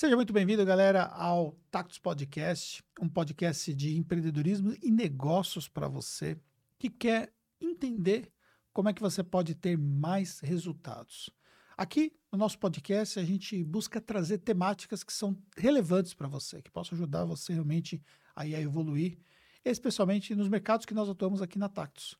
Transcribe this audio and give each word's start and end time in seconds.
Seja 0.00 0.16
muito 0.16 0.32
bem-vindo, 0.32 0.64
galera, 0.64 1.04
ao 1.08 1.52
Tactus 1.70 1.98
Podcast, 1.98 2.82
um 2.98 3.06
podcast 3.06 3.74
de 3.74 3.98
empreendedorismo 3.98 4.74
e 4.82 4.90
negócios 4.90 5.68
para 5.68 5.88
você 5.88 6.38
que 6.78 6.88
quer 6.88 7.30
entender 7.60 8.32
como 8.72 8.88
é 8.88 8.94
que 8.94 9.02
você 9.02 9.22
pode 9.22 9.54
ter 9.54 9.76
mais 9.76 10.40
resultados. 10.40 11.28
Aqui 11.76 12.16
no 12.32 12.38
nosso 12.38 12.58
podcast 12.58 13.20
a 13.20 13.24
gente 13.24 13.62
busca 13.62 14.00
trazer 14.00 14.38
temáticas 14.38 15.04
que 15.04 15.12
são 15.12 15.36
relevantes 15.54 16.14
para 16.14 16.28
você, 16.28 16.62
que 16.62 16.70
possam 16.70 16.96
ajudar 16.96 17.26
você 17.26 17.52
realmente 17.52 18.02
aí 18.34 18.54
a 18.54 18.60
evoluir, 18.62 19.18
especialmente 19.62 20.34
nos 20.34 20.48
mercados 20.48 20.86
que 20.86 20.94
nós 20.94 21.10
atuamos 21.10 21.42
aqui 21.42 21.58
na 21.58 21.68
Tactus. 21.68 22.16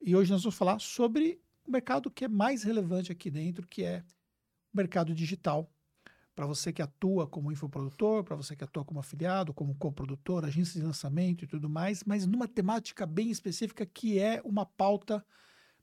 E 0.00 0.14
hoje 0.14 0.30
nós 0.30 0.44
vamos 0.44 0.56
falar 0.56 0.78
sobre 0.78 1.42
o 1.66 1.72
mercado 1.72 2.08
que 2.08 2.26
é 2.26 2.28
mais 2.28 2.62
relevante 2.62 3.10
aqui 3.10 3.32
dentro, 3.32 3.66
que 3.66 3.82
é 3.82 4.04
o 4.72 4.76
mercado 4.76 5.12
digital. 5.12 5.68
Para 6.34 6.46
você 6.46 6.72
que 6.72 6.80
atua 6.80 7.26
como 7.26 7.52
infoprodutor, 7.52 8.24
para 8.24 8.36
você 8.36 8.56
que 8.56 8.64
atua 8.64 8.84
como 8.84 9.00
afiliado, 9.00 9.52
como 9.52 9.74
coprodutor, 9.74 10.44
agência 10.44 10.80
de 10.80 10.86
lançamento 10.86 11.44
e 11.44 11.48
tudo 11.48 11.68
mais, 11.68 12.04
mas 12.04 12.26
numa 12.26 12.48
temática 12.48 13.04
bem 13.04 13.30
específica 13.30 13.84
que 13.84 14.18
é 14.18 14.40
uma 14.44 14.64
pauta 14.64 15.24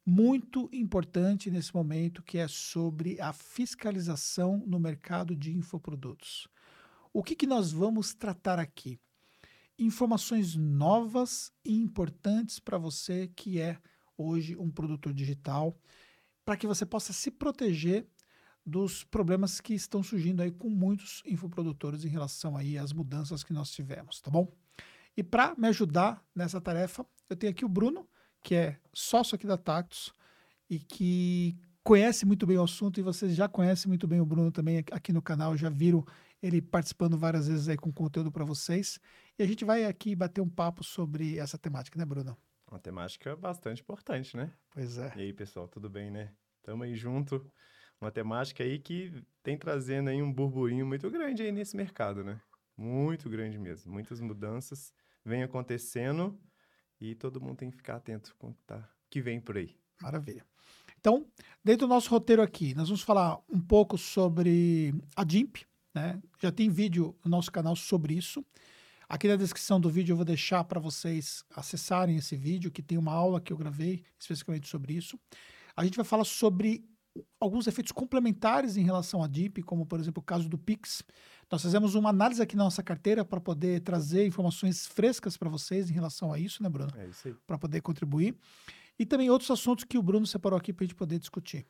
muito 0.06 0.70
importante 0.72 1.52
nesse 1.52 1.76
momento, 1.76 2.24
que 2.24 2.38
é 2.38 2.48
sobre 2.48 3.20
a 3.20 3.34
fiscalização 3.34 4.64
no 4.66 4.80
mercado 4.80 5.36
de 5.36 5.52
infoprodutos. 5.52 6.48
O 7.12 7.22
que, 7.22 7.36
que 7.36 7.46
nós 7.46 7.74
vamos 7.74 8.14
tratar 8.14 8.58
aqui? 8.58 8.98
Informações 9.78 10.56
novas 10.56 11.52
e 11.64 11.76
importantes 11.76 12.58
para 12.58 12.78
você 12.78 13.28
que 13.36 13.60
é 13.60 13.78
hoje 14.18 14.56
um 14.56 14.72
produtor 14.72 15.14
digital, 15.14 15.78
para 16.46 16.56
que 16.56 16.66
você 16.66 16.86
possa 16.86 17.12
se 17.12 17.30
proteger 17.30 18.08
dos 18.68 19.06
problemas 19.06 19.62
que 19.62 19.74
estão 19.74 20.04
surgindo 20.04 20.42
aí 20.42 20.52
com 20.52 20.70
muitos 20.70 21.24
infoprodutores 21.26 22.04
em 22.04 22.10
relação 22.10 22.58
aí 22.58 22.78
às 22.78 22.92
mudanças 22.92 23.42
que 23.42 23.54
nós 23.54 23.72
tivemos, 23.72 24.20
tá 24.20 24.30
bom? 24.30 24.52
E 25.16 25.24
para 25.24 25.56
me 25.56 25.70
ajudar 25.70 26.22
nessa 26.36 26.60
tarefa, 26.60 27.06
eu 27.30 27.38
tenho 27.38 27.52
aqui 27.52 27.64
o 27.64 27.70
Bruno, 27.70 28.06
que 28.44 28.54
é 28.56 28.78
sócio 28.94 29.36
aqui 29.36 29.48
da 29.48 29.58
Tactus 29.58 30.14
e 30.70 30.80
que 30.80 31.58
conhece 31.82 32.26
muito 32.26 32.46
bem 32.46 32.58
o 32.58 32.64
assunto 32.64 33.00
e 33.00 33.04
vocês 33.04 33.34
já 33.34 33.48
conhecem 33.48 33.88
muito 33.88 34.06
bem 34.06 34.20
o 34.20 34.26
Bruno 34.26 34.52
também 34.52 34.84
aqui 34.92 35.14
no 35.14 35.22
canal, 35.22 35.56
já 35.56 35.70
viram 35.70 36.06
ele 36.44 36.62
participando 36.62 37.18
várias 37.18 37.48
vezes 37.48 37.70
aí 37.70 37.78
com 37.78 37.92
conteúdo 37.92 38.30
para 38.30 38.44
vocês. 38.44 39.00
E 39.40 39.44
a 39.44 39.48
gente 39.48 39.64
vai 39.64 39.86
aqui 39.86 40.14
bater 40.14 40.42
um 40.42 40.50
papo 40.50 40.84
sobre 40.84 41.38
essa 41.38 41.58
temática, 41.58 41.98
né, 41.98 42.04
Bruno? 42.04 42.38
Uma 42.70 42.80
temática 42.80 43.34
bastante 43.38 43.82
importante, 43.82 44.36
né? 44.36 44.52
Pois 44.72 44.98
é. 44.98 45.14
E 45.16 45.22
aí, 45.22 45.34
pessoal, 45.34 45.70
tudo 45.70 45.90
bem, 45.90 46.12
né? 46.12 46.34
Tamo 46.62 46.84
aí 46.84 46.96
junto. 46.98 47.50
Uma 48.00 48.12
temática 48.12 48.64
aí 48.64 48.78
que 48.78 49.12
tem 49.42 49.58
trazendo 49.58 50.10
aí 50.10 50.22
um 50.22 50.32
burburinho 50.32 50.86
muito 50.86 51.10
grande 51.10 51.42
aí 51.42 51.52
nesse 51.52 51.76
mercado, 51.76 52.24
né? 52.24 52.40
Muito 52.78 53.30
grande 53.30 53.58
mesmo. 53.58 53.92
Muitas 53.92 54.20
mudanças 54.22 54.94
vêm 55.26 55.42
acontecendo 55.42 56.40
e 57.02 57.16
todo 57.16 57.42
mundo 57.42 57.58
tem 57.58 57.72
que 57.72 57.78
ficar 57.78 57.96
atento 57.96 58.36
com 58.38 58.50
o 58.50 58.54
que, 58.54 58.64
tá, 58.64 58.88
que 59.10 59.20
vem 59.20 59.40
por 59.40 59.58
aí. 59.58 59.76
Maravilha. 60.02 60.46
Então, 61.00 61.26
dentro 61.64 61.88
do 61.88 61.94
nosso 61.94 62.10
roteiro 62.10 62.42
aqui, 62.42 62.76
nós 62.76 62.88
vamos 62.88 63.02
falar 63.02 63.40
um 63.50 63.60
pouco 63.60 63.98
sobre 63.98 64.94
a 65.16 65.24
DIMP, 65.24 65.66
né? 65.94 66.22
Já 66.40 66.52
tem 66.52 66.70
vídeo 66.70 67.16
no 67.24 67.32
nosso 67.32 67.52
canal 67.52 67.76
sobre 67.76 68.14
isso. 68.14 68.46
Aqui 69.10 69.28
na 69.28 69.38
descrição 69.38 69.80
do 69.80 69.90
vídeo 69.90 70.12
eu 70.12 70.18
vou 70.18 70.26
deixar 70.26 70.64
para 70.66 70.80
vocês 70.80 71.44
acessarem 71.56 72.18
esse 72.18 72.36
vídeo, 72.36 72.70
que 72.70 72.84
tem 72.84 72.98
uma 72.98 73.14
aula 73.14 73.40
que 73.40 73.54
eu 73.54 73.58
gravei 73.58 74.04
especificamente 74.20 74.68
sobre 74.68 74.94
isso. 74.94 75.18
A 75.76 75.86
gente 75.86 75.96
vai 75.96 76.06
falar 76.06 76.26
sobre 76.26 76.84
alguns 77.40 77.68
efeitos 77.68 77.92
complementares 77.92 78.78
em 78.78 78.84
relação 78.84 79.24
à 79.24 79.28
DIP, 79.28 79.62
como 79.64 79.86
por 79.86 80.00
exemplo 80.00 80.22
o 80.22 80.26
caso 80.26 80.50
do 80.50 80.58
Pix. 80.58 81.04
Nós 81.52 81.62
fizemos 81.62 81.96
uma 81.96 82.10
análise 82.10 82.42
aqui 82.42 82.56
na 82.56 82.66
nossa 82.66 82.84
carteira 82.84 83.24
para 83.24 83.40
poder 83.40 83.82
trazer 83.82 84.26
informações 84.26 84.86
frescas 84.86 85.38
para 85.38 85.50
vocês 85.50 85.90
em 85.90 85.94
relação 85.94 86.32
a 86.34 86.40
isso, 86.40 86.62
né, 86.62 86.70
Bruno? 86.70 86.92
É 86.98 87.08
isso 87.08 87.28
aí. 87.28 87.36
Para 87.46 87.58
poder 87.58 87.82
contribuir. 87.82 88.36
E 89.00 89.06
também 89.06 89.30
outros 89.30 89.50
assuntos 89.52 89.86
que 89.86 89.98
o 89.98 90.04
Bruno 90.04 90.26
separou 90.26 90.58
aqui 90.58 90.74
para 90.74 90.84
a 90.84 90.88
gente 90.88 90.96
poder 90.96 91.20
discutir. 91.20 91.66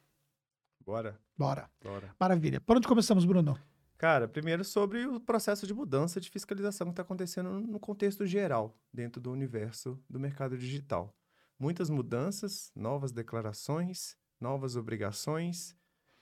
Bora? 0.84 1.20
Bora. 1.38 1.70
Bora. 1.84 2.16
Maravilha. 2.20 2.62
Por 2.62 2.78
onde 2.78 2.88
começamos, 2.88 3.26
Bruno? 3.26 3.60
Cara, 3.98 4.28
primeiro 4.28 4.64
sobre 4.64 5.06
o 5.08 5.20
processo 5.20 5.68
de 5.68 5.74
mudança 5.74 6.22
de 6.22 6.30
fiscalização 6.30 6.88
que 6.88 6.92
está 6.92 7.02
acontecendo 7.02 7.60
no 7.60 7.80
contexto 7.80 8.26
geral, 8.26 8.78
dentro 8.94 9.20
do 9.20 9.32
universo 9.32 10.00
do 10.10 10.20
mercado 10.20 10.58
digital. 10.58 11.14
Muitas 11.60 11.90
mudanças, 11.90 12.72
novas 12.76 13.12
declarações, 13.12 14.16
novas 14.40 14.76
obrigações, 14.76 15.76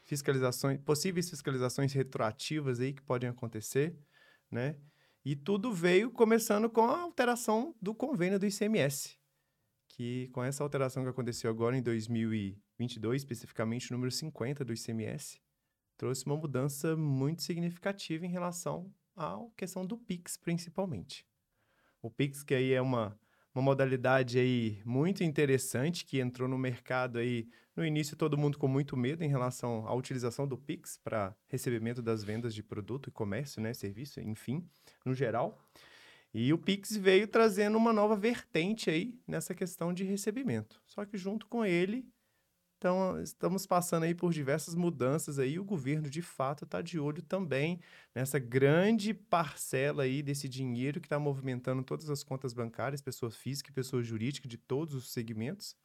fiscalizações, 0.04 0.80
possíveis 0.82 1.30
fiscalizações 1.30 1.94
retroativas 1.94 2.80
aí 2.80 2.94
que 2.94 3.02
podem 3.02 3.30
acontecer, 3.30 3.98
né? 4.50 4.78
E 5.24 5.36
tudo 5.36 5.74
veio 5.74 6.12
começando 6.12 6.70
com 6.70 6.86
a 6.86 7.02
alteração 7.02 7.76
do 7.82 7.96
convênio 7.96 8.38
do 8.38 8.46
ICMS, 8.46 9.18
que 9.90 10.28
com 10.30 10.44
essa 10.44 10.64
alteração 10.64 11.04
que 11.04 11.10
aconteceu 11.10 11.50
agora 11.50 11.76
em 11.76 11.82
2022, 11.82 13.22
especificamente 13.24 13.90
o 13.90 13.94
número 13.96 14.12
50 14.12 14.64
do 14.64 14.74
ICMS, 14.74 15.42
trouxe 15.98 16.26
uma 16.26 16.38
mudança 16.38 16.96
muito 16.96 17.42
significativa 17.42 18.26
em 18.26 18.30
relação 18.30 18.94
à 19.16 19.40
questão 19.58 19.86
do 19.86 19.98
Pix, 19.98 20.38
principalmente. 20.38 21.26
O 22.02 22.12
Pix, 22.12 22.44
que 22.44 22.54
aí 22.54 22.72
é 22.74 22.82
uma, 22.82 23.20
uma 23.56 23.62
modalidade 23.62 24.38
aí 24.38 24.82
muito 24.84 25.24
interessante, 25.24 26.06
que 26.06 26.20
entrou 26.20 26.48
no 26.48 26.58
mercado 26.58 27.18
aí 27.18 27.48
no 27.74 27.86
início, 27.86 28.16
todo 28.16 28.38
mundo 28.38 28.58
com 28.58 28.68
muito 28.68 28.98
medo 28.98 29.24
em 29.24 29.30
relação 29.30 29.88
à 29.88 29.94
utilização 29.94 30.46
do 30.46 30.58
Pix 30.58 30.98
para 31.02 31.34
recebimento 31.48 32.02
das 32.02 32.24
vendas 32.24 32.54
de 32.54 32.62
produto 32.62 33.08
e 33.08 33.12
comércio, 33.12 33.62
né, 33.62 33.74
serviço, 33.74 34.20
enfim, 34.20 34.68
no 35.06 35.14
geral. 35.14 35.58
E 36.34 36.52
o 36.52 36.58
Pix 36.58 36.98
veio 36.98 37.30
trazendo 37.30 37.78
uma 37.78 37.94
nova 37.94 38.16
vertente 38.16 38.90
aí 38.90 39.18
nessa 39.26 39.56
questão 39.56 39.94
de 39.94 40.04
recebimento. 40.04 40.82
Só 40.86 41.06
que 41.06 41.18
junto 41.18 41.48
com 41.48 41.66
ele, 41.66 42.06
então, 42.78 43.22
estamos 43.22 43.66
passando 43.66 44.04
aí 44.04 44.14
por 44.14 44.34
diversas 44.34 44.76
mudanças 44.76 45.40
aí. 45.40 45.58
O 45.58 45.64
governo, 45.64 46.10
de 46.10 46.22
fato, 46.22 46.66
está 46.66 46.82
de 46.82 47.00
olho 47.00 47.22
também 47.22 47.80
nessa 48.14 48.38
grande 48.38 49.14
parcela 49.14 50.04
aí 50.04 50.22
desse 50.22 50.48
dinheiro 50.48 51.00
que 51.00 51.08
está 51.08 51.18
movimentando 51.18 51.84
todas 51.84 52.10
as 52.10 52.24
contas 52.24 52.54
bancárias, 52.54 53.02
pessoas 53.02 53.36
físicas 53.36 53.72
e 53.72 53.74
pessoas 53.74 54.06
jurídicas 54.06 54.50
de 54.50 54.58
todos 54.58 54.94
os 54.94 55.12
segmentos 55.12 55.76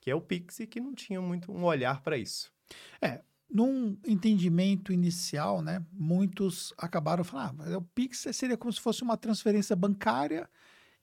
que 0.00 0.10
é 0.10 0.14
o 0.14 0.20
Pix, 0.20 0.60
e 0.60 0.66
que 0.66 0.80
não 0.80 0.94
tinha 0.94 1.20
muito 1.20 1.52
um 1.52 1.64
olhar 1.64 2.00
para 2.02 2.16
isso. 2.16 2.52
É, 3.00 3.20
num 3.50 3.98
entendimento 4.06 4.92
inicial, 4.92 5.62
né, 5.62 5.84
muitos 5.92 6.72
acabaram 6.76 7.24
falando, 7.24 7.62
ah, 7.62 7.78
o 7.78 7.82
Pix 7.82 8.26
seria 8.32 8.56
como 8.56 8.72
se 8.72 8.80
fosse 8.80 9.02
uma 9.02 9.16
transferência 9.16 9.74
bancária, 9.74 10.48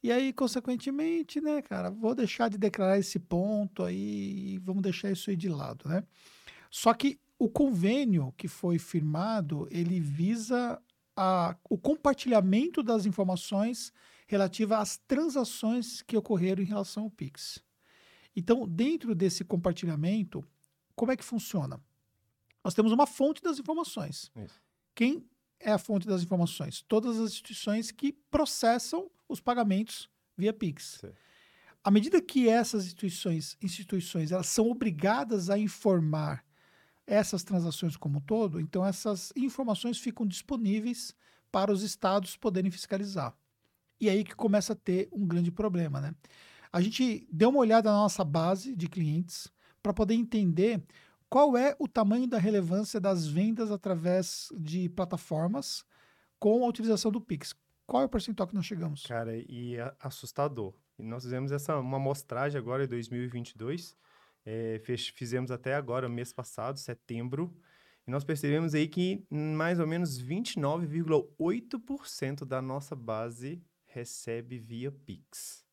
e 0.05 0.11
aí, 0.11 0.31
consequentemente, 0.31 1.41
né, 1.41 1.63
cara, 1.63 1.89
vou 1.89 2.13
deixar 2.13 2.47
de 2.47 2.59
declarar 2.59 2.99
esse 2.99 3.17
ponto 3.17 3.81
aí 3.81 4.53
e 4.53 4.57
vamos 4.59 4.83
deixar 4.83 5.09
isso 5.09 5.31
aí 5.31 5.35
de 5.35 5.49
lado, 5.49 5.89
né? 5.89 6.03
Só 6.69 6.93
que 6.93 7.19
o 7.39 7.49
convênio 7.49 8.31
que 8.37 8.47
foi 8.47 8.77
firmado, 8.77 9.67
ele 9.71 9.99
visa 9.99 10.79
a, 11.15 11.57
o 11.67 11.75
compartilhamento 11.75 12.83
das 12.83 13.07
informações 13.07 13.91
relativa 14.27 14.77
às 14.77 14.95
transações 14.95 16.03
que 16.03 16.15
ocorreram 16.15 16.61
em 16.61 16.67
relação 16.67 17.05
ao 17.05 17.09
Pix. 17.09 17.63
Então, 18.35 18.67
dentro 18.67 19.15
desse 19.15 19.43
compartilhamento, 19.43 20.45
como 20.95 21.13
é 21.13 21.17
que 21.17 21.25
funciona? 21.25 21.81
Nós 22.63 22.75
temos 22.75 22.91
uma 22.91 23.07
fonte 23.07 23.41
das 23.41 23.57
informações. 23.57 24.31
Isso. 24.35 24.61
Quem 24.93 25.25
é 25.59 25.71
a 25.71 25.79
fonte 25.79 26.05
das 26.05 26.21
informações? 26.21 26.83
Todas 26.83 27.19
as 27.19 27.31
instituições 27.31 27.89
que 27.89 28.13
processam 28.29 29.09
os 29.27 29.39
pagamentos 29.39 30.09
via 30.37 30.53
Pix. 30.53 30.99
Sim. 31.01 31.11
À 31.83 31.91
medida 31.91 32.21
que 32.21 32.49
essas 32.49 32.85
instituições, 32.85 33.57
instituições 33.61 34.31
elas 34.31 34.47
são 34.47 34.69
obrigadas 34.69 35.49
a 35.49 35.57
informar 35.57 36.43
essas 37.05 37.43
transações 37.43 37.95
como 37.95 38.17
um 38.17 38.21
todo, 38.21 38.59
então 38.59 38.83
essas 38.83 39.31
informações 39.35 39.99
ficam 39.99 40.25
disponíveis 40.25 41.15
para 41.51 41.71
os 41.71 41.83
estados 41.83 42.35
poderem 42.35 42.71
fiscalizar. 42.71 43.37
E 43.99 44.09
aí 44.09 44.23
que 44.23 44.35
começa 44.35 44.73
a 44.73 44.75
ter 44.75 45.07
um 45.11 45.25
grande 45.27 45.51
problema, 45.51 46.01
né? 46.01 46.15
A 46.71 46.81
gente 46.81 47.27
deu 47.31 47.49
uma 47.49 47.59
olhada 47.59 47.89
na 47.89 47.97
nossa 47.97 48.23
base 48.23 48.75
de 48.75 48.89
clientes 48.89 49.47
para 49.81 49.93
poder 49.93 50.15
entender 50.15 50.83
qual 51.29 51.55
é 51.55 51.75
o 51.79 51.87
tamanho 51.87 52.27
da 52.27 52.37
relevância 52.37 52.99
das 52.99 53.27
vendas 53.27 53.71
através 53.71 54.49
de 54.57 54.89
plataformas 54.89 55.85
com 56.39 56.65
a 56.65 56.67
utilização 56.67 57.11
do 57.11 57.21
Pix. 57.21 57.53
Qual 57.85 58.01
é 58.01 58.05
o 58.05 58.09
percentual 58.09 58.47
que 58.47 58.55
nós 58.55 58.65
chegamos? 58.65 59.05
Cara, 59.05 59.37
e 59.37 59.75
é 59.75 59.93
assustador. 59.99 60.73
E 60.97 61.03
nós 61.03 61.23
fizemos 61.23 61.51
essa 61.51 61.77
uma 61.77 61.97
amostragem 61.97 62.57
agora 62.57 62.85
em 62.85 62.87
2022. 62.87 63.95
É, 64.45 64.79
fez, 64.83 65.09
fizemos 65.09 65.51
até 65.51 65.75
agora, 65.75 66.09
mês 66.09 66.33
passado, 66.33 66.79
setembro. 66.79 67.55
E 68.07 68.11
nós 68.11 68.23
percebemos 68.23 68.73
aí 68.75 68.87
que 68.87 69.25
mais 69.29 69.79
ou 69.79 69.87
menos 69.87 70.21
29,8% 70.21 72.45
da 72.45 72.61
nossa 72.61 72.95
base 72.95 73.61
recebe 73.85 74.59
via 74.59 74.91
Pix 74.91 75.65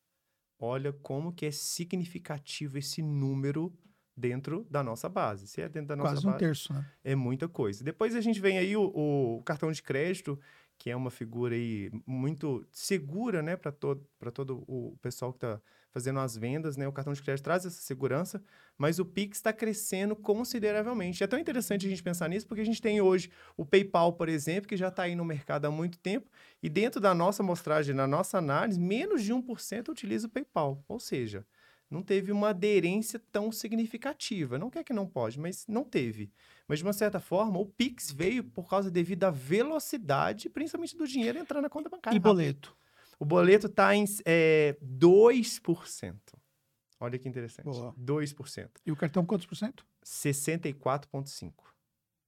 olha 0.63 0.93
como 0.93 1.33
que 1.33 1.45
é 1.45 1.51
significativo 1.51 2.77
esse 2.77 3.01
número 3.01 3.73
dentro 4.15 4.65
da 4.69 4.81
nossa 4.81 5.09
base. 5.09 5.47
Se 5.47 5.61
é 5.61 5.67
dentro 5.67 5.89
da 5.89 5.95
nossa 5.95 6.11
Quase 6.11 6.25
base, 6.25 6.35
um 6.35 6.39
terço, 6.39 6.73
né? 6.73 6.89
é 7.03 7.15
muita 7.15 7.49
coisa. 7.49 7.83
Depois 7.83 8.15
a 8.15 8.21
gente 8.21 8.39
vem 8.39 8.57
aí 8.57 8.77
o, 8.77 8.85
o 8.85 9.43
cartão 9.43 9.71
de 9.71 9.83
crédito, 9.83 10.39
que 10.77 10.89
é 10.89 10.95
uma 10.95 11.11
figura 11.11 11.55
aí 11.55 11.91
muito 12.05 12.65
segura, 12.71 13.41
né, 13.41 13.55
para 13.55 13.71
todo, 13.71 14.05
todo 14.33 14.63
o 14.67 14.97
pessoal 15.01 15.31
que 15.31 15.37
está 15.37 15.61
fazendo 15.93 16.19
as 16.19 16.35
vendas, 16.35 16.75
né? 16.75 16.87
O 16.87 16.91
cartão 16.91 17.13
de 17.13 17.21
crédito 17.21 17.43
traz 17.43 17.65
essa 17.65 17.79
segurança, 17.79 18.43
mas 18.75 18.97
o 18.97 19.05
Pix 19.05 19.37
está 19.37 19.53
crescendo 19.53 20.15
consideravelmente. 20.15 21.23
É 21.23 21.27
tão 21.27 21.37
interessante 21.37 21.85
a 21.85 21.89
gente 21.89 22.01
pensar 22.01 22.27
nisso, 22.27 22.47
porque 22.47 22.61
a 22.61 22.65
gente 22.65 22.81
tem 22.81 22.99
hoje 22.99 23.29
o 23.55 23.63
PayPal, 23.63 24.13
por 24.13 24.27
exemplo, 24.27 24.67
que 24.67 24.75
já 24.75 24.87
está 24.87 25.03
aí 25.03 25.15
no 25.15 25.23
mercado 25.23 25.65
há 25.65 25.71
muito 25.71 25.99
tempo, 25.99 26.27
e 26.63 26.67
dentro 26.67 26.99
da 26.99 27.13
nossa 27.13 27.43
mostragem, 27.43 27.93
na 27.93 28.07
nossa 28.07 28.39
análise, 28.39 28.79
menos 28.79 29.21
de 29.23 29.31
1% 29.31 29.89
utiliza 29.89 30.25
o 30.25 30.29
PayPal. 30.29 30.83
Ou 30.87 30.99
seja, 30.99 31.45
não 31.93 32.01
teve 32.01 32.31
uma 32.31 32.49
aderência 32.49 33.21
tão 33.31 33.51
significativa. 33.51 34.57
Não 34.57 34.69
quer 34.69 34.83
que 34.83 34.91
não 34.91 35.05
pode, 35.05 35.39
mas 35.39 35.65
não 35.67 35.83
teve. 35.83 36.31
Mas, 36.67 36.79
de 36.79 36.85
uma 36.85 36.93
certa 36.93 37.19
forma, 37.19 37.59
o 37.59 37.65
Pix 37.67 38.11
veio 38.11 38.43
por 38.43 38.67
causa 38.67 38.89
devido 38.89 39.25
à 39.25 39.29
velocidade, 39.29 40.49
principalmente 40.49 40.97
do 40.97 41.07
dinheiro 41.07 41.37
entrar 41.37 41.61
na 41.61 41.69
conta 41.69 41.89
bancária. 41.89 42.17
E 42.17 42.19
boleto? 42.19 42.75
O 43.19 43.25
boleto 43.25 43.67
está 43.67 43.95
em 43.95 44.05
é, 44.25 44.75
2%. 44.83 46.15
Olha 46.99 47.19
que 47.19 47.29
interessante. 47.29 47.65
Boa. 47.65 47.93
2%. 47.93 48.69
E 48.85 48.91
o 48.91 48.95
cartão 48.95 49.23
quantos 49.23 49.45
por 49.45 49.55
cento? 49.55 49.85
64,5%. 50.03 51.53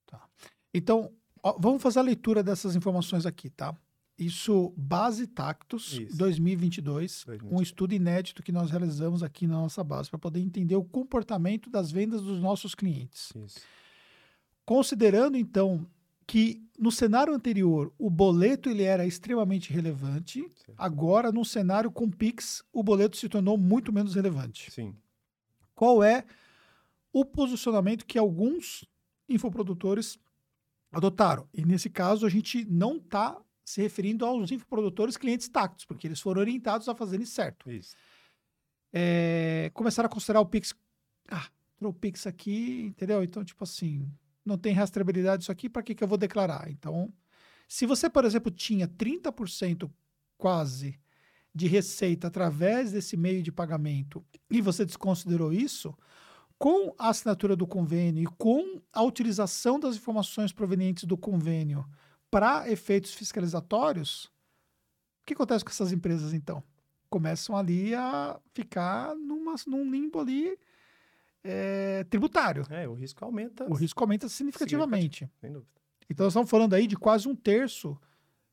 Tá. 0.05 0.29
Então, 0.73 1.11
ó, 1.41 1.57
vamos 1.57 1.81
fazer 1.81 1.99
a 1.99 2.03
leitura 2.03 2.43
dessas 2.43 2.75
informações 2.75 3.25
aqui, 3.25 3.49
tá? 3.49 3.75
Isso, 4.17 4.73
Base 4.77 5.27
Tactus 5.27 5.93
Isso. 5.93 6.17
2022, 6.17 7.25
2022, 7.25 7.51
um 7.51 7.61
estudo 7.61 7.93
inédito 7.93 8.41
que 8.41 8.51
nós 8.51 8.71
realizamos 8.71 9.21
aqui 9.21 9.45
na 9.45 9.55
nossa 9.55 9.83
base 9.83 10.09
para 10.09 10.19
poder 10.19 10.39
entender 10.39 10.75
o 10.75 10.83
comportamento 10.83 11.69
das 11.69 11.91
vendas 11.91 12.21
dos 12.21 12.39
nossos 12.39 12.73
clientes. 12.73 13.33
Isso. 13.35 13.59
Considerando, 14.65 15.37
então, 15.37 15.85
que 16.25 16.63
no 16.77 16.91
cenário 16.91 17.33
anterior 17.33 17.93
o 17.97 18.09
boleto 18.09 18.69
ele 18.69 18.83
era 18.83 19.05
extremamente 19.05 19.71
relevante, 19.71 20.41
Sim. 20.65 20.73
agora 20.77 21.31
no 21.31 21.45
cenário 21.45 21.91
com 21.91 22.09
Pix 22.09 22.63
o 22.73 22.81
boleto 22.81 23.17
se 23.17 23.29
tornou 23.29 23.57
muito 23.57 23.93
menos 23.93 24.15
relevante. 24.15 24.71
Sim. 24.71 24.95
Qual 25.75 26.03
é 26.03 26.25
o 27.13 27.23
posicionamento 27.23 28.05
que 28.05 28.17
alguns 28.17 28.87
infoprodutores 29.29 30.17
adotaram? 30.91 31.47
E 31.53 31.63
nesse 31.63 31.89
caso 31.89 32.25
a 32.25 32.29
gente 32.29 32.65
não 32.65 32.97
está 32.97 33.39
se 33.65 33.81
referindo 33.81 34.23
aos 34.23 34.51
infoprodutores 34.51 35.17
clientes 35.17 35.49
tactos, 35.49 35.85
porque 35.85 36.07
eles 36.07 36.21
foram 36.21 36.39
orientados 36.39 36.87
a 36.87 36.93
fazerem 36.93 37.25
certo. 37.25 37.71
Isso. 37.71 37.95
É, 38.93 39.71
começaram 39.73 40.05
a 40.05 40.09
considerar 40.09 40.39
o 40.39 40.45
Pix. 40.45 40.75
Ah, 41.27 41.49
entrou 41.75 41.91
o 41.91 41.95
Pix 41.95 42.27
aqui, 42.27 42.83
entendeu? 42.83 43.23
Então, 43.23 43.43
tipo 43.43 43.63
assim, 43.63 44.07
não 44.45 44.57
tem 44.57 44.71
rastreabilidade 44.71 45.43
isso 45.43 45.51
aqui, 45.51 45.67
para 45.67 45.81
que, 45.81 45.95
que 45.95 46.03
eu 46.03 46.07
vou 46.07 46.17
declarar? 46.17 46.69
Então, 46.69 47.11
se 47.67 47.87
você, 47.87 48.07
por 48.07 48.23
exemplo, 48.23 48.51
tinha 48.51 48.87
30% 48.87 49.89
quase 50.37 50.99
de 51.53 51.67
receita 51.67 52.27
através 52.27 52.91
desse 52.91 53.17
meio 53.17 53.41
de 53.41 53.51
pagamento 53.51 54.23
e 54.49 54.61
você 54.61 54.85
desconsiderou 54.85 55.51
isso, 55.51 55.97
com 56.59 56.93
a 56.99 57.09
assinatura 57.09 57.55
do 57.55 57.65
convênio 57.65 58.23
e 58.23 58.27
com 58.37 58.79
a 58.93 59.01
utilização 59.01 59.79
das 59.79 59.95
informações 59.95 60.53
provenientes 60.53 61.05
do 61.05 61.17
convênio 61.17 61.85
para 62.35 62.69
efeitos 62.69 63.13
fiscalizatórios, 63.13 64.25
o 64.25 65.25
que 65.25 65.33
acontece 65.33 65.63
com 65.63 65.71
essas 65.71 65.93
empresas 65.93 66.33
então? 66.33 66.61
Começam 67.09 67.55
ali 67.55 67.95
a 67.95 68.37
ficar 68.53 69.15
numa, 69.15 69.55
num 69.65 69.89
limbo 69.89 70.19
ali 70.19 70.59
é, 71.41 72.03
tributário. 72.03 72.65
É, 72.69 72.89
o 72.89 72.93
risco 72.93 73.23
aumenta. 73.23 73.63
O 73.69 73.73
risco 73.73 74.03
aumenta 74.03 74.27
significativamente. 74.27 75.31
Sem 75.39 75.49
dúvida. 75.49 75.71
Então, 76.09 76.25
nós 76.25 76.33
estamos 76.33 76.49
falando 76.49 76.73
aí 76.73 76.87
de 76.87 76.97
quase 76.97 77.25
um 77.25 77.33
terço 77.33 77.97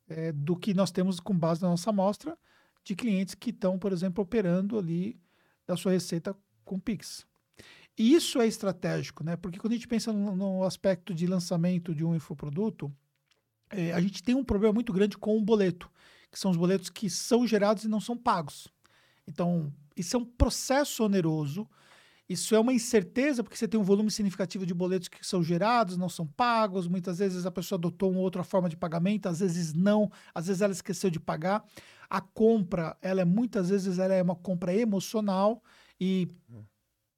é, 0.09 0.31
do 0.31 0.55
que 0.55 0.73
nós 0.73 0.93
temos 0.93 1.19
com 1.19 1.37
base 1.37 1.61
na 1.61 1.69
nossa 1.69 1.91
amostra 1.91 2.39
de 2.85 2.95
clientes 2.95 3.35
que 3.35 3.51
estão, 3.51 3.81
por 3.81 3.93
exemplo, 3.93 4.23
operando 4.23 4.79
ali 4.79 5.21
da 5.67 5.77
sua 5.77 5.91
receita 5.91 6.37
com 6.65 6.79
Pix. 6.79 7.27
E 7.99 8.15
isso 8.15 8.41
é 8.41 8.47
estratégico, 8.47 9.25
né? 9.25 9.35
Porque 9.35 9.59
quando 9.59 9.73
a 9.73 9.77
gente 9.77 9.89
pensa 9.89 10.13
no, 10.13 10.37
no 10.37 10.63
aspecto 10.63 11.13
de 11.13 11.27
lançamento 11.27 11.93
de 11.93 12.05
um 12.05 12.15
infoproduto, 12.15 12.95
é, 13.73 13.93
a 13.93 14.01
gente 14.01 14.23
tem 14.23 14.35
um 14.35 14.45
problema 14.45 14.73
muito 14.73 14.93
grande 14.93 15.19
com 15.19 15.37
o 15.37 15.43
boleto, 15.43 15.91
que 16.31 16.39
são 16.39 16.51
os 16.51 16.57
boletos 16.57 16.89
que 16.89 17.11
são 17.11 17.47
gerados 17.47 17.85
e 17.85 17.89
não 17.89 18.01
são 18.01 18.17
pagos. 18.17 18.69
Então, 19.27 19.73
isso 19.97 20.17
é 20.17 20.19
um 20.19 20.25
processo 20.25 21.05
oneroso 21.05 21.69
isso 22.33 22.55
é 22.55 22.59
uma 22.59 22.73
incerteza, 22.73 23.43
porque 23.43 23.57
você 23.57 23.69
tem 23.69 23.79
um 23.79 23.85
volume 23.85 24.11
significativo 24.11 24.65
de 24.65 24.73
boletos 24.73 25.07
que 25.07 25.27
são 25.27 25.43
gerados, 25.43 25.99
não 25.99 26.09
são 26.09 26.27
pagos. 26.27 26.89
Muitas 26.89 27.19
vezes 27.19 27.45
a 27.45 27.51
pessoa 27.51 27.77
adotou 27.77 28.11
uma 28.11 28.21
outra 28.21 28.43
forma 28.43 28.71
de 28.71 28.77
pagamento, 28.77 29.29
às 29.29 29.41
vezes 29.41 29.75
não, 29.75 30.11
às 30.35 30.47
vezes 30.47 30.63
ela 30.63 30.73
esqueceu 30.73 31.11
de 31.11 31.21
pagar. 31.21 31.63
A 32.09 32.23
compra, 32.23 32.97
ela 33.03 33.21
é 33.21 33.25
muitas 33.25 33.69
vezes 33.69 33.99
ela 33.99 34.15
é 34.15 34.23
uma 34.23 34.35
compra 34.35 34.75
emocional 34.75 35.63
e 36.01 36.27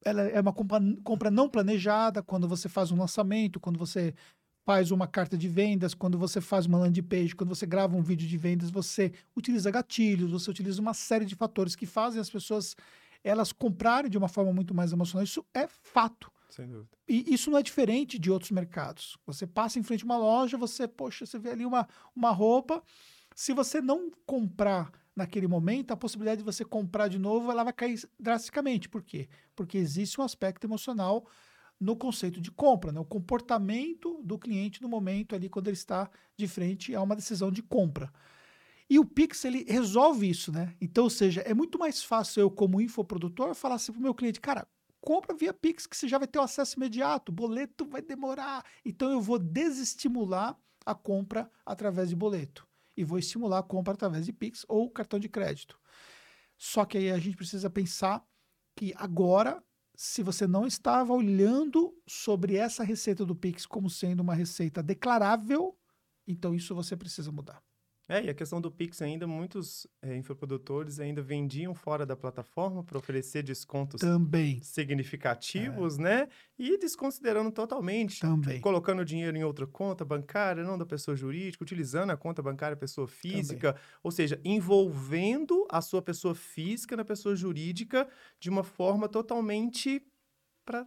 ela 0.04 0.22
é 0.22 0.40
uma 0.40 0.52
compra, 0.52 0.80
compra 1.04 1.30
não 1.30 1.48
planejada 1.48 2.22
quando 2.22 2.48
você 2.48 2.68
faz 2.68 2.90
um 2.90 2.98
lançamento, 2.98 3.60
quando 3.60 3.78
você 3.78 4.14
faz 4.64 4.90
uma 4.90 5.06
carta 5.06 5.36
de 5.36 5.46
vendas, 5.46 5.94
quando 5.94 6.18
você 6.18 6.40
faz 6.40 6.64
uma 6.66 6.78
landing 6.78 7.02
page, 7.02 7.34
quando 7.34 7.54
você 7.54 7.66
grava 7.66 7.96
um 7.96 8.02
vídeo 8.02 8.26
de 8.26 8.38
vendas, 8.38 8.70
você 8.70 9.12
utiliza 9.36 9.70
gatilhos, 9.70 10.30
você 10.30 10.50
utiliza 10.50 10.80
uma 10.80 10.94
série 10.94 11.24
de 11.24 11.34
fatores 11.34 11.76
que 11.76 11.86
fazem 11.86 12.20
as 12.20 12.30
pessoas 12.30 12.74
elas 13.22 13.52
comprarem 13.52 14.10
de 14.10 14.18
uma 14.18 14.28
forma 14.28 14.52
muito 14.52 14.74
mais 14.74 14.92
emocional. 14.92 15.24
Isso 15.24 15.44
é 15.54 15.66
fato. 15.66 16.30
Sem 16.50 16.66
dúvida. 16.66 16.90
E 17.08 17.32
isso 17.32 17.50
não 17.50 17.58
é 17.58 17.62
diferente 17.62 18.18
de 18.18 18.30
outros 18.30 18.50
mercados. 18.50 19.18
Você 19.26 19.46
passa 19.46 19.78
em 19.78 19.82
frente 19.82 20.02
a 20.02 20.04
uma 20.04 20.16
loja, 20.16 20.56
você, 20.56 20.86
poxa, 20.86 21.26
você 21.26 21.38
vê 21.38 21.50
ali 21.50 21.66
uma, 21.66 21.88
uma 22.14 22.30
roupa. 22.30 22.82
Se 23.34 23.52
você 23.52 23.80
não 23.80 24.10
comprar 24.26 24.92
naquele 25.16 25.48
momento, 25.48 25.90
a 25.90 25.96
possibilidade 25.96 26.38
de 26.38 26.44
você 26.44 26.64
comprar 26.64 27.08
de 27.08 27.18
novo, 27.18 27.50
ela 27.50 27.64
vai 27.64 27.72
cair 27.72 27.98
drasticamente. 28.20 28.88
Por 28.88 29.02
quê? 29.02 29.28
Porque 29.56 29.78
existe 29.78 30.20
um 30.20 30.24
aspecto 30.24 30.66
emocional 30.66 31.26
no 31.80 31.96
conceito 31.96 32.40
de 32.40 32.50
compra, 32.50 32.92
né? 32.92 33.00
o 33.00 33.04
comportamento 33.04 34.20
do 34.22 34.38
cliente 34.38 34.80
no 34.80 34.88
momento 34.88 35.34
ali 35.34 35.48
quando 35.48 35.68
ele 35.68 35.76
está 35.76 36.10
de 36.36 36.46
frente 36.46 36.94
a 36.94 37.02
uma 37.02 37.16
decisão 37.16 37.50
de 37.50 37.62
compra. 37.62 38.12
E 38.88 38.98
o 38.98 39.04
Pix, 39.04 39.44
ele 39.44 39.64
resolve 39.64 40.28
isso, 40.28 40.52
né? 40.52 40.74
Então, 40.80 41.04
ou 41.04 41.10
seja, 41.10 41.40
é 41.40 41.54
muito 41.54 41.78
mais 41.78 42.02
fácil 42.02 42.40
eu, 42.40 42.50
como 42.50 42.80
infoprodutor, 42.80 43.54
falar 43.54 43.76
assim 43.76 43.92
para 43.92 43.98
o 43.98 44.02
meu 44.02 44.14
cliente, 44.14 44.40
cara, 44.40 44.68
compra 45.00 45.34
via 45.34 45.54
Pix, 45.54 45.86
que 45.86 45.96
você 45.96 46.06
já 46.06 46.18
vai 46.18 46.28
ter 46.28 46.38
o 46.38 46.42
acesso 46.42 46.76
imediato, 46.76 47.32
boleto 47.32 47.86
vai 47.86 48.02
demorar. 48.02 48.64
Então, 48.84 49.10
eu 49.10 49.20
vou 49.20 49.38
desestimular 49.38 50.58
a 50.84 50.94
compra 50.94 51.50
através 51.64 52.10
de 52.10 52.16
boleto. 52.16 52.66
E 52.96 53.02
vou 53.04 53.18
estimular 53.18 53.58
a 53.58 53.62
compra 53.62 53.94
através 53.94 54.26
de 54.26 54.32
Pix 54.32 54.64
ou 54.68 54.90
cartão 54.90 55.18
de 55.18 55.28
crédito. 55.28 55.78
Só 56.56 56.84
que 56.84 56.98
aí 56.98 57.10
a 57.10 57.18
gente 57.18 57.36
precisa 57.36 57.68
pensar 57.68 58.24
que 58.76 58.92
agora, 58.96 59.62
se 59.96 60.22
você 60.22 60.46
não 60.46 60.66
estava 60.66 61.12
olhando 61.12 61.96
sobre 62.06 62.56
essa 62.56 62.82
receita 62.82 63.24
do 63.24 63.34
Pix 63.34 63.64
como 63.66 63.88
sendo 63.88 64.20
uma 64.20 64.34
receita 64.34 64.82
declarável, 64.82 65.76
então 66.26 66.54
isso 66.54 66.74
você 66.74 66.96
precisa 66.96 67.30
mudar. 67.30 67.62
É, 68.06 68.22
e 68.22 68.28
a 68.28 68.34
questão 68.34 68.60
do 68.60 68.70
Pix 68.70 69.00
ainda, 69.00 69.26
muitos 69.26 69.86
é, 70.02 70.14
infoprodutores 70.14 71.00
ainda 71.00 71.22
vendiam 71.22 71.74
fora 71.74 72.04
da 72.04 72.14
plataforma 72.14 72.84
para 72.84 72.98
oferecer 72.98 73.42
descontos 73.42 74.00
Também. 74.00 74.60
significativos, 74.62 75.98
é. 75.98 76.02
né? 76.02 76.28
E 76.58 76.76
desconsiderando 76.76 77.50
totalmente. 77.50 78.20
Também. 78.20 78.60
Colocando 78.60 79.04
dinheiro 79.06 79.36
em 79.36 79.42
outra 79.42 79.66
conta 79.66 80.04
bancária, 80.04 80.62
não 80.62 80.76
da 80.76 80.84
pessoa 80.84 81.16
jurídica, 81.16 81.64
utilizando 81.64 82.10
a 82.10 82.16
conta 82.16 82.42
bancária 82.42 82.76
pessoa 82.76 83.08
física, 83.08 83.72
Também. 83.72 83.88
ou 84.02 84.10
seja, 84.10 84.38
envolvendo 84.44 85.66
a 85.70 85.80
sua 85.80 86.02
pessoa 86.02 86.34
física 86.34 86.96
na 86.96 87.04
pessoa 87.06 87.34
jurídica 87.34 88.06
de 88.38 88.50
uma 88.50 88.62
forma 88.62 89.08
totalmente 89.08 90.06
para 90.62 90.86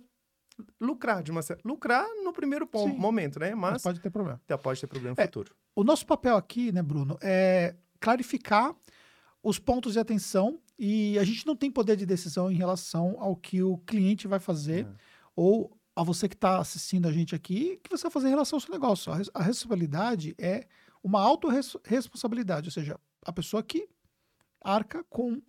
lucrar 0.80 1.22
de 1.22 1.32
uma 1.32 1.42
lucrar 1.64 2.06
no 2.24 2.34
primeiro 2.34 2.68
Sim, 2.76 2.98
momento, 2.98 3.40
né? 3.40 3.54
Mas, 3.56 3.74
mas, 3.74 3.84
pode 3.84 4.00
ter 4.00 4.10
problema. 4.10 4.42
Pode 4.62 4.82
ter 4.82 4.88
problema 4.88 5.16
no 5.16 5.22
é, 5.22 5.26
futuro. 5.26 5.56
O 5.78 5.84
nosso 5.84 6.08
papel 6.08 6.36
aqui, 6.36 6.72
né, 6.72 6.82
Bruno, 6.82 7.20
é 7.22 7.76
clarificar 8.00 8.76
os 9.44 9.60
pontos 9.60 9.94
de 9.94 10.00
atenção 10.00 10.60
e 10.76 11.20
a 11.20 11.24
gente 11.24 11.46
não 11.46 11.56
tem 11.56 11.70
poder 11.70 11.96
de 11.96 12.04
decisão 12.04 12.52
em 12.52 12.56
relação 12.56 13.16
ao 13.20 13.36
que 13.36 13.62
o 13.62 13.78
cliente 13.78 14.28
vai 14.28 14.40
fazer 14.40 14.88
é. 14.88 14.96
ou 15.36 15.72
a 15.96 16.02
você 16.02 16.28
que 16.28 16.34
está 16.34 16.58
assistindo 16.58 17.08
a 17.08 17.12
gente 17.12 17.36
aqui, 17.36 17.80
que 17.84 17.92
você 17.92 18.02
vai 18.02 18.12
fazer 18.12 18.26
em 18.26 18.32
relação 18.32 18.58
ao 18.58 18.62
seu 18.62 18.72
negócio. 18.72 19.14
A, 19.14 19.44
responsabilidade 19.44 20.34
é 20.40 20.68
uma 21.04 21.22
autorresponsabilidade, 21.22 22.70
ou 22.70 22.72
seja, 22.72 23.00
a 23.24 23.32
pessoa 23.32 23.62
que 23.62 23.88
arca 24.60 25.04
com, 25.08 25.40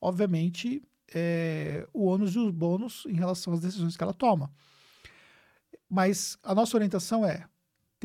obviamente, 0.00 0.82
é, 1.14 1.86
o 1.92 2.06
ônus 2.06 2.34
e 2.34 2.38
os 2.38 2.50
bônus 2.50 3.04
em 3.06 3.16
relação 3.16 3.52
às 3.52 3.60
decisões 3.60 3.98
que 3.98 4.02
ela 4.02 4.14
toma. 4.14 4.50
Mas 5.90 6.38
a 6.42 6.54
nossa 6.54 6.74
orientação 6.74 7.22
é 7.22 7.46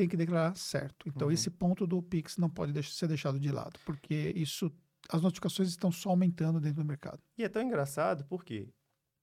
tem 0.00 0.08
que 0.08 0.16
declarar 0.16 0.56
certo. 0.56 1.06
Então, 1.06 1.28
uhum. 1.28 1.32
esse 1.34 1.50
ponto 1.50 1.86
do 1.86 2.00
Pix 2.00 2.38
não 2.38 2.48
pode 2.48 2.82
ser 2.84 3.06
deixado 3.06 3.38
de 3.38 3.50
lado, 3.52 3.78
porque 3.84 4.32
isso 4.34 4.72
as 5.10 5.20
notificações 5.20 5.68
estão 5.68 5.92
só 5.92 6.08
aumentando 6.08 6.58
dentro 6.58 6.82
do 6.82 6.86
mercado. 6.86 7.20
E 7.36 7.44
é 7.44 7.48
tão 7.50 7.60
engraçado 7.62 8.24
porque 8.26 8.68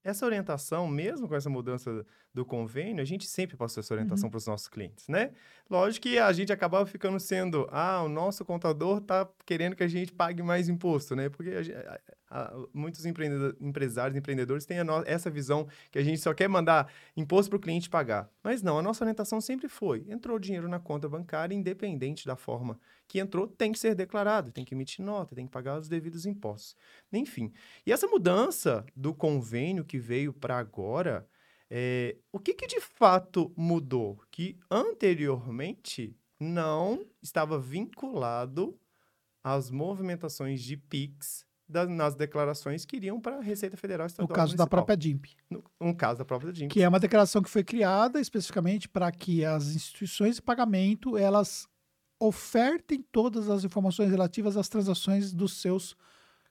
essa 0.04 0.24
orientação, 0.24 0.86
mesmo 0.86 1.26
com 1.28 1.34
essa 1.34 1.50
mudança 1.50 2.06
do 2.32 2.44
convênio, 2.46 3.02
a 3.02 3.04
gente 3.04 3.26
sempre 3.26 3.56
passou 3.56 3.80
essa 3.80 3.92
orientação 3.92 4.26
Uhum. 4.26 4.30
para 4.30 4.38
os 4.38 4.46
nossos 4.46 4.68
clientes, 4.68 5.08
né? 5.08 5.32
Lógico 5.68 6.04
que 6.04 6.16
a 6.18 6.32
gente 6.32 6.52
acabava 6.52 6.86
ficando 6.86 7.18
sendo, 7.18 7.66
ah, 7.72 8.02
o 8.04 8.08
nosso 8.08 8.44
contador 8.44 9.00
tá 9.00 9.28
querendo 9.44 9.74
que 9.74 9.82
a 9.82 9.88
gente 9.88 10.12
pague 10.12 10.42
mais 10.44 10.68
imposto, 10.68 11.16
né? 11.16 11.28
Porque 11.28 11.50
a 11.50 11.62
gen- 11.62 11.74
muitos 12.74 13.06
empreendedor- 13.06 13.56
empresários, 13.60 14.16
empreendedores 14.16 14.66
têm 14.66 14.82
no- 14.84 15.02
essa 15.06 15.30
visão 15.30 15.66
que 15.90 15.98
a 15.98 16.02
gente 16.02 16.20
só 16.20 16.34
quer 16.34 16.48
mandar 16.48 16.92
imposto 17.16 17.50
para 17.50 17.56
o 17.56 17.60
cliente 17.60 17.88
pagar. 17.88 18.30
Mas 18.42 18.62
não, 18.62 18.78
a 18.78 18.82
nossa 18.82 19.02
orientação 19.04 19.40
sempre 19.40 19.68
foi, 19.68 20.04
entrou 20.08 20.38
dinheiro 20.38 20.68
na 20.68 20.78
conta 20.78 21.08
bancária, 21.08 21.54
independente 21.54 22.26
da 22.26 22.36
forma 22.36 22.78
que 23.06 23.18
entrou, 23.18 23.46
tem 23.46 23.72
que 23.72 23.78
ser 23.78 23.94
declarado, 23.94 24.52
tem 24.52 24.64
que 24.64 24.74
emitir 24.74 25.04
nota, 25.04 25.34
tem 25.34 25.46
que 25.46 25.52
pagar 25.52 25.78
os 25.78 25.88
devidos 25.88 26.26
impostos. 26.26 26.76
Enfim, 27.12 27.50
e 27.86 27.92
essa 27.92 28.06
mudança 28.06 28.84
do 28.94 29.14
convênio 29.14 29.84
que 29.84 29.98
veio 29.98 30.32
para 30.32 30.58
agora, 30.58 31.26
é, 31.70 32.16
o 32.30 32.38
que, 32.38 32.52
que 32.54 32.66
de 32.66 32.80
fato 32.80 33.52
mudou? 33.56 34.20
Que 34.30 34.58
anteriormente 34.70 36.14
não 36.38 37.06
estava 37.22 37.58
vinculado 37.58 38.78
às 39.42 39.70
movimentações 39.70 40.62
de 40.62 40.76
PIX 40.76 41.47
da- 41.68 41.86
nas 41.86 42.14
declarações 42.14 42.84
que 42.84 42.96
iriam 42.96 43.20
para 43.20 43.36
a 43.38 43.40
Receita 43.42 43.76
Federal 43.76 44.04
No 44.04 44.08
Estadual. 44.08 44.30
e 44.30 44.34
caso 44.34 44.52
da 44.56 44.62
Municipal. 44.62 44.68
própria 44.68 44.96
DIMP, 44.96 45.26
No, 45.50 45.62
um 45.80 45.92
caso 45.94 46.18
da 46.18 46.24
própria 46.24 46.52
DIMP. 46.52 46.70
que 46.72 46.82
é 46.82 46.88
uma 46.88 46.98
declaração 47.00 47.42
que 47.42 47.50
foi 47.50 47.62
criada 47.62 48.20
especificamente 48.20 48.88
para 48.88 49.10
que 49.12 49.44
as 49.44 49.68
instituições 49.74 50.36
de 50.36 50.42
pagamento 50.42 51.16
elas 51.16 51.68
ofertem 52.20 53.02
todas 53.12 53.48
as 53.48 53.64
informações 53.64 54.10
relativas 54.10 54.56
às 54.56 54.68
transações 54.68 55.32
dos 55.32 55.60
seus 55.60 55.94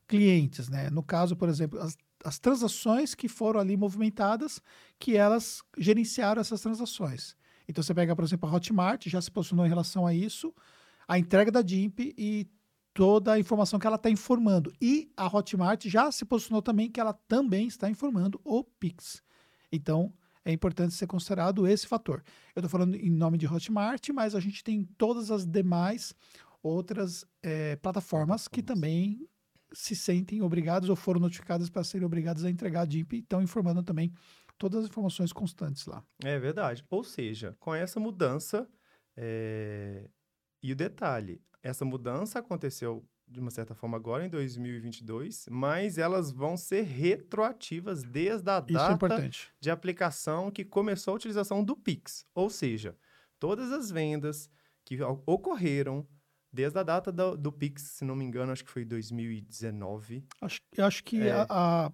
clientes, 0.07 0.69
né? 0.69 0.89
No 0.89 1.03
caso, 1.03 1.35
por 1.35 1.49
exemplo, 1.49 1.77
as, 1.79 1.97
as 2.23 2.39
transações 2.39 3.13
que 3.13 3.27
foram 3.27 3.59
ali 3.59 3.75
movimentadas, 3.75 4.61
que 4.97 5.17
elas 5.17 5.61
gerenciaram 5.77 6.39
essas 6.39 6.61
transações. 6.61 7.35
Então 7.67 7.83
você 7.83 7.93
pega, 7.93 8.15
por 8.15 8.23
exemplo, 8.23 8.47
a 8.49 8.53
Hotmart, 8.53 9.07
já 9.07 9.21
se 9.21 9.29
posicionou 9.29 9.65
em 9.65 9.69
relação 9.69 10.07
a 10.07 10.13
isso, 10.13 10.53
a 11.05 11.19
entrega 11.19 11.51
da 11.51 11.61
DIMP 11.61 12.13
e 12.17 12.47
toda 12.97 13.33
a 13.33 13.39
informação 13.39 13.77
que 13.77 13.85
ela 13.85 13.95
está 13.95 14.09
informando. 14.09 14.73
E 14.81 15.11
a 15.15 15.27
Hotmart 15.27 15.85
já 15.85 16.11
se 16.11 16.25
posicionou 16.25 16.63
também 16.63 16.89
que 16.89 16.99
ela 16.99 17.13
também 17.13 17.67
está 17.67 17.87
informando 17.87 18.41
o 18.43 18.63
Pix. 18.63 19.21
Então, 19.71 20.11
é 20.43 20.51
importante 20.51 20.95
ser 20.95 21.05
considerado 21.05 21.67
esse 21.67 21.85
fator. 21.85 22.23
Eu 22.55 22.61
estou 22.61 22.69
falando 22.71 22.95
em 22.95 23.11
nome 23.11 23.37
de 23.37 23.45
Hotmart, 23.45 24.09
mas 24.09 24.33
a 24.33 24.39
gente 24.39 24.63
tem 24.63 24.83
todas 24.97 25.29
as 25.29 25.45
demais 25.45 26.15
outras 26.63 27.23
eh, 27.43 27.75
plataformas 27.75 28.47
que 28.47 28.63
também 28.63 29.29
se 29.71 29.95
sentem 29.95 30.41
obrigadas 30.41 30.89
ou 30.89 30.95
foram 30.95 31.19
notificadas 31.19 31.69
para 31.69 31.83
serem 31.83 32.03
obrigadas 32.03 32.43
a 32.43 32.49
entregar 32.49 32.81
a 32.81 32.85
DIMP 32.85 33.13
e 33.13 33.19
estão 33.19 33.43
informando 33.43 33.83
também 33.83 34.11
todas 34.57 34.85
as 34.85 34.89
informações 34.89 35.31
constantes 35.31 35.85
lá. 35.85 36.03
É 36.23 36.39
verdade. 36.39 36.83
Ou 36.89 37.03
seja, 37.03 37.55
com 37.59 37.75
essa 37.75 37.99
mudança, 37.99 38.67
é, 39.15 40.09
e 40.63 40.71
o 40.71 40.75
detalhe, 40.75 41.39
essa 41.67 41.83
mudança 41.85 42.39
aconteceu 42.39 43.05
de 43.27 43.39
uma 43.41 43.51
certa 43.51 43.75
forma 43.75 43.97
agora 43.97 44.25
em 44.25 44.29
2022, 44.29 45.47
mas 45.51 45.97
elas 45.97 46.31
vão 46.31 46.55
ser 46.55 46.83
retroativas 46.83 48.01
desde 48.03 48.49
a 48.49 48.55
é 48.57 48.61
data 48.61 48.93
importante. 48.93 49.49
de 49.59 49.69
aplicação 49.69 50.49
que 50.49 50.63
começou 50.63 51.11
a 51.11 51.15
utilização 51.15 51.61
do 51.63 51.75
Pix. 51.75 52.25
Ou 52.33 52.49
seja, 52.49 52.95
todas 53.37 53.71
as 53.71 53.91
vendas 53.91 54.49
que 54.85 54.97
ocorreram 55.25 56.07
desde 56.53 56.79
a 56.79 56.83
data 56.83 57.11
do, 57.11 57.35
do 57.35 57.51
Pix, 57.51 57.81
se 57.83 58.05
não 58.05 58.15
me 58.15 58.23
engano, 58.23 58.53
acho 58.53 58.63
que 58.63 58.71
foi 58.71 58.85
2019. 58.85 60.25
Acho, 60.41 60.61
eu 60.77 60.85
acho 60.85 61.03
que, 61.03 61.21
É. 61.21 61.31
a, 61.33 61.45
a- 61.49 61.91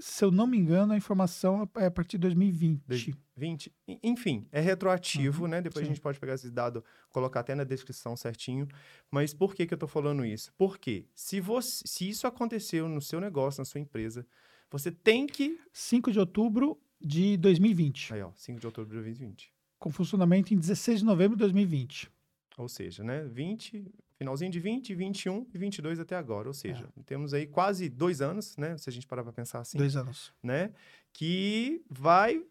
se 0.00 0.24
eu 0.24 0.30
não 0.30 0.46
me 0.46 0.56
engano, 0.58 0.92
a 0.92 0.96
informação 0.96 1.68
é 1.76 1.86
a 1.86 1.90
partir 1.90 2.16
de 2.18 2.22
2020. 2.22 2.82
Dois- 2.86 3.10
20, 3.36 3.72
en- 3.88 3.98
enfim, 4.02 4.46
é 4.52 4.60
retroativo, 4.60 5.42
Uhum, 5.44 5.48
né? 5.48 5.60
Depois 5.62 5.84
sim. 5.84 5.90
a 5.90 5.94
gente 5.94 6.00
pode 6.02 6.18
pegar 6.20 6.34
esse 6.34 6.50
dado, 6.50 6.84
colocar 7.10 7.40
até 7.40 7.54
na 7.54 7.64
descrição 7.64 8.16
certinho. 8.16 8.66
Mas 9.10 9.32
por 9.32 9.54
que 9.54 9.66
que 9.66 9.72
eu 9.74 9.78
tô 9.78 9.86
falando 9.86 10.24
isso? 10.24 10.52
Porque 10.58 11.06
se 11.14 11.40
você, 11.40 11.82
se 11.86 12.08
isso 12.08 12.26
aconteceu 12.26 12.88
no 12.88 13.00
seu 13.00 13.20
negócio, 13.20 13.60
na 13.60 13.64
sua 13.64 13.80
empresa, 13.80 14.26
você 14.70 14.90
tem 14.90 15.26
que 15.26 15.58
5 15.72 16.12
de 16.12 16.18
outubro 16.18 16.78
de 17.00 17.36
2020, 17.38 18.12
aí, 18.12 18.22
ó, 18.22 18.30
5 18.36 18.60
de 18.60 18.66
outubro 18.66 18.90
de 18.90 18.96
2020. 18.96 19.52
com 19.78 19.90
funcionamento 19.90 20.52
em 20.52 20.58
16 20.58 20.98
de 21.00 21.04
novembro 21.06 21.34
de 21.36 21.40
2020. 21.40 22.10
Ou 22.58 22.68
seja, 22.68 23.02
né, 23.02 23.24
20, 23.24 23.86
finalzinho 24.20 24.50
de 24.50 24.60
20, 24.60 24.94
21 24.94 25.46
e 25.54 25.56
22 25.58 25.98
até 25.98 26.14
agora. 26.14 26.46
Ou 26.46 26.52
seja, 26.52 26.86
É. 26.94 27.02
temos 27.04 27.32
aí 27.32 27.46
quase 27.46 27.88
dois 27.88 28.20
anos, 28.20 28.54
né? 28.58 28.76
Se 28.76 28.88
a 28.90 28.92
gente 28.92 29.06
parar 29.06 29.22
para 29.22 29.32
pensar 29.32 29.60
assim, 29.60 29.78
Dois 29.78 29.96
anos. 29.96 30.30
né? 30.42 30.72
Que 31.10 31.82
vai, 31.88 32.42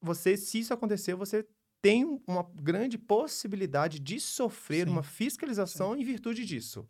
você, 0.00 0.36
se 0.36 0.60
isso 0.60 0.72
acontecer, 0.72 1.16
você 1.16 1.44
tem 1.82 2.04
um- 2.04 2.20
uma 2.28 2.48
grande 2.54 2.96
possibilidade 2.96 3.98
de 3.98 4.20
sofrer 4.20 4.86
Sim. 4.86 4.92
uma 4.92 5.02
fiscalização 5.02 5.96
em 5.96 6.04
virtude 6.04 6.46
disso. 6.46 6.88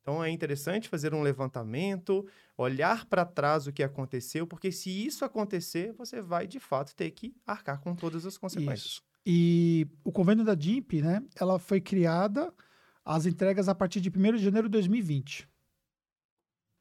Então 0.00 0.22
é 0.22 0.30
interessante 0.30 0.88
fazer 0.88 1.12
um 1.12 1.20
levantamento, 1.22 2.24
olhar 2.56 3.04
para 3.06 3.24
trás 3.24 3.66
o 3.66 3.72
que 3.72 3.82
aconteceu, 3.82 4.46
porque 4.46 4.70
se 4.70 4.88
isso 5.04 5.24
acontecer, 5.24 5.92
você 5.94 6.20
vai 6.22 6.46
de 6.46 6.60
fato 6.60 6.94
ter 6.94 7.10
que 7.10 7.34
arcar 7.44 7.80
com 7.80 7.96
todas 7.96 8.24
as 8.24 8.38
consequências. 8.38 8.92
Isso. 8.92 9.02
E 9.26 9.88
o 10.04 10.12
convênio 10.12 10.44
da 10.44 10.54
DIMP, 10.54 11.02
né, 11.02 11.20
ela 11.34 11.58
foi 11.58 11.80
criada 11.80 12.54
as 13.06 13.24
entregas 13.24 13.68
a 13.68 13.74
partir 13.74 14.00
de 14.00 14.10
1 14.10 14.36
de 14.36 14.42
janeiro 14.44 14.68
de 14.68 14.72
2020. 14.72 15.48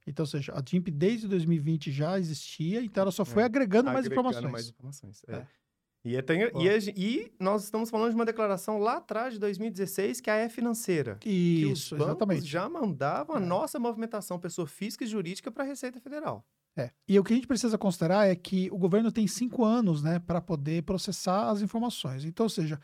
Então, 0.08 0.24
ou 0.24 0.28
seja, 0.28 0.54
a 0.56 0.62
DIMP 0.62 0.90
desde 0.92 1.28
2020 1.28 1.92
já 1.92 2.20
existia, 2.20 2.84
então 2.84 3.04
ela 3.04 3.12
só 3.12 3.24
foi 3.26 3.42
É, 3.44 3.46
agregando, 3.46 3.86
mais 3.92 4.06
Agregando 4.06 4.30
informações. 4.30 4.52
mais 4.52 4.70
informações. 4.70 5.22
é. 5.28 5.36
É. 5.36 5.48
E, 6.08 6.16
é- 6.16 6.24
Ó. 6.54 6.62
e 6.62 6.70
a 6.70 6.78
e 6.96 7.34
nós 7.40 7.64
estamos 7.64 7.90
falando 7.90 8.10
de 8.12 8.16
uma 8.16 8.26
declaração 8.26 8.78
lá 8.78 8.98
atrás 8.98 9.34
de 9.34 9.40
2016, 9.40 10.22
que 10.22 10.30
é 10.30 10.48
financeira. 10.48 11.16
que 11.16 11.66
os 11.66 11.80
Isso, 11.80 11.96
exatamente. 11.96 12.46
já 12.46 12.70
mandavam 12.70 13.36
a 13.36 13.40
É. 13.42 13.44
nossa 13.44 13.80
movimentação, 13.80 14.40
pessoa 14.40 14.68
física 14.68 15.04
e 15.04 15.08
jurídica, 15.08 15.52
para 15.52 15.64
a 15.64 15.68
Receita 15.68 16.00
Federal. 16.00 16.46
É. 16.78 16.92
E 17.08 17.18
o 17.18 17.24
que 17.24 17.34
a 17.34 17.36
gente 17.36 17.48
precisa 17.48 17.76
considerar 17.76 18.28
é 18.28 18.36
que 18.36 18.70
o 18.72 18.78
governo 18.78 19.12
tem 19.12 19.26
cinco 19.26 19.64
anos 19.66 20.04
né, 20.04 20.20
para 20.20 20.40
poder 20.40 20.84
processar 20.84 21.50
as 21.50 21.62
informações. 21.62 22.24
Então, 22.24 22.46
ou 22.46 22.50
seja, 22.50 22.80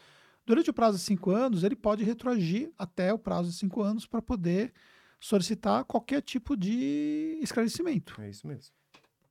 durante 0.51 0.69
o 0.69 0.73
prazo 0.73 0.97
de 0.97 1.03
cinco 1.05 1.31
anos, 1.31 1.63
ele 1.63 1.77
pode 1.77 2.03
retroagir 2.03 2.73
até 2.77 3.13
o 3.13 3.17
prazo 3.17 3.49
de 3.49 3.55
cinco 3.55 3.81
anos 3.81 4.05
para 4.05 4.21
poder 4.21 4.73
solicitar 5.17 5.85
qualquer 5.85 6.21
tipo 6.21 6.57
de 6.57 7.39
esclarecimento. 7.41 8.19
É 8.19 8.29
isso 8.29 8.45
mesmo. 8.45 8.73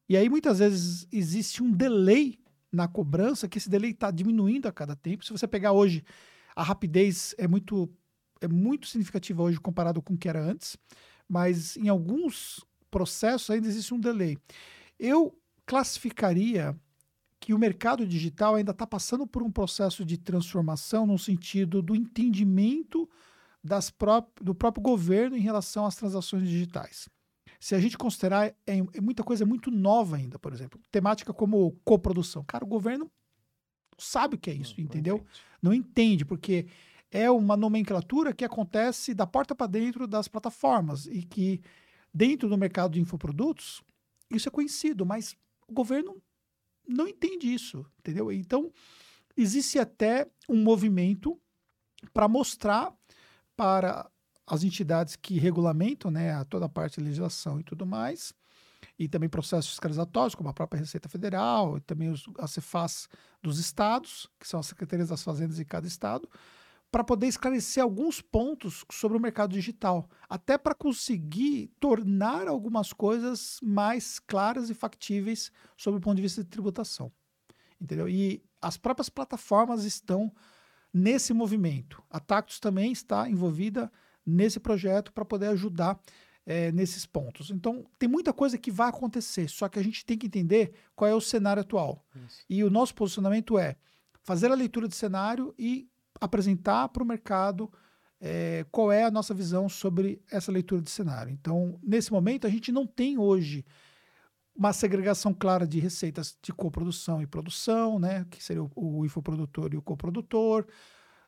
E 0.09 0.17
aí, 0.17 0.31
muitas 0.31 0.61
vezes, 0.61 1.07
existe 1.13 1.63
um 1.63 1.71
delay 1.71 2.39
na 2.73 2.89
cobrança, 2.89 3.47
que 3.47 3.59
esse 3.59 3.69
delay 3.69 3.91
está 3.91 4.11
diminuindo 4.11 4.67
a 4.67 4.73
cada 4.73 4.97
tempo. 4.97 5.23
Se 5.23 5.31
você 5.31 5.47
pegar 5.47 5.73
hoje, 5.73 6.03
a 6.57 6.63
rapidez 6.63 7.35
é 7.37 7.47
muito, 7.47 7.93
é 8.41 8.49
muito 8.49 8.87
significativa 8.87 9.43
hoje 9.43 9.61
comparado 9.61 10.01
com 10.01 10.15
o 10.15 10.17
que 10.17 10.27
era 10.27 10.43
antes, 10.43 10.79
mas 11.29 11.77
em 11.77 11.91
alguns 11.91 12.65
processos 12.91 13.51
ainda 13.51 13.69
existe 13.69 13.93
um 13.93 14.01
delay. 14.01 14.39
Eu 14.99 15.39
classificaria 15.67 16.75
que 17.51 17.55
o 17.55 17.59
mercado 17.59 18.07
digital 18.07 18.55
ainda 18.55 18.71
está 18.71 18.87
passando 18.87 19.27
por 19.27 19.43
um 19.43 19.51
processo 19.51 20.05
de 20.05 20.17
transformação 20.17 21.05
no 21.05 21.19
sentido 21.19 21.83
do 21.83 21.97
entendimento 21.97 23.11
das 23.61 23.91
pró 23.91 24.25
do 24.41 24.55
próprio 24.55 24.81
governo 24.81 25.37
em 25.37 25.41
relação 25.41 25.85
às 25.85 25.97
transações 25.97 26.49
digitais. 26.49 27.09
Se 27.59 27.75
a 27.75 27.81
gente 27.81 27.99
considerar, 27.99 28.55
é, 28.65 28.79
é 28.95 29.01
muita 29.01 29.25
coisa 29.25 29.45
muito 29.45 29.69
nova 29.69 30.15
ainda, 30.15 30.39
por 30.39 30.53
exemplo. 30.53 30.81
Temática 30.93 31.35
como 31.35 31.73
coprodução. 31.85 32.45
Cara, 32.45 32.65
o 32.65 32.69
governo 32.69 33.07
não 33.07 33.99
sabe 33.99 34.37
o 34.37 34.39
que 34.39 34.49
é 34.49 34.55
isso, 34.55 34.75
Não, 34.75 34.79
não 34.79 34.85
entendeu? 34.85 35.17
entende. 35.17 35.41
Não 35.61 35.75
entende, 35.75 36.25
porque 36.25 36.69
é 37.11 37.29
uma 37.29 37.57
nomenclatura 37.57 38.33
que 38.33 38.45
acontece 38.45 39.13
da 39.13 39.27
porta 39.27 39.57
para 39.57 39.67
dentro 39.67 40.07
das 40.07 40.29
plataformas 40.29 41.07
e 41.07 41.25
que 41.25 41.61
dentro 42.15 42.49
do 42.49 42.57
mercado 42.57 42.93
de 42.93 43.01
infoprodutos 43.01 43.83
isso 44.31 44.49
é 44.49 44.53
conhecido, 44.53 45.05
mas 45.05 45.37
o 45.67 45.73
governo 45.73 46.23
não 46.91 47.09
entende 47.09 47.53
isso, 47.53 47.85
entendeu? 47.99 48.31
Então 48.33 48.73
existe 49.37 49.79
até 49.79 50.29
um 50.49 50.63
movimento 50.63 51.41
para 52.13 52.29
mostrar 52.29 52.93
para 53.57 54.11
as 54.47 54.65
entidades 54.65 55.17
que 55.17 55.39
regulamentam 55.39 56.11
né, 56.11 56.33
a 56.33 56.45
toda 56.45 56.67
a 56.67 56.69
parte 56.69 56.99
de 56.99 57.05
legislação 57.05 57.61
e 57.61 57.63
tudo 57.63 57.87
mais, 57.87 58.35
e 58.99 59.09
também 59.09 59.29
processos 59.29 59.71
fiscalizatórios, 59.71 60.35
como 60.35 60.49
a 60.49 60.53
própria 60.53 60.81
Receita 60.81 61.09
Federal, 61.09 61.77
e 61.79 61.81
também 61.81 62.11
os, 62.11 62.25
a 62.39 62.49
Cefaz 62.49 63.09
dos 63.43 63.59
estados, 63.59 64.29
que 64.39 64.49
são 64.49 64.59
as 64.59 64.67
secretarias 64.67 65.09
das 65.09 65.23
fazendas 65.23 65.57
de 65.57 65.65
cada 65.65 65.87
estado, 65.87 66.29
para 66.91 67.05
poder 67.05 67.29
esclarecer 67.29 67.83
alguns 67.83 68.21
pontos 68.21 68.85
sobre 68.91 69.17
o 69.17 69.21
mercado 69.21 69.53
digital, 69.53 70.09
até 70.29 70.59
para 70.59 70.75
conseguir 70.75 71.73
tornar 71.79 72.49
algumas 72.49 72.93
coisas 72.93 73.59
mais 73.63 74.19
claras 74.19 74.71
e 74.71 74.75
factíveis 74.75 75.53
sob 75.77 75.99
o 75.99 76.01
ponto 76.01 76.17
de 76.17 76.23
vista 76.23 76.43
de 76.43 76.51
tributação. 76.51 77.13
Entendeu? 77.81 78.09
E 78.09 78.43
as 78.61 78.77
próprias 78.77 79.09
plataformas 79.09 79.85
estão 79.85 80.33
nesse 80.93 81.33
movimento. 81.33 82.03
A 82.11 82.19
Tactus 82.19 82.59
também 82.59 82.91
está 82.91 83.29
envolvida 83.29 83.91
nesse 84.27 84.59
projeto 84.59 85.13
para 85.13 85.25
poder 85.25 85.47
ajudar 85.47 85.99
é, 86.45 86.73
nesses 86.73 87.07
pontos. 87.07 87.51
Então, 87.51 87.87
tem 87.99 88.09
muita 88.09 88.33
coisa 88.33 88.59
que 88.59 88.71
vai 88.71 88.89
acontecer, 88.89 89.49
só 89.49 89.69
que 89.69 89.79
a 89.79 89.83
gente 89.83 90.05
tem 90.05 90.19
que 90.19 90.27
entender 90.27 90.73
qual 90.97 91.09
é 91.09 91.15
o 91.15 91.21
cenário 91.21 91.61
atual. 91.61 92.05
Isso. 92.27 92.45
E 92.49 92.65
o 92.65 92.71
nosso 92.71 92.95
posicionamento 92.95 93.57
é 93.57 93.77
fazer 94.23 94.51
a 94.51 94.55
leitura 94.55 94.89
de 94.89 94.97
cenário 94.97 95.55
e 95.59 95.89
apresentar 96.21 96.89
para 96.89 97.03
o 97.03 97.07
mercado 97.07 97.71
é, 98.21 98.67
qual 98.71 98.93
é 98.93 99.05
a 99.05 99.11
nossa 99.11 99.33
visão 99.33 99.69
sobre 99.69 100.23
essa 100.31 100.53
leitura 100.53 100.83
de 100.83 100.91
cenário. 100.91 101.33
Então, 101.33 101.79
nesse 101.83 102.13
momento, 102.13 102.47
a 102.47 102.51
gente 102.51 102.71
não 102.71 102.87
tem 102.87 103.19
hoje 103.19 103.65
uma 104.55 104.73
segregação 104.73 105.33
clara 105.33 105.67
de 105.67 105.81
receitas 105.81 106.37
de 106.43 106.53
coprodução 106.53 107.23
e 107.23 107.27
produção, 107.27 107.99
né, 107.99 108.27
que 108.31 108.43
seria 108.43 108.63
o, 108.63 108.71
o 108.75 109.07
infoprodutor 109.07 109.71
e 109.73 109.77
o 109.77 109.83
coprodutor, 109.83 110.67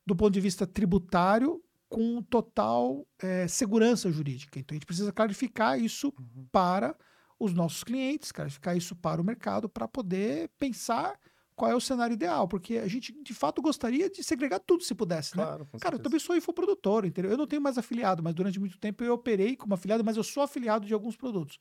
do 0.05 0.15
ponto 0.15 0.33
de 0.33 0.41
vista 0.41 0.67
tributário, 0.67 1.63
com 1.89 2.23
total 2.23 3.07
é, 3.19 3.47
segurança 3.49 4.11
jurídica. 4.11 4.59
Então, 4.59 4.75
a 4.75 4.77
gente 4.77 4.87
precisa 4.87 5.13
clarificar 5.13 5.79
isso 5.79 6.13
Uhum. 6.19 6.47
para 6.51 6.97
os 7.39 7.53
nossos 7.53 7.83
clientes, 7.83 8.33
clarificar 8.33 8.77
isso 8.77 8.95
para 8.95 9.21
o 9.21 9.25
mercado, 9.25 9.69
para 9.69 9.89
poder 9.89 10.51
pensar 10.59 11.19
qual 11.55 11.71
é 11.71 11.75
o 11.75 11.81
cenário 11.81 12.15
ideal, 12.15 12.49
porque 12.49 12.79
a 12.79 12.89
gente, 12.89 13.13
de 13.23 13.35
fato, 13.35 13.61
gostaria 13.61 14.09
de 14.11 14.23
segregar 14.23 14.59
tudo 14.61 14.83
se 14.83 14.95
pudesse, 14.95 15.37
né? 15.37 15.45
Claro, 15.45 15.67
com 15.67 15.79
Cara, 15.79 15.97
eu 15.97 15.99
também 16.01 16.19
sou 16.19 16.37
infoprodutor, 16.37 17.05
entendeu? 17.05 17.31
Eu 17.31 17.37
não 17.37 17.47
tenho 17.47 17.61
mais 17.63 17.77
afiliado, 17.79 18.23
mas 18.23 18.35
durante 18.35 18.59
muito 18.59 18.79
tempo 18.79 19.05
eu 19.05 19.15
operei 19.15 19.57
como 19.57 19.75
afiliado, 19.75 20.05
mas 20.05 20.17
eu 20.17 20.25
sou 20.25 20.43
afiliado 20.43 20.87
de 20.87 20.95
alguns 20.95 21.17
produtos. 21.17 21.59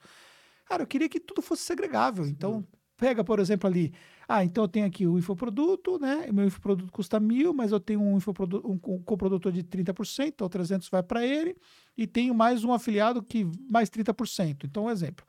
Cara, 0.66 0.84
eu 0.84 0.88
queria 0.88 1.10
que 1.10 1.20
tudo 1.20 1.42
fosse 1.42 1.64
segregável. 1.64 2.26
Então, 2.26 2.66
pega, 2.96 3.24
por 3.24 3.40
exemplo, 3.40 3.68
ali. 3.68 3.94
Ah, 4.28 4.46
então 4.46 4.64
eu 4.64 4.68
tenho 4.68 4.86
aqui 4.86 5.06
o 5.06 5.18
infoproduto, 5.18 6.00
né? 6.00 6.28
O 6.30 6.34
meu 6.34 6.46
infoproduto 6.46 6.92
custa 6.92 7.20
mil, 7.20 7.54
mas 7.54 7.72
eu 7.72 7.80
tenho 7.80 8.02
um, 8.02 8.16
infoprodu- 8.18 8.62
um 8.66 8.78
co- 8.78 9.00
coprodutor 9.00 9.52
de 9.52 9.64
30%, 9.64 10.28
então 10.36 10.48
300 10.48 10.88
vai 10.88 11.04
para 11.04 11.26
ele, 11.26 11.58
e 11.98 12.08
tenho 12.08 12.34
mais 12.34 12.64
um 12.64 12.72
afiliado 12.72 13.22
que 13.22 13.46
mais 13.70 13.90
30%. 13.90 14.66
Então, 14.66 14.86
um 14.86 14.90
exemplo. 14.90 15.26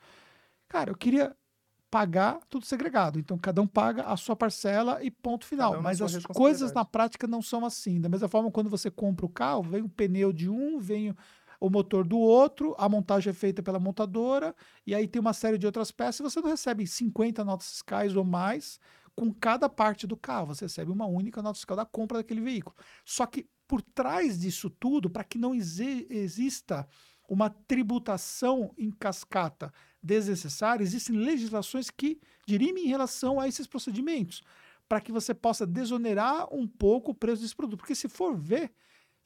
Cara, 0.69 0.91
eu 0.91 0.97
queria 0.97 1.37
pagar 1.93 2.41
tudo 2.49 2.65
segregado. 2.65 3.19
Então, 3.19 3.37
cada 3.37 3.61
um 3.61 3.67
paga 3.67 4.05
a 4.05 4.17
sua 4.17 4.35
parcela 4.35 5.05
e 5.05 5.11
ponto 5.11 5.45
final. 5.45 5.73
Um 5.79 5.83
Mas 5.83 6.01
as 6.07 6.13
coisas 6.39 6.73
na 6.73 6.85
prática 6.87 7.27
não 7.27 7.43
são 7.43 7.67
assim. 7.67 8.01
Da 8.01 8.09
mesma 8.09 8.29
forma, 8.29 8.51
quando 8.51 8.71
você 8.71 8.91
compra 8.91 9.27
o 9.27 9.29
carro, 9.29 9.63
vem 9.63 9.83
o 9.83 9.89
pneu 9.91 10.33
de 10.33 10.49
um, 10.49 10.79
vem 10.79 11.11
o- 11.11 11.17
o 11.61 11.69
motor 11.69 12.07
do 12.09 12.19
outro, 12.19 12.75
a 12.79 12.89
montagem 12.89 13.31
é 13.31 13.35
feita 13.35 13.63
pela 13.63 13.79
montadora, 13.79 14.57
e 14.87 14.95
aí 14.95 15.07
tem 15.07 15.21
uma 15.21 15.35
série 15.35 15.59
de 15.59 15.67
outras 15.67 15.93
peças, 15.93 16.19
e 16.21 16.23
você 16.23 16.41
não 16.41 16.49
recebe 16.49 16.87
50 16.87 17.45
notas 17.45 17.69
fiscais 17.71 18.17
ou 18.17 18.25
mais 18.25 18.81
com 19.15 19.31
cada 19.31 19.69
parte 19.69 20.07
do 20.07 20.17
carro, 20.17 20.47
você 20.47 20.65
recebe 20.65 20.91
uma 20.91 21.05
única 21.05 21.43
nota 21.43 21.57
fiscal 21.57 21.77
da 21.77 21.85
compra 21.85 22.19
daquele 22.19 22.41
veículo. 22.41 22.75
Só 23.05 23.27
que 23.27 23.47
por 23.69 23.83
trás 23.83 24.41
disso 24.41 24.71
tudo, 24.71 25.11
para 25.11 25.23
que 25.25 25.37
não 25.37 25.55
exi- 25.55 26.07
exista 26.09 26.89
uma 27.29 27.51
tributação 27.51 28.73
em 28.79 28.91
cascata 28.91 29.73
desnecessária, 30.03 30.83
existem 30.83 31.17
legislações 31.17 31.91
que 31.91 32.21
dirimem 32.47 32.85
em 32.85 32.89
relação 32.89 33.39
a 33.39 33.47
esses 33.47 33.67
procedimentos, 33.67 34.43
para 34.89 35.01
que 35.01 35.13
você 35.13 35.33
possa 35.33 35.67
desonerar 35.67 36.53
um 36.53 36.67
pouco 36.67 37.13
o 37.13 37.15
preço 37.15 37.43
desse 37.43 37.55
produto. 37.55 37.79
Porque 37.79 37.95
se 37.95 38.09
for 38.09 38.37
ver, 38.37 38.73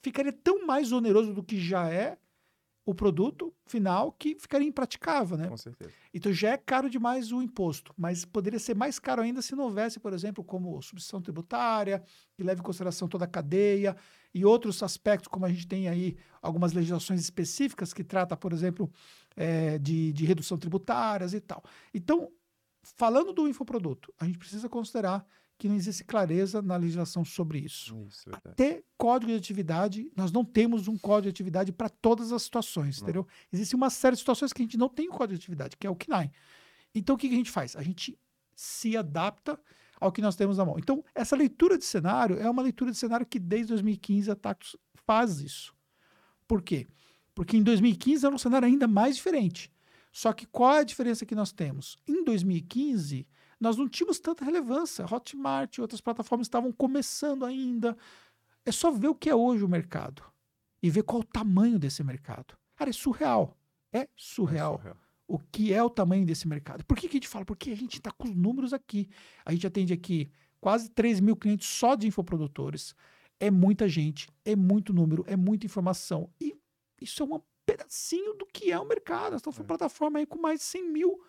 ficaria 0.01 0.31
tão 0.31 0.65
mais 0.65 0.91
oneroso 0.91 1.33
do 1.33 1.43
que 1.43 1.59
já 1.59 1.89
é 1.89 2.17
o 2.85 2.95
produto 2.95 3.53
final 3.65 4.13
que 4.13 4.37
ficaria 4.39 4.65
impraticável, 4.65 5.35
né? 5.35 5.49
Com 5.49 5.57
certeza. 5.57 5.91
Então 6.13 6.31
já 6.31 6.51
é 6.51 6.57
caro 6.57 6.89
demais 6.89 7.33
o 7.33 7.41
imposto, 7.41 7.93
mas 7.97 8.23
poderia 8.23 8.59
ser 8.59 8.77
mais 8.77 8.97
caro 8.97 9.21
ainda 9.21 9.41
se 9.41 9.53
não 9.57 9.65
houvesse, 9.65 9.99
por 9.99 10.13
exemplo, 10.13 10.41
como 10.41 10.81
substituição 10.81 11.21
tributária, 11.21 12.01
que 12.33 12.43
leve 12.43 12.61
em 12.61 12.63
consideração 12.63 13.09
toda 13.09 13.25
a 13.25 13.27
cadeia 13.27 13.93
e 14.33 14.45
outros 14.45 14.81
aspectos, 14.81 15.27
como 15.27 15.45
a 15.45 15.49
gente 15.49 15.67
tem 15.67 15.89
aí 15.89 16.15
algumas 16.41 16.71
legislações 16.71 17.19
específicas 17.19 17.93
que 17.93 18.05
trata, 18.05 18.37
por 18.37 18.53
exemplo, 18.53 18.89
eh, 19.37 19.77
de, 19.77 20.11
de 20.11 20.25
redução 20.25 20.57
tributárias 20.57 21.33
e 21.33 21.39
tal. 21.39 21.63
Então, 21.93 22.29
falando 22.83 23.31
do 23.31 23.47
infoproduto, 23.47 24.13
a 24.19 24.25
gente 24.25 24.37
precisa 24.37 24.67
considerar 24.67 25.25
que 25.57 25.67
não 25.67 25.75
existe 25.75 26.03
clareza 26.03 26.61
na 26.61 26.75
legislação 26.75 27.25
sobre 27.25 27.59
isso 27.59 28.05
Isso, 28.07 28.29
é 28.29 28.51
ter 28.51 28.85
código 28.95 29.31
de 29.31 29.37
atividade, 29.37 30.11
nós 30.15 30.31
não 30.31 30.45
temos 30.45 30.87
um 30.87 30.97
código 30.97 31.23
de 31.23 31.29
atividade 31.29 31.71
para 31.71 31.89
todas 31.89 32.31
as 32.31 32.43
situações, 32.43 32.97
Não. 32.97 33.05
entendeu? 33.05 33.27
Existe 33.51 33.75
uma 33.75 33.89
série 33.89 34.15
de 34.15 34.19
situações 34.19 34.53
que 34.53 34.61
a 34.61 34.65
gente 34.65 34.77
não 34.77 34.89
tem 34.89 35.07
o 35.07 35.11
código 35.11 35.37
de 35.37 35.43
atividade, 35.43 35.75
que 35.77 35.87
é 35.87 35.89
o 35.89 35.95
KNAI. 35.95 36.31
Então, 36.93 37.15
o 37.15 37.17
que, 37.17 37.27
que 37.27 37.33
a 37.33 37.37
gente 37.37 37.51
faz? 37.51 37.75
A 37.75 37.81
gente 37.81 38.17
se 38.55 38.95
adapta 38.95 39.59
ao 39.99 40.11
que 40.11 40.21
nós 40.21 40.35
temos 40.35 40.57
na 40.57 40.65
mão. 40.65 40.75
Então, 40.77 41.03
essa 41.13 41.35
leitura 41.35 41.77
de 41.77 41.85
cenário 41.85 42.37
é 42.39 42.49
uma 42.49 42.61
leitura 42.61 42.91
de 42.91 42.97
cenário 42.97 43.25
que 43.25 43.39
desde 43.39 43.69
2015 43.69 44.29
a 44.29 44.35
Tactus 44.35 44.75
faz 45.05 45.39
isso. 45.39 45.75
Por 46.47 46.61
quê? 46.61 46.85
Porque 46.87 47.06
em 47.57 47.63
2015 47.63 48.25
era 48.25 48.33
um 48.33 48.37
cenário 48.37 48.67
ainda 48.67 48.87
mais 48.87 49.15
diferente. 49.15 49.71
Só 50.11 50.33
que 50.33 50.45
qual 50.47 50.75
é 50.75 50.79
a 50.79 50.83
diferença 50.83 51.25
que 51.25 51.35
nós 51.35 51.51
temos? 51.51 51.97
Em 52.07 52.23
2015, 52.23 53.27
nós 53.59 53.77
não 53.77 53.87
tínhamos 53.87 54.19
tanta 54.19 54.43
relevância. 54.43 55.05
Hotmart 55.05 55.77
e 55.77 55.81
outras 55.81 56.01
plataformas 56.01 56.47
estavam 56.47 56.71
começando 56.71 57.45
ainda. 57.45 57.95
É 58.65 58.71
só 58.71 58.89
ver 58.91 59.07
o 59.09 59.15
que 59.15 59.29
é 59.29 59.35
hoje 59.35 59.63
o 59.63 59.67
mercado 59.69 60.23
e 60.81 60.89
ver 60.89 61.03
qual 61.03 61.21
o 61.21 61.25
tamanho 61.25 61.77
desse 61.77 62.03
mercado. 62.03 62.55
Cara, 62.75 62.89
é 62.89 62.93
surreal. 62.93 63.55
É 63.93 64.07
surreal 64.15 64.75
É 64.75 64.77
surreal. 64.77 64.97
o 65.27 65.39
que 65.39 65.73
é 65.73 65.81
o 65.83 65.89
tamanho 65.89 66.25
desse 66.25 66.47
mercado. 66.47 66.83
Por 66.85 66.97
que, 66.97 67.07
que 67.07 67.17
a 67.17 67.19
gente 67.19 67.27
fala? 67.27 67.45
Porque 67.45 67.71
a 67.71 67.75
gente 67.75 67.97
está 67.97 68.11
com 68.11 68.27
os 68.27 68.35
números 68.35 68.73
aqui. 68.73 69.07
A 69.45 69.51
gente 69.51 69.65
atende 69.67 69.93
aqui 69.93 70.29
quase 70.59 70.89
3 70.89 71.19
mil 71.19 71.35
clientes 71.35 71.67
só 71.67 71.95
de 71.95 72.07
infoprodutores. 72.07 72.95
É 73.39 73.51
muita 73.51 73.87
gente, 73.87 74.27
é 74.43 74.55
muito 74.55 74.91
número, 74.91 75.23
é 75.27 75.35
muita 75.35 75.65
informação. 75.67 76.29
E 76.41 76.55
isso 77.01 77.23
é 77.23 77.25
um 77.25 77.41
pedacinho 77.65 78.33
do 78.35 78.45
que 78.45 78.71
é 78.71 78.79
o 78.79 78.87
mercado. 78.87 79.31
Nós 79.31 79.41
estamos 79.41 79.59
É. 79.59 79.63
plataforma 79.63 80.19
aí 80.19 80.25
com 80.25 80.39
mais 80.39 80.59
de 80.59 80.65
100 80.65 80.91
mil 80.91 81.21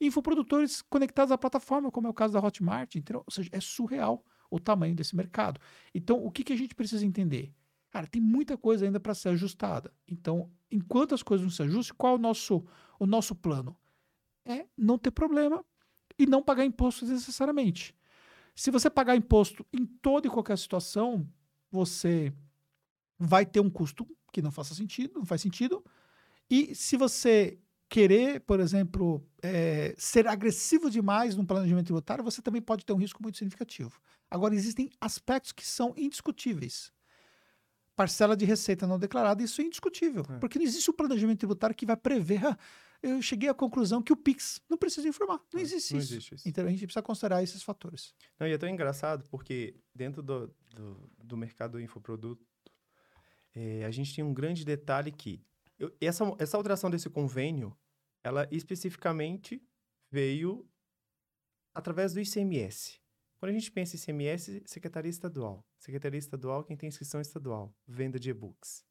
infoprodutores 0.00 0.82
conectados 0.82 1.32
à 1.32 1.38
plataforma, 1.38 1.90
como 1.90 2.06
é 2.06 2.10
o 2.10 2.14
caso 2.14 2.32
da 2.32 2.40
Hotmart. 2.40 2.94
Entendeu? 2.96 3.22
Ou 3.26 3.32
seja, 3.32 3.50
é 3.52 3.60
surreal 3.60 4.24
o 4.50 4.58
tamanho 4.58 4.94
desse 4.94 5.14
mercado. 5.14 5.60
Então, 5.94 6.24
o 6.24 6.30
que, 6.30 6.42
que 6.42 6.52
a 6.52 6.56
gente 6.56 6.74
precisa 6.74 7.04
entender? 7.04 7.52
Cara, 7.90 8.06
tem 8.06 8.20
muita 8.22 8.56
coisa 8.56 8.84
ainda 8.84 9.00
para 9.00 9.14
ser 9.14 9.30
ajustada. 9.30 9.92
Então, 10.06 10.50
enquanto 10.70 11.14
as 11.14 11.22
coisas 11.22 11.44
não 11.44 11.50
se 11.50 11.62
ajustem, 11.62 11.94
qual 11.96 12.14
é 12.14 12.16
o 12.16 12.20
nosso, 12.20 12.64
o 12.98 13.06
nosso 13.06 13.34
plano? 13.34 13.76
É 14.44 14.66
não 14.76 14.98
ter 14.98 15.10
problema 15.10 15.64
e 16.18 16.26
não 16.26 16.42
pagar 16.42 16.64
imposto 16.64 17.04
desnecessariamente. 17.04 17.94
Se 18.54 18.70
você 18.70 18.88
pagar 18.90 19.16
imposto 19.16 19.66
em 19.72 19.86
toda 19.86 20.26
e 20.26 20.30
qualquer 20.30 20.56
situação, 20.58 21.28
você 21.70 22.32
vai 23.18 23.44
ter 23.44 23.60
um 23.60 23.70
custo 23.70 24.06
que 24.30 24.42
não 24.42 24.50
faça 24.50 24.74
sentido, 24.74 25.18
não 25.18 25.26
faz 25.26 25.40
sentido. 25.40 25.84
E 26.48 26.74
se 26.74 26.96
você 26.96 27.58
querer, 27.88 28.40
por 28.40 28.60
exemplo, 28.60 29.24
eh, 29.42 29.94
ser 29.98 30.26
agressivo 30.28 30.88
demais 30.90 31.34
no 31.36 31.44
planejamento 31.44 31.86
tributário, 31.86 32.22
você 32.22 32.40
também 32.40 32.62
pode 32.62 32.84
ter 32.84 32.92
um 32.92 32.96
risco 32.96 33.22
muito 33.22 33.36
significativo. 33.38 34.00
Agora, 34.30 34.54
existem 34.54 34.90
aspectos 35.00 35.50
que 35.52 35.66
são 35.66 35.92
indiscutíveis. 35.96 36.92
Parcela 37.96 38.36
de 38.36 38.44
receita 38.44 38.86
não 38.86 38.98
declarada, 38.98 39.42
isso 39.42 39.60
é 39.60 39.64
indiscutível. 39.64 40.24
É. 40.30 40.38
Porque 40.38 40.58
não 40.58 40.64
existe 40.64 40.90
um 40.90 40.94
planejamento 40.94 41.38
tributário 41.40 41.76
que 41.76 41.84
vai 41.84 41.96
prever. 41.96 42.46
"Ah, 42.46 42.56
eu 43.02 43.20
cheguei 43.20 43.48
à 43.48 43.54
conclusão 43.54 44.00
que 44.02 44.12
o 44.12 44.16
PIX 44.16 44.60
não 44.70 44.78
precisa 44.78 45.06
informar. 45.08 45.40
Não 45.52 45.58
É, 45.60 45.62
existe 45.62 45.92
não 45.94 46.00
isso. 46.00 46.12
existe 46.14 46.34
isso. 46.36 46.48
Então 46.48 46.64
a 46.64 46.70
gente 46.70 46.86
precisa 46.86 47.02
considerar 47.02 47.42
esses 47.42 47.62
fatores. 47.62 48.14
Não, 48.38 48.46
e 48.46 48.52
é 48.52 48.58
tão 48.58 48.68
engraçado 48.68 49.24
porque 49.28 49.74
dentro 49.94 50.22
do, 50.22 50.46
do, 50.74 51.10
do 51.22 51.36
mercado 51.36 51.72
do 51.72 51.80
infoproduto, 51.80 52.46
eh, 53.54 53.84
a 53.84 53.90
gente 53.90 54.14
tem 54.14 54.24
um 54.24 54.34
grande 54.34 54.64
detalhe 54.64 55.12
que 55.12 55.44
eu- 55.78 55.94
essa, 56.00 56.24
essa 56.38 56.56
alteração 56.56 56.90
desse 56.90 57.08
convênio, 57.08 57.76
ela 58.22 58.46
especificamente 58.50 59.62
veio 60.10 60.68
através 61.74 62.12
do 62.12 62.20
ICMS. 62.20 63.00
Quando 63.38 63.50
a 63.50 63.58
gente 63.58 63.72
pensa 63.72 63.96
em 63.96 63.98
ICMS, 63.98 64.62
Secretaria 64.66 65.08
Estadual. 65.08 65.64
Secretaria 65.78 66.18
Estadual, 66.18 66.62
quem 66.64 66.76
tem 66.76 66.88
inscrição 66.88 67.20
estadual, 67.20 67.74
venda 67.86 68.18
de 68.20 68.28
e-books. 68.30 68.84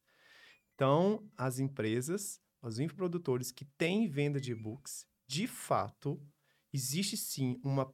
Então, 0.73 1.29
as 1.37 1.59
empresas, 1.59 2.41
os 2.61 2.79
infoprodutores 2.79 3.51
que 3.51 3.65
têm 3.77 4.07
venda 4.07 4.41
de 4.41 4.53
e-books, 4.53 5.05
de 5.27 5.45
fato, 5.45 6.19
existe 6.73 7.15
sim 7.15 7.59
uma 7.63 7.93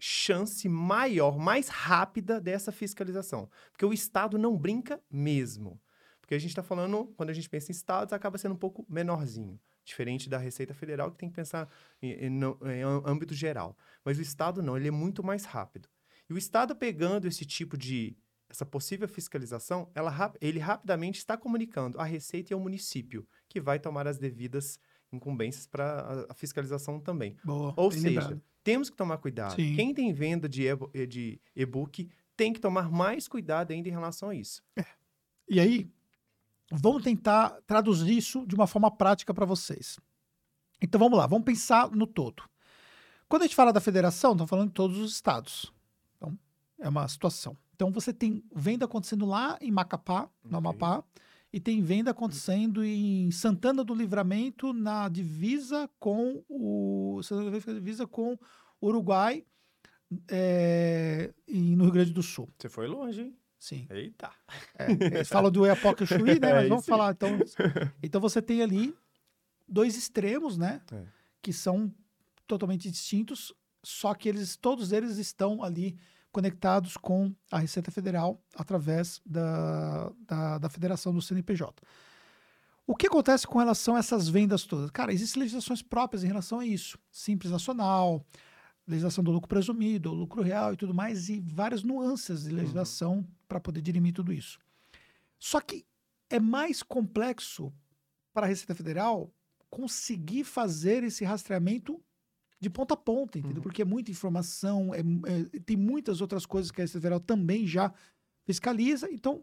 chance 0.00 0.68
maior, 0.68 1.38
mais 1.38 1.68
rápida 1.68 2.40
dessa 2.40 2.72
fiscalização. 2.72 3.48
Porque 3.70 3.84
o 3.84 3.92
Estado 3.92 4.38
não 4.38 4.56
brinca 4.56 5.00
mesmo. 5.10 5.80
Porque 6.20 6.34
a 6.34 6.38
gente 6.38 6.50
está 6.50 6.62
falando, 6.62 7.12
quando 7.16 7.30
a 7.30 7.32
gente 7.32 7.48
pensa 7.48 7.70
em 7.70 7.74
Estados, 7.74 8.12
acaba 8.12 8.38
sendo 8.38 8.54
um 8.54 8.58
pouco 8.58 8.86
menorzinho. 8.88 9.60
Diferente 9.84 10.28
da 10.28 10.38
Receita 10.38 10.72
Federal, 10.72 11.10
que 11.10 11.18
tem 11.18 11.28
que 11.28 11.34
pensar 11.34 11.68
em, 12.00 12.12
em 12.12 12.28
em 12.28 12.82
âmbito 13.04 13.34
geral. 13.34 13.76
Mas 14.04 14.18
o 14.18 14.22
Estado 14.22 14.62
não, 14.62 14.76
ele 14.76 14.88
é 14.88 14.92
muito 14.92 15.22
mais 15.22 15.44
rápido. 15.44 15.88
E 16.28 16.32
o 16.32 16.38
Estado 16.38 16.76
pegando 16.76 17.26
esse 17.26 17.44
tipo 17.44 17.76
de, 17.76 18.16
essa 18.48 18.64
possível 18.64 19.08
fiscalização, 19.08 19.90
ela, 19.94 20.32
ele 20.40 20.58
rapidamente 20.58 21.18
está 21.18 21.36
comunicando 21.36 21.98
à 21.98 22.04
Receita 22.04 22.52
e 22.52 22.54
ao 22.54 22.60
município, 22.60 23.26
que 23.48 23.60
vai 23.60 23.78
tomar 23.78 24.06
as 24.06 24.18
devidas 24.18 24.78
incumbências 25.12 25.66
para 25.66 26.26
a, 26.28 26.34
fiscalização 26.34 27.00
também. 27.00 27.36
Boa. 27.44 27.74
Ou 27.76 27.90
seja, 27.90 28.06
lembrado. 28.08 28.42
Temos 28.62 28.90
que 28.90 28.96
tomar 28.96 29.18
cuidado. 29.18 29.56
Sim. 29.56 29.74
Quem 29.74 29.94
tem 29.94 30.12
venda 30.12 30.48
de 30.48 30.66
eh, 30.66 31.06
de 31.06 31.40
e-book 31.54 32.08
tem 32.36 32.52
que 32.52 32.60
tomar 32.60 32.90
mais 32.90 33.28
cuidado 33.28 33.70
ainda 33.72 33.88
em 33.88 33.92
relação 33.92 34.30
a 34.30 34.34
isso. 34.34 34.62
E 35.48 35.58
aí, 35.58 35.90
vamos 36.70 37.02
tentar 37.02 37.50
traduzir 37.66 38.16
isso 38.16 38.46
de 38.46 38.54
uma 38.54 38.66
forma 38.66 38.90
prática 38.90 39.34
para 39.34 39.44
vocês. 39.44 39.98
Então 40.80 40.98
vamos 40.98 41.18
lá, 41.18 41.26
vamos 41.26 41.44
pensar 41.44 41.90
no 41.90 42.06
todo. 42.06 42.42
Quando 43.28 43.42
a 43.42 43.46
gente 43.46 43.56
fala 43.56 43.72
da 43.72 43.80
federação, 43.80 44.32
estamos 44.32 44.48
falando 44.48 44.68
de 44.68 44.74
todos 44.74 44.96
os 44.98 45.12
estados. 45.12 45.72
Então, 46.16 46.38
é 46.78 46.88
uma 46.88 47.06
situação. 47.08 47.56
Então 47.74 47.90
você 47.90 48.12
tem 48.12 48.44
venda 48.54 48.84
acontecendo 48.84 49.26
lá 49.26 49.58
em 49.60 49.70
Macapá, 49.70 50.28
no 50.42 50.58
Ok. 50.58 50.70
Amapá, 50.70 51.04
e 51.52 51.58
tem 51.58 51.82
venda 51.82 52.12
acontecendo 52.12 52.84
em 52.84 53.30
Santana 53.30 53.82
do 53.82 53.94
Livramento, 53.94 54.72
na 54.72 55.08
divisa 55.08 55.90
com 55.98 56.44
o. 56.48 57.20
Santana 57.22 57.50
do 57.50 57.74
divisa 57.74 58.06
com 58.06 58.38
Uruguai 58.80 59.44
é, 60.28 61.32
e 61.46 61.76
no 61.76 61.84
Rio 61.84 61.92
Grande 61.92 62.12
do 62.12 62.22
Sul. 62.22 62.48
Você 62.58 62.68
foi 62.68 62.86
longe, 62.86 63.22
hein? 63.22 63.36
Sim. 63.58 63.86
Eita. 63.90 64.30
É, 64.78 64.90
eles 64.90 65.28
falam 65.28 65.50
do 65.50 65.66
Epoca 65.66 66.06
Chuí, 66.06 66.40
né? 66.40 66.48
É, 66.50 66.54
Mas 66.54 66.68
vamos 66.68 66.84
isso 66.84 66.90
falar. 66.90 67.12
Então, 67.12 67.30
então 68.02 68.20
você 68.20 68.40
tem 68.40 68.62
ali 68.62 68.94
dois 69.68 69.96
extremos, 69.96 70.56
né? 70.56 70.80
É. 70.92 71.04
Que 71.42 71.52
são 71.52 71.92
totalmente 72.46 72.90
distintos, 72.90 73.54
só 73.82 74.14
que 74.14 74.28
eles, 74.28 74.56
todos 74.56 74.92
eles 74.92 75.18
estão 75.18 75.62
ali 75.62 75.96
conectados 76.32 76.96
com 76.96 77.34
a 77.50 77.58
Receita 77.58 77.90
Federal 77.90 78.40
através 78.54 79.20
da, 79.24 80.12
da, 80.26 80.58
da 80.58 80.68
Federação 80.68 81.12
do 81.12 81.20
CNPJ. 81.20 81.82
O 82.86 82.96
que 82.96 83.06
acontece 83.06 83.46
com 83.46 83.58
relação 83.58 83.94
a 83.94 83.98
essas 84.00 84.28
vendas 84.28 84.64
todas? 84.64 84.90
Cara, 84.90 85.12
existem 85.12 85.40
legislações 85.40 85.82
próprias 85.82 86.24
em 86.24 86.26
relação 86.26 86.58
a 86.58 86.66
isso. 86.66 86.98
Simples 87.10 87.52
Nacional, 87.52 88.24
legislação 88.86 89.22
do 89.22 89.30
lucro 89.30 89.48
presumido, 89.48 90.12
lucro 90.12 90.42
real 90.42 90.72
e 90.72 90.76
tudo 90.76 90.92
mais, 90.92 91.28
e 91.28 91.40
várias 91.40 91.82
nuances 91.82 92.44
de 92.44 92.50
legislação 92.50 93.26
para 93.48 93.60
poder 93.60 93.80
dirimir 93.80 94.12
tudo 94.12 94.32
isso. 94.32 94.58
Só 95.38 95.60
que 95.60 95.86
é 96.28 96.40
mais 96.40 96.82
complexo 96.82 97.72
para 98.32 98.46
a 98.46 98.48
Receita 98.48 98.74
Federal 98.74 99.32
conseguir 99.70 100.44
fazer 100.44 101.04
esse 101.04 101.24
rastreamento 101.24 102.02
de 102.60 102.68
ponta 102.68 102.94
a 102.94 102.96
ponta, 102.96 103.38
entendeu? 103.38 103.56
Uhum. 103.56 103.62
Porque 103.62 103.82
é 103.82 103.84
muita 103.84 104.10
informação, 104.10 104.94
é, 104.94 104.98
é, 105.00 105.60
tem 105.60 105.76
muitas 105.76 106.20
outras 106.20 106.44
coisas 106.44 106.70
que 106.70 106.80
a 106.80 106.84
Receita 106.84 107.00
Federal 107.00 107.18
também 107.18 107.66
já 107.66 107.92
fiscaliza. 108.44 109.10
Então, 109.10 109.42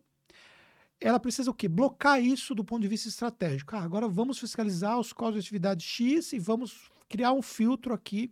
ela 1.02 1.20
precisa 1.20 1.50
o 1.50 1.54
quê? 1.54 1.68
Blocar 1.68 2.22
isso 2.22 2.54
do 2.54 2.64
ponto 2.64 2.82
de 2.82 2.88
vista 2.88 3.08
estratégico. 3.08 3.76
Ah, 3.76 3.82
agora 3.82 4.08
vamos 4.08 4.38
fiscalizar 4.38 5.00
os 5.00 5.12
códigos 5.12 5.44
de 5.44 5.48
atividade 5.48 5.84
X 5.84 6.32
e 6.34 6.40
vamos 6.40 6.92
criar 7.10 7.34
um 7.34 7.42
filtro 7.42 7.94
aqui, 7.94 8.32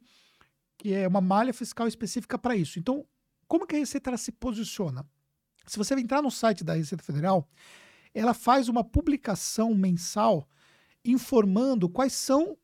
que 0.77 0.93
é 0.93 1.07
uma 1.07 1.21
malha 1.21 1.53
fiscal 1.53 1.87
específica 1.87 2.37
para 2.37 2.55
isso. 2.55 2.77
Então, 2.77 3.05
como 3.47 3.65
que 3.65 3.75
a 3.75 3.79
Receita 3.79 4.15
se 4.17 4.31
posiciona? 4.31 5.07
Se 5.65 5.79
você 5.79 5.95
entrar 5.95 6.21
no 6.21 6.29
site 6.29 6.63
da 6.63 6.73
Receita 6.73 7.03
Federal, 7.03 7.49
ela 8.13 8.35
faz 8.35 8.69
uma 8.69 8.83
publicação 8.83 9.73
mensal 9.73 10.47
informando 11.03 11.89
quais 11.89 12.13
são 12.13 12.57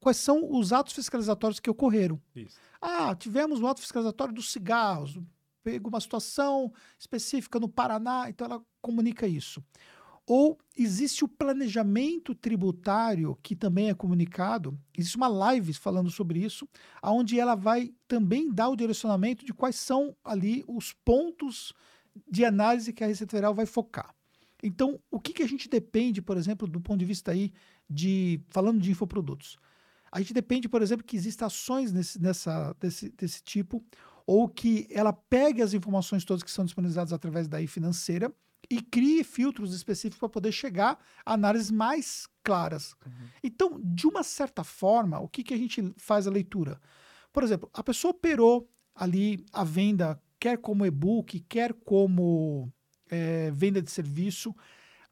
quais 0.00 0.16
são 0.16 0.50
os 0.50 0.72
atos 0.72 0.94
fiscalizatórios 0.94 1.60
que 1.60 1.70
ocorreram. 1.70 2.20
Isso. 2.34 2.58
Ah, 2.80 3.14
tivemos 3.14 3.60
o 3.60 3.66
ato 3.66 3.80
fiscalizatório 3.80 4.34
dos 4.34 4.50
cigarros, 4.50 5.18
pegou 5.62 5.90
uma 5.90 6.00
situação 6.00 6.72
específica 6.98 7.60
no 7.60 7.68
Paraná, 7.68 8.28
então 8.28 8.46
ela 8.46 8.62
comunica 8.80 9.26
isso. 9.26 9.62
Ou 10.26 10.58
existe 10.76 11.24
o 11.24 11.28
planejamento 11.28 12.34
tributário, 12.34 13.36
que 13.42 13.56
também 13.56 13.90
é 13.90 13.94
comunicado, 13.94 14.78
existe 14.96 15.16
uma 15.16 15.28
live 15.28 15.72
falando 15.74 16.08
sobre 16.08 16.38
isso, 16.38 16.68
onde 17.02 17.38
ela 17.38 17.54
vai 17.54 17.92
também 18.06 18.50
dar 18.52 18.68
o 18.68 18.76
direcionamento 18.76 19.44
de 19.44 19.52
quais 19.52 19.76
são 19.76 20.16
ali 20.24 20.64
os 20.68 20.92
pontos 21.04 21.74
de 22.30 22.44
análise 22.44 22.92
que 22.92 23.02
a 23.02 23.06
Receita 23.06 23.32
Federal 23.32 23.54
vai 23.54 23.66
focar. 23.66 24.14
Então, 24.62 25.00
o 25.10 25.18
que, 25.18 25.32
que 25.32 25.42
a 25.42 25.48
gente 25.48 25.68
depende, 25.68 26.20
por 26.22 26.36
exemplo, 26.36 26.68
do 26.68 26.80
ponto 26.80 26.98
de 26.98 27.04
vista 27.04 27.32
aí 27.32 27.52
de, 27.88 28.40
falando 28.50 28.80
de 28.80 28.90
infoprodutos? 28.90 29.58
A 30.12 30.18
gente 30.20 30.34
depende, 30.34 30.68
por 30.68 30.82
exemplo, 30.82 31.04
que 31.04 31.16
existam 31.16 31.46
ações 31.46 31.92
nesse, 31.92 32.20
nessa, 32.20 32.74
desse, 32.80 33.10
desse 33.10 33.42
tipo, 33.42 33.84
ou 34.26 34.48
que 34.48 34.86
ela 34.90 35.12
pegue 35.12 35.62
as 35.62 35.72
informações 35.72 36.24
todas 36.24 36.42
que 36.42 36.50
são 36.50 36.64
disponibilizadas 36.64 37.12
através 37.12 37.46
da 37.48 37.64
financeira 37.66 38.32
e 38.68 38.80
crie 38.80 39.24
filtros 39.24 39.74
específicos 39.74 40.18
para 40.18 40.28
poder 40.28 40.52
chegar 40.52 40.98
a 41.24 41.34
análises 41.34 41.70
mais 41.70 42.28
claras. 42.42 42.94
Então, 43.42 43.80
de 43.82 44.06
uma 44.06 44.22
certa 44.22 44.62
forma, 44.62 45.18
o 45.18 45.28
que, 45.28 45.42
que 45.42 45.54
a 45.54 45.56
gente 45.56 45.92
faz 45.96 46.26
a 46.26 46.30
leitura? 46.30 46.80
Por 47.32 47.42
exemplo, 47.42 47.68
a 47.72 47.82
pessoa 47.82 48.12
operou 48.12 48.68
ali 48.94 49.44
a 49.52 49.64
venda, 49.64 50.20
quer 50.38 50.58
como 50.58 50.86
e-book, 50.86 51.40
quer 51.48 51.72
como 51.72 52.72
eh, 53.10 53.50
venda 53.52 53.80
de 53.82 53.90
serviço, 53.90 54.54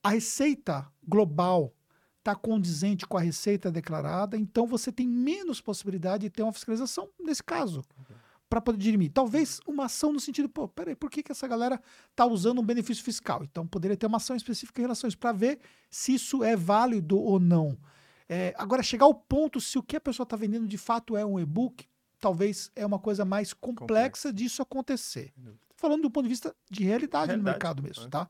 a 0.03 0.11
receita 0.11 0.91
global 1.07 1.75
está 2.19 2.35
condizente 2.35 3.07
com 3.07 3.17
a 3.17 3.21
receita 3.21 3.71
declarada, 3.71 4.37
então 4.37 4.67
você 4.67 4.93
tem 4.93 5.07
menos 5.09 5.61
possibilidade 5.61 6.25
de 6.25 6.31
ter 6.31 6.43
uma 6.43 6.53
fiscalização 6.53 7.09
nesse 7.19 7.43
caso, 7.43 7.83
para 8.51 8.61
poder 8.61 8.79
dirimir. 8.79 9.11
Talvez 9.13 9.61
uma 9.67 9.85
ação 9.87 10.13
no 10.13 10.21
sentido, 10.21 10.49
pô, 10.49 10.69
peraí, 10.69 10.95
por 10.95 11.11
que, 11.11 11.23
que 11.23 11.33
essa 11.33 11.47
galera 11.47 11.81
está 12.11 12.27
usando 12.27 12.61
um 12.61 12.65
benefício 12.65 13.05
fiscal? 13.05 13.45
Então 13.45 13.67
poderia 13.67 13.97
ter 13.97 14.07
uma 14.07 14.17
ação 14.17 14.37
específica 14.37 14.81
em 14.81 14.85
relação 14.85 15.07
a 15.07 15.09
isso, 15.09 15.19
para 15.19 15.33
ver 15.33 15.61
se 15.91 16.15
isso 16.15 16.43
é 16.43 16.57
válido 16.57 17.19
ou 17.19 17.39
não. 17.39 17.79
É, 18.29 18.55
agora, 18.59 18.83
chegar 18.83 19.07
ao 19.07 19.15
ponto 19.15 19.61
se 19.61 19.79
o 19.79 19.83
que 19.83 19.97
a 19.97 20.01
pessoa 20.01 20.25
está 20.25 20.37
vendendo 20.37 20.67
de 20.67 20.77
fato 20.77 21.17
é 21.17 21.25
um 21.25 21.41
e-book, 21.41 21.87
talvez 22.21 22.71
é 22.77 22.85
uma 22.85 22.99
coisa 22.99 23.25
mais 23.25 23.55
complexa, 23.55 24.29
Complexa. 24.29 24.33
disso 24.33 24.61
acontecer. 24.61 25.33
Falando 25.77 26.03
do 26.03 26.11
ponto 26.11 26.25
de 26.25 26.31
vista 26.31 26.55
de 26.71 26.85
realidade, 26.85 27.29
no 27.29 27.43
Realidade, 27.43 27.55
mercado 27.55 27.83
mesmo, 27.83 28.05
né? 28.05 28.11
tá? 28.11 28.29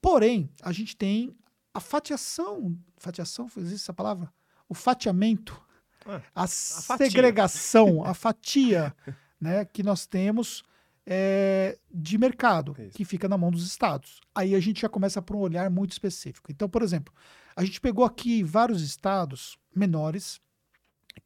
Porém, 0.00 0.50
a 0.62 0.70
gente 0.70 0.96
tem 0.96 1.34
a 1.74 1.80
fatiação, 1.80 2.78
fatiação, 2.96 3.46
existe 3.56 3.82
essa 3.82 3.92
palavra? 3.92 4.32
O 4.68 4.74
fatiamento, 4.74 5.60
Ah, 6.06 6.20
a, 6.34 6.46
fatia. 6.46 7.06
segregação, 7.10 8.04
a 8.04 8.14
fatia, 8.14 8.94
né, 9.40 9.64
que 9.64 9.82
nós 9.82 10.06
temos 10.06 10.62
é, 11.06 11.78
de 11.92 12.16
mercado, 12.16 12.74
Isso. 12.78 12.96
que 12.96 13.04
fica 13.04 13.28
na 13.28 13.36
mão 13.36 13.50
dos 13.50 13.66
estados. 13.66 14.20
Aí 14.34 14.54
a 14.54 14.60
gente 14.60 14.80
já 14.82 14.88
começa 14.88 15.20
por 15.20 15.36
um 15.36 15.40
olhar 15.40 15.68
muito 15.70 15.92
específico. 15.92 16.50
Então, 16.50 16.68
por 16.68 16.82
exemplo, 16.82 17.12
a 17.56 17.62
gente 17.64 17.80
pegou 17.80 18.04
aqui 18.04 18.42
vários 18.42 18.80
estados 18.82 19.58
menores 19.74 20.40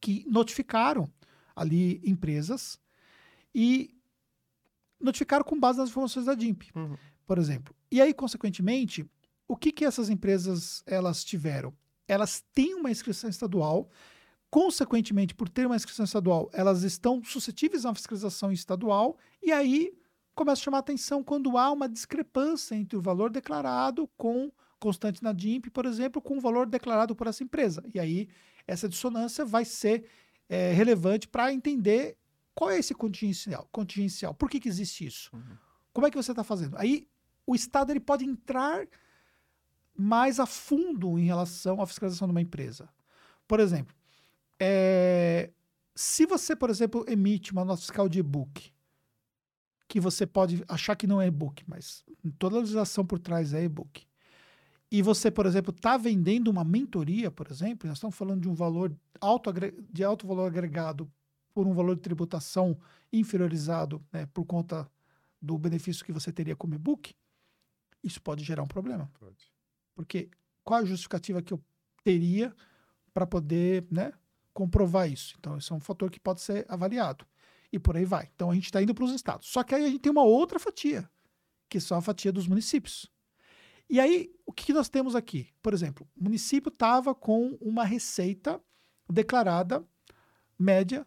que 0.01 0.25
notificaram 0.29 1.09
ali 1.55 2.01
empresas 2.05 2.79
e 3.55 3.95
notificaram 5.01 5.45
com 5.45 5.59
base 5.59 5.79
nas 5.79 5.91
informações 5.91 6.27
da 6.27 6.35
DIMP, 6.35 6.71
Uhum. 6.75 6.97
por 7.27 7.39
exemplo. 7.39 7.75
E 7.91 8.01
aí, 8.01 8.13
consequentemente, 8.13 9.09
o 9.49 9.57
que, 9.57 9.73
que 9.73 9.85
essas 9.85 10.11
empresas 10.11 10.83
elas 10.87 11.25
tiveram? 11.25 11.75
Elas 12.07 12.45
têm 12.53 12.75
uma 12.75 12.91
inscrição 12.91 13.29
estadual, 13.29 13.89
consequentemente, 14.51 15.35
por 15.35 15.49
ter 15.49 15.67
uma 15.67 15.77
inscrição 15.77 16.05
estadual, 16.05 16.51
elas 16.53 16.83
estão 16.83 17.25
suscetíveis 17.25 17.85
a 17.85 17.89
uma 17.89 17.95
fiscalização 17.95 18.53
estadual, 18.53 19.17
e 19.43 19.51
aí 19.51 19.93
começa 20.35 20.61
a 20.61 20.65
chamar 20.65 20.79
atenção 20.79 21.25
quando 21.25 21.57
há 21.57 21.73
uma 21.73 21.89
discrepância 21.89 22.75
entre 22.75 22.97
o 22.97 23.01
valor 23.01 23.31
declarado 23.31 24.09
com 24.17 24.53
constante 24.79 25.23
na 25.23 25.33
DIMP, 25.33 25.71
por 25.71 25.85
exemplo, 25.85 26.23
com 26.23 26.39
o 26.39 26.41
valor 26.41 26.67
declarado 26.67 27.17
por 27.17 27.27
essa 27.27 27.43
empresa. 27.43 27.83
E 27.93 27.99
aí 27.99 28.29
essa 28.67 28.89
dissonância 28.89 29.45
vai 29.45 29.65
ser 29.65 30.05
eh, 30.49 30.73
relevante 30.73 31.27
para 31.27 31.53
entender 31.53 32.17
qual 32.55 32.71
é 32.71 32.79
esse 32.79 32.95
contingencial. 32.95 33.69
contingencial. 33.73 34.35
Por 34.35 34.49
que, 34.49 34.61
que 34.61 34.69
existe 34.69 35.07
isso? 35.07 35.31
Uhum. 35.35 35.57
Como 35.93 36.07
é 36.07 36.11
que 36.11 36.17
você 36.17 36.31
está 36.31 36.45
fazendo? 36.45 36.77
Aí 36.79 37.09
o 37.47 37.55
Estado 37.55 37.91
ele 37.91 38.01
pode 38.01 38.25
entrar 38.25 38.87
mais 39.99 40.39
a 40.39 40.47
fundo 40.47 41.19
em 41.19 41.25
relação 41.25 41.83
à 41.83 41.87
fiscalização 41.87 42.29
de 42.29 42.33
uma 42.33 42.41
empresa. 42.41 42.89
Por 43.49 43.59
exemplo, 43.59 43.95
eh, 44.61 45.51
se 45.95 46.25
você, 46.25 46.55
por 46.55 46.71
exemplo, 46.71 47.05
emite 47.09 47.51
uma 47.51 47.65
nota 47.65 47.81
fiscal 47.81 48.09
de 48.09 48.21
e-book, 48.21 48.73
que 49.89 49.99
você 49.99 50.25
pode 50.25 50.63
achar 50.69 50.95
que 50.95 51.07
não 51.07 51.21
é 51.21 51.27
e-book, 51.27 51.65
mas 51.67 52.05
toda 52.39 52.57
a 52.57 52.61
legislação 52.61 53.05
por 53.05 53.19
trás 53.19 53.53
é 53.53 53.65
e-book. 53.65 54.07
E 54.91 55.03
você, 55.03 55.31
por 55.31 55.47
exemplo, 55.47 55.75
está 55.75 55.97
vendendo 55.97 56.49
uma 56.49 56.65
mentoria, 56.65 57.31
por 57.31 57.51
exemplo, 57.51 57.89
nós 57.89 57.99
estamos 57.99 58.15
falando 58.15 58.43
de 58.43 58.49
um 58.49 58.55
valor 58.55 58.95
alto, 59.21 59.51
de 59.91 60.05
alto 60.05 60.27
valor 60.27 60.47
agregado 60.47 61.11
por 61.53 61.67
um 61.67 61.75
valor 61.75 61.97
de 61.97 62.03
tributação 62.03 62.79
inferiorizado 63.13 64.01
né, 64.13 64.27
por 64.27 64.45
conta 64.45 64.89
do 65.43 65.59
benefício 65.59 66.05
que 66.05 66.13
você 66.13 66.31
teria 66.31 66.55
como 66.55 66.75
e-book, 66.75 67.15
isso 68.03 68.23
pode 68.23 68.45
gerar 68.45 68.63
um 68.63 68.69
problema. 68.69 69.11
Pode. 69.19 69.58
Porque 69.99 70.31
qual 70.63 70.79
a 70.79 70.85
justificativa 70.85 71.43
que 71.43 71.53
eu 71.53 71.61
teria 72.05 72.55
para 73.13 73.27
poder 73.27 73.85
né, 73.91 74.13
comprovar 74.55 75.11
isso? 75.11 75.35
Então, 75.37 75.59
isso 75.59 75.75
é 75.75 75.77
um 75.77 75.81
fator 75.81 76.09
que 76.09 76.21
pode 76.21 76.41
ser 76.41 76.65
avaliado. 76.69 77.27
E 77.73 77.81
por 77.81 77.97
aí 77.97 78.05
vai. 78.05 78.31
Então, 78.33 78.49
a 78.49 78.55
gente 78.55 78.67
está 78.67 78.81
indo 78.81 78.95
para 78.95 79.03
os 79.03 79.13
estados. 79.13 79.49
Só 79.49 79.65
que 79.65 79.75
aí 79.75 79.85
a 79.85 79.89
gente 79.89 79.99
tem 79.99 80.13
uma 80.13 80.23
outra 80.23 80.61
fatia, 80.61 81.11
que 81.69 81.81
são 81.81 81.99
a 81.99 82.01
fatia 82.01 82.31
dos 82.31 82.47
municípios. 82.47 83.11
E 83.91 83.99
aí, 83.99 84.33
o 84.47 84.53
que 84.53 84.67
que 84.67 84.73
nós 84.73 84.89
temos 84.89 85.17
aqui? 85.17 85.49
Por 85.61 85.75
exemplo, 85.75 86.09
o 86.17 86.23
município 86.23 86.69
estava 86.69 87.13
com 87.13 87.59
uma 87.61 87.83
receita 87.83 88.63
declarada 89.11 89.85
média, 90.57 91.05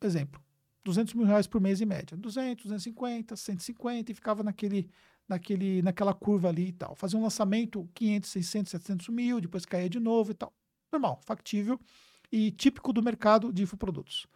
exemplo, 0.00 0.40
200 0.84 1.14
mil 1.14 1.26
reais 1.26 1.48
por 1.48 1.60
mês 1.60 1.80
em 1.80 1.84
média. 1.84 2.16
200, 2.16 2.62
250, 2.66 3.34
150 3.34 4.12
e 4.12 4.14
ficava 4.14 4.44
naquele, 4.44 4.88
naquele, 5.28 5.82
naquela 5.82 6.14
curva 6.14 6.48
ali 6.48 6.68
e 6.68 6.72
tal. 6.72 6.94
Fazia 6.94 7.18
um 7.18 7.22
lançamento 7.22 7.88
500, 7.94 8.30
600, 8.30 8.70
700 8.70 9.08
mil, 9.08 9.40
depois 9.40 9.64
caía 9.64 9.88
de 9.88 10.00
novo 10.00 10.30
e 10.30 10.34
tal. 10.34 10.52
Normal, 10.92 11.20
factível 11.24 11.78
e 12.30 12.50
típico 12.50 12.92
do 12.92 13.02
mercado 13.02 13.52
de 13.52 13.62
infoprodutos. 13.62 14.26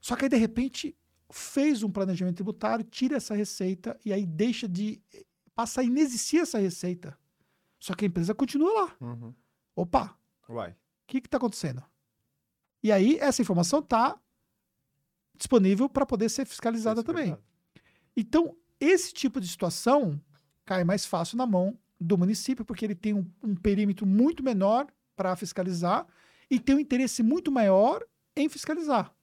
Só 0.00 0.16
que 0.16 0.24
aí, 0.24 0.28
de 0.28 0.36
repente, 0.36 0.96
fez 1.30 1.82
um 1.82 1.90
planejamento 1.90 2.36
tributário, 2.36 2.84
tira 2.84 3.16
essa 3.16 3.34
receita 3.34 3.98
e 4.04 4.12
aí 4.12 4.26
deixa 4.26 4.68
de. 4.68 5.02
passa 5.54 5.80
a 5.80 5.84
inexistir 5.84 6.40
essa 6.40 6.58
receita. 6.58 7.18
Só 7.78 7.94
que 7.94 8.04
a 8.04 8.08
empresa 8.08 8.34
continua 8.34 8.72
lá. 8.72 8.96
Uhum. 9.00 9.34
Opa, 9.76 10.16
Uai. 10.48 10.70
o 10.70 10.74
que 11.06 11.18
está 11.18 11.36
acontecendo? 11.36 11.82
E 12.82 12.92
aí, 12.92 13.18
essa 13.18 13.42
informação 13.42 13.80
está 13.80 14.18
disponível 15.36 15.88
para 15.88 16.06
poder 16.06 16.28
ser 16.28 16.46
fiscalizada 16.46 17.02
também. 17.02 17.36
Então, 18.16 18.56
esse 18.84 19.12
tipo 19.12 19.40
de 19.40 19.48
situação 19.48 20.20
cai 20.64 20.84
mais 20.84 21.04
fácil 21.04 21.36
na 21.36 21.46
mão 21.46 21.78
do 22.00 22.18
município, 22.18 22.64
porque 22.64 22.84
ele 22.84 22.94
tem 22.94 23.14
um, 23.14 23.24
um 23.42 23.54
perímetro 23.54 24.06
muito 24.06 24.42
menor 24.42 24.86
para 25.16 25.36
fiscalizar 25.36 26.06
e 26.50 26.58
tem 26.58 26.76
um 26.76 26.80
interesse 26.80 27.22
muito 27.22 27.50
maior 27.50 28.04
em 28.36 28.48
fiscalizar. 28.48 29.14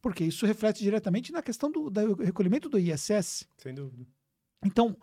Porque 0.00 0.24
isso 0.24 0.46
reflete 0.46 0.82
diretamente 0.82 1.32
na 1.32 1.42
questão 1.42 1.70
do, 1.70 1.90
do 1.90 2.14
recolhimento 2.14 2.68
do 2.68 2.78
ISS. 2.78 3.48
Sem 3.58 3.74
dúvida. 3.74 4.06
Então, 4.64 4.96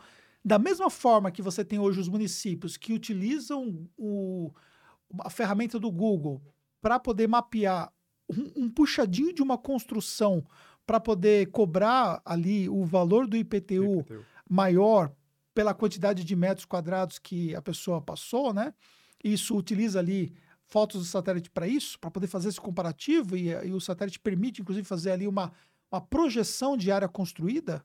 da 0.44 0.58
mesma 0.58 0.90
forma 0.90 1.32
que 1.32 1.42
você 1.42 1.66
tem 1.66 1.80
hoje 1.80 2.00
os 2.00 2.08
municípios 2.08 2.78
que 2.78 2.94
utilizam 2.94 3.90
o, 3.98 4.54
a 5.20 5.30
ferramenta 5.30 5.80
do 5.80 5.92
Google 5.92 6.42
para 6.82 7.00
poder 7.00 7.28
mapear 7.28 7.92
um, 8.30 8.64
um, 8.64 8.70
puxadinho 8.70 9.34
de 9.34 9.42
uma 9.42 9.58
construção 9.58 10.46
para 10.86 11.00
poder 11.00 11.48
cobrar 11.52 12.22
ali 12.24 12.70
o 12.70 12.84
valor 12.86 13.28
do 13.28 13.36
IPTU, 13.36 14.00
IPTU, 14.02 14.26
maior 14.50 15.12
pela 15.54 15.74
quantidade 15.74 16.24
de 16.24 16.36
metros 16.36 16.66
quadrados 16.66 17.18
que 17.18 17.56
a 17.56 17.62
pessoa 17.62 18.02
passou, 18.02 18.54
né? 18.54 18.74
Isso 19.24 19.58
utiliza 19.58 20.00
ali 20.00 20.34
fotos 20.66 21.02
do 21.02 21.06
satélite 21.06 21.50
para 21.50 21.68
isso, 21.68 21.98
para 22.00 22.12
poder 22.12 22.28
fazer 22.28 22.50
esse 22.50 22.60
comparativo, 22.60 23.36
e, 23.38 23.50
e, 23.50 23.72
o 23.72 23.80
satélite 23.80 24.20
permite, 24.20 24.62
inclusive, 24.62 24.86
fazer 24.86 25.12
ali 25.12 25.28
uma, 25.28 25.52
uma 25.92 26.02
projeção 26.02 26.76
de 26.76 26.92
área 26.92 27.08
construída. 27.08 27.84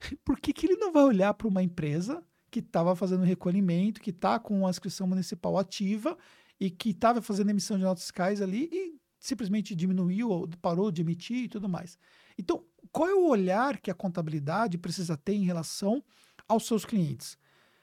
Por 0.24 0.38
que, 0.38 0.52
que 0.52 0.66
ele 0.66 0.76
não 0.76 0.92
vai 0.92 1.02
olhar 1.02 1.34
para 1.34 1.48
uma 1.48 1.62
empresa 1.62 2.22
que 2.50 2.60
estava 2.60 2.94
fazendo 2.96 3.24
recolhimento, 3.24 4.00
que 4.00 4.10
está 4.10 4.38
com 4.38 4.66
a 4.66 4.70
inscrição 4.70 5.06
municipal 5.06 5.58
ativa 5.58 6.16
e 6.58 6.70
que 6.70 6.90
estava 6.90 7.20
fazendo 7.20 7.50
emissão 7.50 7.76
de 7.76 7.84
notas 7.84 8.04
fiscais 8.04 8.40
ali 8.40 8.68
e 8.72 8.97
simplesmente 9.18 9.74
diminuiu 9.74 10.30
ou 10.30 10.48
parou 10.60 10.90
de 10.90 11.02
emitir 11.02 11.44
e 11.44 11.48
tudo 11.48 11.68
mais. 11.68 11.98
Então, 12.38 12.64
qual 12.92 13.08
é 13.08 13.14
o 13.14 13.28
olhar 13.28 13.78
que 13.78 13.90
a 13.90 13.94
contabilidade 13.94 14.78
precisa 14.78 15.16
ter 15.16 15.34
em 15.34 15.44
relação 15.44 16.02
aos 16.46 16.66
seus 16.66 16.84
clientes? 16.84 17.36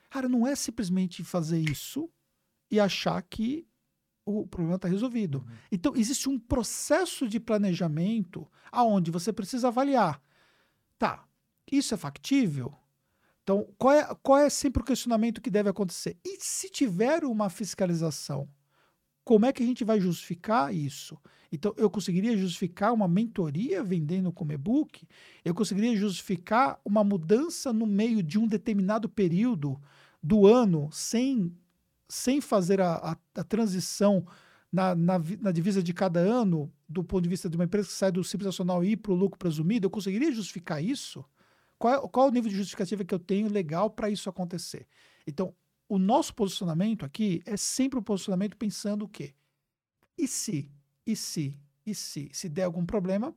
Cara, 0.09 0.29
não 0.29 0.47
é 0.47 0.55
simplesmente 0.55 1.23
fazer 1.23 1.59
isso 1.59 2.09
e 2.71 2.79
achar 2.79 3.21
que 3.21 3.67
o 4.25 4.47
problema 4.47 4.77
está 4.77 4.87
resolvido. 4.87 5.39
Uhum. 5.39 5.55
Então, 5.71 5.95
existe 5.95 6.27
um 6.27 6.39
processo 6.39 7.27
de 7.27 7.39
planejamento 7.39 8.49
aonde 8.71 9.11
você 9.11 9.31
precisa 9.31 9.67
avaliar. 9.67 10.21
Tá, 10.97 11.27
isso 11.71 11.93
é 11.93 11.97
factível? 11.97 12.73
Então, 13.43 13.67
qual 13.77 13.93
é, 13.93 14.15
qual 14.23 14.39
é 14.39 14.49
sempre 14.49 14.81
o 14.81 14.85
questionamento 14.85 15.41
que 15.41 15.51
deve 15.51 15.69
acontecer? 15.69 16.17
E 16.25 16.37
se 16.39 16.69
tiver 16.69 17.23
uma 17.23 17.49
fiscalização, 17.49 18.49
como 19.25 19.45
é 19.45 19.51
que 19.51 19.63
a 19.63 19.65
gente 19.65 19.83
vai 19.83 19.99
justificar 19.99 20.73
isso? 20.73 21.17
Então, 21.51 21.73
eu 21.77 21.89
conseguiria 21.89 22.37
justificar 22.37 22.93
uma 22.93 23.07
mentoria 23.07 23.83
vendendo 23.83 24.31
como 24.31 24.53
e-book? 24.53 25.07
Eu 25.43 25.55
conseguiria 25.55 25.95
justificar 25.97 26.79
uma 26.85 27.03
mudança 27.03 27.73
no 27.73 27.87
meio 27.87 28.21
de 28.21 28.37
um 28.37 28.47
determinado 28.47 29.09
período 29.09 29.81
do 30.21 30.45
ano 30.45 30.89
sem 30.91 31.51
sem 32.07 32.39
fazer 32.39 32.79
a, 32.79 32.93
a, 32.97 33.17
a 33.41 33.43
transição 33.43 34.27
na, 34.71 34.93
na, 34.93 35.19
na, 35.41 35.51
divisa 35.51 35.81
de 35.81 35.91
cada 35.91 36.19
ano, 36.19 36.71
do 36.87 37.03
ponto 37.03 37.23
de 37.23 37.29
vista 37.29 37.49
de 37.49 37.55
uma 37.55 37.65
empresa 37.65 37.87
que 37.87 37.93
sai 37.95 38.11
do 38.11 38.23
simples 38.23 38.45
nacional 38.45 38.83
e 38.83 38.91
ir 38.91 38.97
para 38.97 39.11
o 39.11 39.15
lucro 39.15 39.39
presumido, 39.39 39.87
eu 39.87 39.89
conseguiria 39.89 40.31
justificar 40.31 40.83
isso? 40.83 41.25
Qual 41.79 41.93
é, 41.93 42.07
qual 42.07 42.27
é 42.27 42.29
o 42.29 42.33
nível 42.33 42.49
de 42.51 42.57
justificativa 42.57 43.03
que 43.03 43.13
eu 43.13 43.19
tenho 43.19 43.51
legal 43.51 43.89
para 43.89 44.07
isso 44.09 44.29
acontecer? 44.29 44.85
Então, 45.25 45.51
o 45.87 45.99
nosso 45.99 46.33
posicionamento 46.33 47.05
aqui 47.05 47.41
é 47.45 47.55
sempre 47.55 47.99
um 47.99 48.03
posicionamento 48.03 48.57
pensando 48.57 49.05
o 49.05 49.09
quê? 49.09 49.33
E 50.17 50.27
se, 50.27 50.71
e 51.05 51.15
se, 51.15 51.57
e 51.85 51.93
se, 51.93 52.29
se 52.33 52.49
der 52.49 52.63
algum 52.63 52.85
problema, 52.85 53.35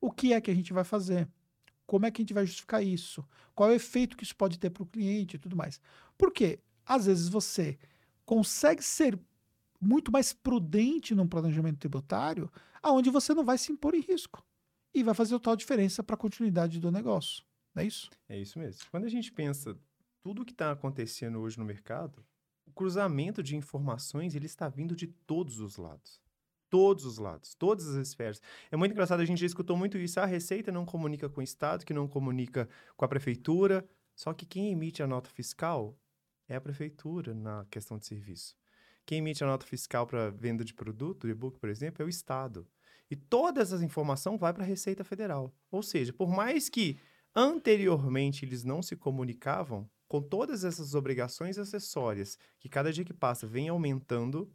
o 0.00 0.10
que 0.10 0.32
é 0.32 0.40
que 0.40 0.50
a 0.50 0.54
gente 0.54 0.72
vai 0.72 0.84
fazer? 0.84 1.28
Como 1.86 2.06
é 2.06 2.10
que 2.10 2.20
a 2.20 2.24
gente 2.24 2.34
vai 2.34 2.46
justificar 2.46 2.82
isso? 2.84 3.26
Qual 3.54 3.68
é 3.68 3.72
o 3.72 3.76
efeito 3.76 4.16
que 4.16 4.24
isso 4.24 4.36
pode 4.36 4.58
ter 4.58 4.70
para 4.70 4.82
o 4.82 4.86
cliente 4.86 5.36
e 5.36 5.38
tudo 5.38 5.56
mais? 5.56 5.80
Por 6.16 6.32
quê? 6.32 6.60
Às 6.84 7.06
vezes 7.06 7.28
você 7.28 7.78
consegue 8.24 8.82
ser 8.82 9.18
muito 9.80 10.12
mais 10.12 10.32
prudente 10.32 11.14
num 11.14 11.26
planejamento 11.26 11.78
tributário, 11.78 12.50
aonde 12.82 13.10
você 13.10 13.32
não 13.32 13.44
vai 13.44 13.56
se 13.56 13.72
impor 13.72 13.94
em 13.94 14.00
risco 14.00 14.44
e 14.94 15.02
vai 15.02 15.14
fazer 15.14 15.32
total 15.34 15.56
diferença 15.56 16.02
para 16.02 16.14
a 16.14 16.18
continuidade 16.18 16.78
do 16.78 16.90
negócio. 16.90 17.44
Não 17.74 17.82
é 17.82 17.86
isso? 17.86 18.10
É 18.28 18.38
isso 18.38 18.58
mesmo. 18.58 18.82
Quando 18.90 19.04
a 19.04 19.08
gente 19.08 19.32
pensa 19.32 19.76
tudo 20.22 20.42
o 20.42 20.44
que 20.44 20.52
está 20.52 20.70
acontecendo 20.70 21.40
hoje 21.40 21.58
no 21.58 21.64
mercado, 21.64 22.24
o 22.66 22.72
cruzamento 22.72 23.42
de 23.42 23.56
informações 23.56 24.34
ele 24.34 24.46
está 24.46 24.68
vindo 24.68 24.94
de 24.94 25.06
todos 25.06 25.60
os 25.60 25.76
lados. 25.76 26.20
Todos 26.68 27.04
os 27.04 27.18
lados, 27.18 27.54
todas 27.54 27.88
as 27.88 28.08
esferas. 28.08 28.40
É 28.70 28.76
muito 28.76 28.92
engraçado, 28.92 29.20
a 29.20 29.24
gente 29.24 29.40
já 29.40 29.46
escutou 29.46 29.76
muito 29.76 29.98
isso. 29.98 30.20
Ah, 30.20 30.22
a 30.22 30.26
Receita 30.26 30.70
não 30.70 30.86
comunica 30.86 31.28
com 31.28 31.40
o 31.40 31.44
Estado, 31.44 31.84
que 31.84 31.92
não 31.92 32.06
comunica 32.06 32.68
com 32.96 33.04
a 33.04 33.08
Prefeitura. 33.08 33.84
Só 34.14 34.32
que 34.32 34.46
quem 34.46 34.70
emite 34.70 35.02
a 35.02 35.06
nota 35.06 35.28
fiscal 35.30 35.98
é 36.46 36.54
a 36.56 36.60
prefeitura 36.60 37.34
na 37.34 37.64
questão 37.70 37.98
de 37.98 38.06
serviço. 38.06 38.56
Quem 39.06 39.18
emite 39.18 39.42
a 39.42 39.46
nota 39.46 39.66
fiscal 39.66 40.06
para 40.06 40.30
venda 40.30 40.64
de 40.64 40.74
produto, 40.74 41.28
e-book, 41.28 41.58
por 41.58 41.68
exemplo, 41.68 42.02
é 42.02 42.06
o 42.06 42.08
Estado. 42.08 42.66
E 43.10 43.16
toda 43.16 43.60
essa 43.60 43.82
informação 43.84 44.36
vai 44.36 44.52
para 44.52 44.62
a 44.62 44.66
Receita 44.66 45.02
Federal. 45.02 45.52
Ou 45.70 45.82
seja, 45.82 46.12
por 46.12 46.28
mais 46.28 46.68
que 46.68 46.98
anteriormente 47.34 48.44
eles 48.44 48.62
não 48.62 48.82
se 48.82 48.94
comunicavam, 48.94 49.88
com 50.10 50.20
todas 50.20 50.64
essas 50.64 50.96
obrigações 50.96 51.56
acessórias 51.56 52.36
que 52.58 52.68
cada 52.68 52.92
dia 52.92 53.04
que 53.04 53.14
passa 53.14 53.46
vem 53.46 53.68
aumentando, 53.68 54.52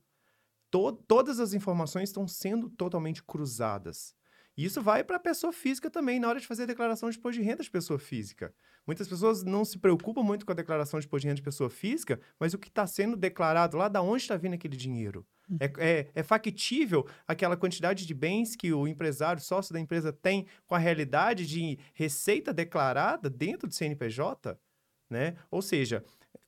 to 0.70 0.92
todas 0.92 1.40
as 1.40 1.54
informações 1.54 2.10
estão 2.10 2.28
sendo 2.28 2.70
totalmente 2.70 3.24
cruzadas. 3.24 4.14
E 4.58 4.66
isso 4.66 4.82
vai 4.82 5.02
para 5.02 5.16
a 5.16 5.20
pessoa 5.20 5.54
física 5.54 5.90
também, 5.90 6.20
na 6.20 6.28
hora 6.28 6.42
de 6.42 6.46
fazer 6.46 6.64
a 6.64 6.66
declaração 6.66 7.10
de 7.10 7.18
imposto 7.18 7.40
de 7.42 7.48
renda 7.48 7.64
de 7.64 7.72
pessoa 7.72 7.98
física. 7.98 8.54
Muitas 8.86 9.08
pessoas 9.08 9.44
não 9.44 9.64
se 9.64 9.80
preocupam 9.80 10.22
muito 10.24 10.46
com 10.46 10.52
a 10.52 10.56
declaração 10.56 11.00
de 11.00 11.06
imposto 11.06 11.22
de 11.22 11.28
renda 11.28 11.38
de 11.38 11.42
pessoa 11.42 11.70
física, 11.70 12.20
mas 12.38 12.54
o 12.54 12.58
que 12.58 12.68
está 12.68 12.86
sendo 12.86 13.16
declarado 13.16 13.78
lá, 13.78 13.88
da 13.88 14.02
onde 14.02 14.24
está 14.24 14.36
vindo 14.36 14.56
aquele 14.56 14.76
dinheiro? 14.76 15.26
Hum. 15.50 15.56
É, 15.58 15.72
é, 15.78 16.12
é, 16.16 16.24
factível 16.24 17.08
aquela 17.26 17.56
quantidade 17.56 18.06
de 18.06 18.14
bens 18.14 18.58
que 18.58 18.74
o 18.74 18.90
empresário, 18.90 19.42
sócio 19.42 19.74
da 19.74 19.80
empresa, 19.80 20.12
tem 20.12 20.48
com 20.68 20.76
a 20.76 20.80
realidade 20.80 21.48
de 21.48 21.80
receita 21.94 22.54
declarada 22.54 23.30
dentro 23.30 23.70
do 23.70 23.74
CNPJ? 23.74 24.60
Né? 25.10 25.36
Ou 25.52 25.62
seja, 25.62 26.04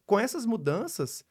com 0.06 0.20
essas 0.20 0.46
mudanças, 0.46 1.24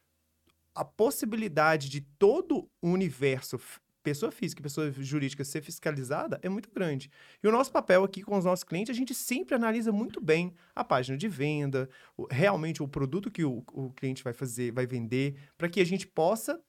a 0.73 0.85
possibilidade 0.85 1.89
de 1.89 2.01
todo 2.01 2.69
o 2.81 2.89
universo 2.89 3.59
pessoa 4.07 4.31
física 4.31 4.61
e 4.61 4.63
pessoa 4.63 4.89
jurídica 4.89 5.43
ser 5.43 5.61
fiscalizada 5.61 6.39
é 6.41 6.47
muito 6.47 6.69
grande. 6.71 7.11
E 7.43 7.47
o 7.47 7.51
nosso 7.51 7.69
papel 7.69 8.05
aqui 8.05 8.21
com 8.21 8.37
os 8.37 8.45
nossos 8.45 8.63
clientes, 8.63 8.95
a 8.95 8.97
gente 8.97 9.13
sempre 9.13 9.53
analisa 9.53 9.91
muito 9.91 10.21
bem 10.21 10.53
a 10.73 10.81
página 10.81 11.17
de 11.17 11.27
venda, 11.27 11.89
realmente 12.31 12.81
o 12.81 12.87
produto 12.87 13.29
que 13.29 13.43
o, 13.43 13.65
o 13.73 13.91
cliente 13.91 14.23
vai 14.23 14.31
fazer, 14.31 14.71
vai 14.71 14.87
vender, 14.87 15.35
para 15.57 15.67
que 15.67 15.81
a 15.81 15.85
gente 15.85 16.07
possa 16.07 16.61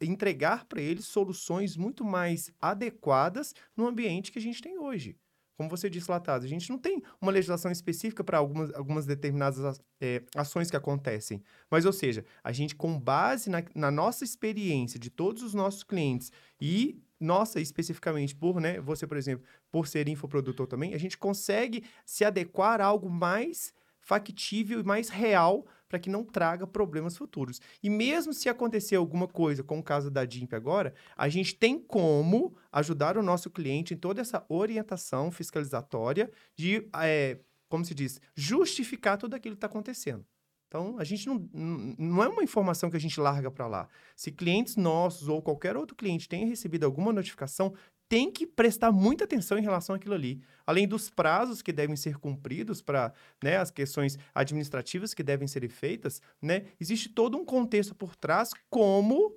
entregar 0.00 0.64
para 0.64 0.82
ele 0.82 1.00
soluções 1.00 1.76
muito 1.76 2.04
mais 2.04 2.50
adequadas 2.60 3.54
no 3.76 3.86
ambiente 3.86 4.32
que 4.32 4.40
a 4.40 4.42
gente 4.42 4.60
tem 4.60 4.76
hoje 4.76 5.16
como 5.56 5.68
você 5.68 5.88
disse 5.88 6.10
lá 6.10 6.16
atrás, 6.16 6.44
a 6.44 6.48
gente 6.48 6.68
não 6.68 6.78
tem 6.78 7.02
uma 7.20 7.30
legislação 7.30 7.70
específica 7.70 8.24
para 8.24 8.38
algumas, 8.38 8.74
algumas 8.74 9.06
determinadas 9.06 9.80
é, 10.00 10.22
ações 10.34 10.70
que 10.70 10.76
acontecem. 10.76 11.42
Mas, 11.70 11.84
ou 11.84 11.92
seja, 11.92 12.24
a 12.42 12.52
gente, 12.52 12.74
com 12.74 12.98
base 12.98 13.48
na, 13.48 13.62
na, 13.74 13.90
nossa 13.90 14.24
experiência 14.24 14.98
de 14.98 15.10
todos 15.10 15.42
os 15.42 15.54
nossos 15.54 15.84
clientes 15.84 16.32
e 16.60 17.00
nossa 17.20 17.60
especificamente 17.60 18.34
por, 18.34 18.60
né, 18.60 18.80
você, 18.80 19.06
por 19.06 19.16
exemplo, 19.16 19.46
por 19.70 19.86
ser 19.86 20.08
infoprodutor 20.08 20.66
também, 20.66 20.92
a 20.94 20.98
gente 20.98 21.16
consegue 21.16 21.84
se 22.04 22.24
adequar 22.24 22.80
a 22.80 22.84
algo 22.84 23.08
mais 23.08 23.72
factível 24.00 24.80
e 24.80 24.84
mais 24.84 25.08
real 25.08 25.64
para 25.94 26.00
que 26.00 26.10
não 26.10 26.24
traga 26.24 26.66
problemas 26.66 27.16
futuros. 27.16 27.60
E 27.80 27.88
mesmo 27.88 28.32
se 28.32 28.48
acontecer 28.48 28.96
alguma 28.96 29.28
coisa, 29.28 29.62
como 29.62 29.80
o 29.80 29.84
caso 29.84 30.10
da 30.10 30.24
DIMP 30.24 30.52
agora, 30.52 30.92
a 31.16 31.28
gente 31.28 31.54
tem 31.54 31.78
como 31.78 32.56
ajudar 32.72 33.16
o 33.16 33.22
nosso 33.22 33.48
cliente 33.48 33.94
em 33.94 33.96
toda 33.96 34.20
essa 34.20 34.44
orientação 34.48 35.30
fiscalizatória 35.30 36.28
de, 36.56 36.88
é, 36.96 37.38
como 37.68 37.84
se 37.84 37.94
diz, 37.94 38.20
justificar 38.34 39.16
tudo 39.16 39.34
aquilo 39.34 39.54
que 39.54 39.58
está 39.58 39.68
acontecendo. 39.68 40.26
Então, 40.66 40.98
a 40.98 41.04
gente 41.04 41.28
não, 41.28 41.48
não 41.96 42.24
é 42.24 42.26
uma 42.26 42.42
informação 42.42 42.90
que 42.90 42.96
a 42.96 43.00
gente 43.00 43.20
larga 43.20 43.48
para 43.48 43.68
lá. 43.68 43.88
Se 44.16 44.32
clientes 44.32 44.74
nossos 44.74 45.28
ou 45.28 45.40
qualquer 45.40 45.76
outro 45.76 45.94
cliente 45.94 46.28
tenha 46.28 46.44
recebido 46.44 46.82
alguma 46.82 47.12
notificação, 47.12 47.72
tem 48.08 48.30
que 48.30 48.46
prestar 48.46 48.92
muita 48.92 49.24
atenção 49.24 49.58
em 49.58 49.62
relação 49.62 49.96
àquilo 49.96 50.14
ali. 50.14 50.42
Além 50.66 50.86
dos 50.86 51.10
prazos 51.10 51.62
que 51.62 51.72
devem 51.72 51.96
ser 51.96 52.18
cumpridos 52.18 52.80
para 52.80 53.12
né, 53.42 53.56
as 53.56 53.70
questões 53.70 54.18
administrativas 54.34 55.14
que 55.14 55.22
devem 55.22 55.48
ser 55.48 55.68
feitas, 55.68 56.20
né, 56.40 56.66
existe 56.80 57.08
todo 57.08 57.36
um 57.36 57.44
contexto 57.44 57.94
por 57.94 58.14
trás 58.14 58.50
como 58.68 59.34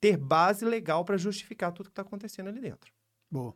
ter 0.00 0.16
base 0.16 0.64
legal 0.64 1.04
para 1.04 1.16
justificar 1.16 1.72
tudo 1.72 1.86
que 1.86 1.92
está 1.92 2.02
acontecendo 2.02 2.48
ali 2.48 2.60
dentro. 2.60 2.92
Boa. 3.30 3.54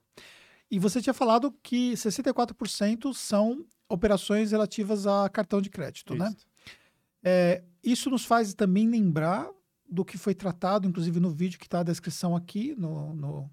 E 0.71 0.79
você 0.79 1.01
tinha 1.01 1.15
falado 1.15 1.53
que 1.63 1.93
64% 1.93 3.13
são 3.15 3.65
operações 3.89 4.53
relativas 4.53 5.07
a 5.07 5.29
cartão 5.29 5.61
de 5.61 5.69
crédito, 5.69 6.15
né? 6.15 6.35
Isso. 6.35 6.47
É, 7.23 7.63
isso 7.85 8.11
nos 8.11 8.25
faz 8.25 8.55
também 8.55 8.89
lembrar 8.89 9.49
do 9.89 10.05
que 10.05 10.17
foi 10.17 10.35
tratado, 10.35 10.89
inclusive 10.89 11.21
no 11.21 11.31
vídeo 11.31 11.59
que 11.59 11.67
está 11.67 11.79
na 11.79 11.85
descrição 11.85 12.35
aqui, 12.35 12.75
no, 12.75 13.15
no, 13.15 13.51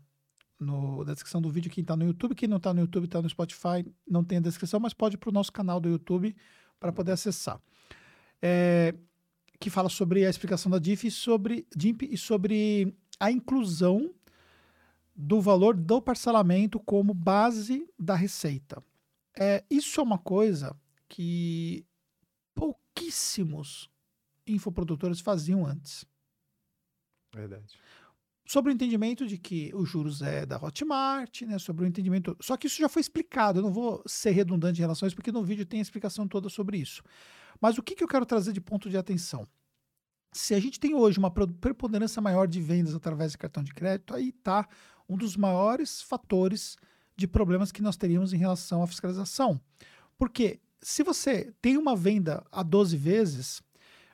no- 0.60 1.04
na 1.06 1.14
descrição 1.14 1.42
do 1.42 1.50
vídeo, 1.50 1.72
quem 1.72 1.82
está 1.82 1.96
no 1.96 2.06
YouTube. 2.06 2.36
Quem 2.36 2.50
não 2.50 2.58
está 2.58 2.74
no 2.74 2.82
YouTube, 2.82 3.06
está 3.06 3.22
no 3.22 3.30
Spotify, 3.30 3.86
não 4.08 4.24
tem 4.24 4.40
a 4.40 4.42
descrição, 4.42 4.80
mas 4.80 4.94
pode 4.94 5.16
ir 5.16 5.18
para 5.18 5.30
o 5.30 5.34
nosso 5.34 5.52
canal 5.52 5.80
do 5.80 5.90
YouTube 5.90 6.36
para 6.80 6.92
poder 6.92 7.14
acessar. 7.14 7.62
É, 8.42 8.94
que 9.60 9.70
fala 9.70 9.90
sobre 9.90 10.26
a 10.26 10.30
explicação 10.30 10.72
da 10.72 10.80
DIF 10.80 11.08
e 11.08 11.12
sobre, 11.12 11.68
DIMP 11.76 12.04
e 12.04 12.18
sobre 12.18 12.96
a 13.20 13.32
inclusão 13.32 14.14
do 15.16 15.42
valor 15.42 15.76
do 15.76 16.02
parcelamento 16.02 16.80
como 16.80 17.14
base 17.14 17.86
da 18.00 18.16
receita. 18.16 18.82
É, 19.38 19.64
isso 19.70 20.00
é 20.00 20.04
uma 20.04 20.18
coisa 20.18 20.76
que 21.10 21.86
pouquíssimos 22.56 23.90
infoprodutores 24.48 25.20
faziam 25.20 25.66
antes. 25.66 26.06
Verdade. 27.34 27.78
Sobre 28.50 28.72
o 28.72 28.74
entendimento 28.74 29.28
de 29.28 29.38
que 29.38 29.70
os 29.76 29.88
juros 29.88 30.24
é 30.24 30.44
da 30.44 30.58
Hotmart, 30.58 31.44
né? 31.44 31.60
Sobre 31.60 31.86
o 31.86 31.88
entendimento. 31.88 32.36
Só 32.42 32.58
que 32.58 32.66
isso 32.66 32.80
já 32.80 32.90
foi 32.90 33.00
explicado. 33.00 33.60
Eu 33.60 33.64
não 33.64 33.72
vou 33.72 34.02
ser 34.08 34.32
redundante 34.32 34.80
em 34.80 34.82
relação 34.82 35.06
a 35.06 35.08
isso, 35.08 35.16
porque 35.16 35.32
no 35.32 35.44
vídeo 35.44 35.68
tem 35.68 35.78
a 35.78 35.84
explicação 35.84 36.28
toda 36.28 36.50
sobre 36.50 36.80
isso. 36.80 37.04
Mas 37.62 37.78
o 37.78 37.84
que, 37.84 37.94
que 37.94 38.04
eu 38.04 38.08
quero 38.08 38.26
trazer 38.26 38.52
de 38.52 38.60
ponto 38.60 38.90
de 38.90 38.98
atenção? 38.98 39.48
Se 40.34 40.56
a 40.56 40.60
gente 40.60 40.80
tem 40.80 40.96
hoje 40.96 41.20
uma 41.20 41.30
preponderância 41.30 42.20
maior 42.24 42.48
de 42.48 42.60
vendas 42.60 42.96
através 42.96 43.34
de 43.34 43.38
cartão 43.38 43.62
de 43.62 43.72
crédito, 43.72 44.16
aí 44.16 44.30
está 44.30 44.68
um 45.08 45.16
dos 45.16 45.38
maiores 45.38 46.02
fatores 46.02 46.76
de 47.16 47.28
problemas 47.28 47.72
que 47.72 47.84
nós 47.84 47.98
teríamos 47.98 48.34
em 48.34 48.38
relação 48.38 48.82
à 48.82 48.88
fiscalização. 48.88 49.62
Porque 50.18 50.60
se 50.82 51.04
você 51.04 51.54
tem 51.62 51.78
uma 51.78 51.96
venda 51.96 52.44
a 52.52 52.64
12 52.64 52.98
vezes, 52.98 53.62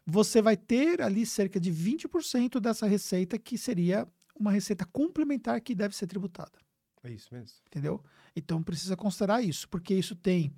você 0.06 0.42
vai 0.42 0.58
ter 0.58 1.02
ali 1.02 1.26
cerca 1.26 1.58
de 1.58 1.72
20% 1.72 2.60
dessa 2.60 2.86
receita 2.86 3.40
que 3.40 3.58
seria 3.58 4.06
uma 4.36 4.52
receita 4.52 4.86
complementar 4.86 5.60
que 5.62 5.74
deve 5.76 5.96
ser 5.96 6.08
tributada, 6.08 6.60
É 7.04 7.12
isso 7.12 7.34
mesmo. 7.34 7.58
entendeu? 7.68 8.04
Então 8.36 8.62
precisa 8.62 8.96
considerar 8.98 9.42
isso, 9.42 9.68
porque 9.70 9.94
isso 9.94 10.16
tem 10.16 10.54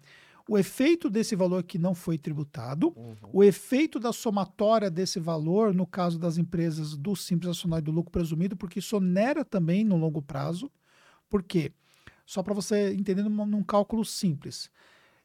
o 0.49 0.57
efeito 0.57 1.09
desse 1.09 1.35
valor 1.35 1.61
que 1.63 1.77
não 1.77 1.93
foi 1.93 2.17
tributado, 2.17 2.93
Uhum. 2.95 3.15
o 3.33 3.43
efeito 3.43 3.99
da 3.99 4.13
somatória 4.13 4.89
desse 4.89 5.19
valor, 5.19 5.73
no 5.73 5.85
caso 5.85 6.17
das 6.17 6.37
empresas 6.37 6.95
do 6.95 7.15
Simples 7.15 7.49
Nacional 7.49 7.79
e 7.79 7.81
do 7.81 7.91
lucro 7.91 8.11
presumido, 8.11 8.55
porque 8.55 8.79
isso 8.79 8.95
onera 8.97 9.43
também 9.43 9.83
no 9.83 9.97
longo 9.97 10.21
prazo. 10.21 10.71
Por 11.29 11.43
quê? 11.43 11.71
Só 12.25 12.41
para 12.41 12.53
você 12.53 12.93
entender 12.93 13.23
num, 13.23 13.45
num 13.45 13.61
cálculo 13.63 14.05
simples. 14.05 14.69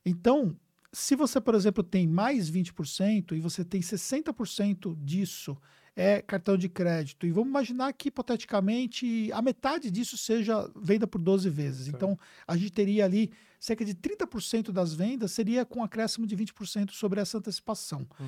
Então, 0.05 0.57
se 0.93 1.15
você, 1.15 1.41
por 1.41 1.55
exemplo, 1.55 1.83
tem 1.85 2.07
mais 2.09 2.51
20% 2.51 3.37
e 3.37 3.41
você 3.41 3.65
tem 3.65 3.81
60% 3.81 4.97
disso 5.03 5.57
é 5.95 6.23
cartão 6.23 6.57
de 6.57 6.69
crédito, 6.69 7.27
e 7.27 7.31
vamos 7.31 7.51
imaginar 7.51 7.93
que, 7.93 8.09
hipoteticamente, 8.09 9.31
a 9.33 9.43
metade 9.43 9.91
disso 9.91 10.17
seja 10.17 10.71
venda 10.75 11.07
por 11.07 11.21
12 11.21 11.51
vezes. 11.51 11.85
Certo. 11.85 11.97
Então, 11.97 12.19
a 12.47 12.57
gente 12.57 12.73
teria 12.73 13.05
ali 13.05 13.31
cerca 13.61 13.85
de 13.85 13.95
30% 13.95 14.73
das 14.73 14.93
vendas 14.93 15.31
seria 15.33 15.65
com 15.65 15.85
acréscimo 15.85 16.27
de 16.27 16.37
20% 16.37 16.91
sobre 16.91 17.21
essa 17.21 17.39
antecipação. 17.39 18.07
Uhum. 18.19 18.27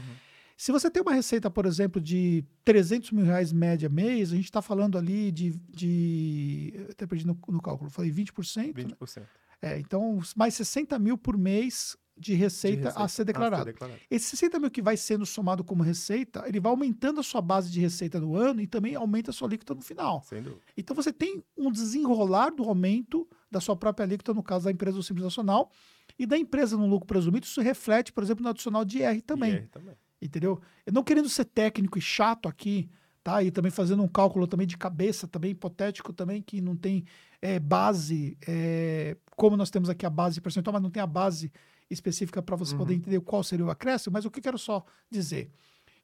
Se 0.56 0.70
você 0.70 0.88
tem 0.88 1.02
uma 1.02 1.12
receita, 1.12 1.50
por 1.50 1.66
exemplo, 1.66 2.00
de 2.00 2.44
300 2.64 3.10
mil 3.10 3.24
reais 3.24 3.52
média 3.52 3.88
mês, 3.88 4.32
a 4.32 4.36
gente 4.36 4.44
está 4.44 4.62
falando 4.62 4.96
ali 4.96 5.32
de, 5.32 5.50
de. 5.68 6.72
eu 6.74 6.90
Até 6.92 7.06
perdi 7.06 7.26
no, 7.26 7.36
no 7.48 7.60
cálculo, 7.60 7.90
falei 7.90 8.12
20%. 8.12 8.66
né? 8.66 8.94
20%. 9.00 9.22
É, 9.60 9.78
então, 9.78 10.20
mais 10.36 10.54
60 10.54 10.96
mil 10.98 11.18
por 11.18 11.36
mês 11.36 11.96
de 12.16 12.34
receita, 12.34 12.90
De 12.92 12.98
a 13.02 13.08
ser 13.08 13.24
declarado. 13.24 13.64
declarado. 13.64 13.98
Esse 14.10 14.36
60 14.36 14.58
mil 14.60 14.70
que 14.70 14.80
vai 14.80 14.96
sendo 14.96 15.26
somado 15.26 15.64
como 15.64 15.82
receita, 15.82 16.44
ele 16.46 16.60
vai 16.60 16.70
aumentando 16.70 17.20
a 17.20 17.22
sua 17.22 17.40
base 17.40 17.70
de 17.70 17.80
receita 17.80 18.20
no 18.20 18.36
ano 18.36 18.60
e 18.60 18.66
também 18.66 18.94
aumenta 18.94 19.30
a 19.30 19.34
sua 19.34 19.48
alíquota 19.48 19.74
no 19.74 19.82
final. 19.82 20.22
Sem 20.22 20.42
dúvida. 20.42 20.62
Então 20.76 20.94
você 20.94 21.12
tem 21.12 21.42
um 21.56 21.70
desenrolar 21.70 22.50
do 22.50 22.62
aumento 22.64 23.28
da 23.50 23.60
sua 23.60 23.76
própria 23.76 24.04
alíquota, 24.04 24.32
no 24.32 24.42
caso 24.42 24.66
da 24.66 24.70
empresa 24.70 24.96
do 24.96 25.02
Simples 25.02 25.24
Nacional, 25.24 25.70
e 26.18 26.26
da 26.26 26.38
empresa 26.38 26.76
no 26.76 26.86
lucro 26.86 27.06
presumido, 27.06 27.46
isso 27.46 27.60
reflete, 27.60 28.12
por 28.12 28.22
exemplo, 28.22 28.42
no 28.42 28.50
adicional 28.50 28.84
de 28.84 28.98
IR 28.98 29.20
também. 29.22 29.52
IR 29.52 29.68
também. 29.68 29.94
Entendeu? 30.22 30.60
Eu 30.86 30.92
não 30.92 31.02
querendo 31.02 31.28
ser 31.28 31.44
técnico 31.44 31.98
e 31.98 32.00
chato 32.00 32.48
aqui, 32.48 32.88
tá? 33.22 33.42
E 33.42 33.50
também 33.50 33.70
fazendo 33.70 34.02
um 34.02 34.08
cálculo 34.08 34.46
também 34.46 34.66
de 34.66 34.76
cabeça, 34.76 35.26
também 35.26 35.50
hipotético 35.50 36.12
também, 36.12 36.40
que 36.40 36.60
não 36.60 36.76
tem 36.76 37.04
é, 37.42 37.58
base, 37.58 38.38
é, 38.46 39.16
como 39.36 39.56
nós 39.56 39.70
temos 39.70 39.90
aqui 39.90 40.06
a 40.06 40.10
base 40.10 40.40
percentual, 40.40 40.72
mas 40.74 40.82
não 40.82 40.90
tem 40.90 41.02
a 41.02 41.06
base 41.06 41.50
específica 41.90 42.42
para 42.42 42.56
você 42.56 42.72
Uhum. 42.72 42.78
poder 42.78 42.94
entender 42.94 43.20
qual 43.20 43.42
seria 43.42 43.64
o 43.64 43.70
acréscimo, 43.70 44.12
mas 44.14 44.24
o 44.24 44.30
que 44.30 44.38
eu 44.38 44.42
quero 44.42 44.58
só 44.58 44.84
dizer? 45.10 45.50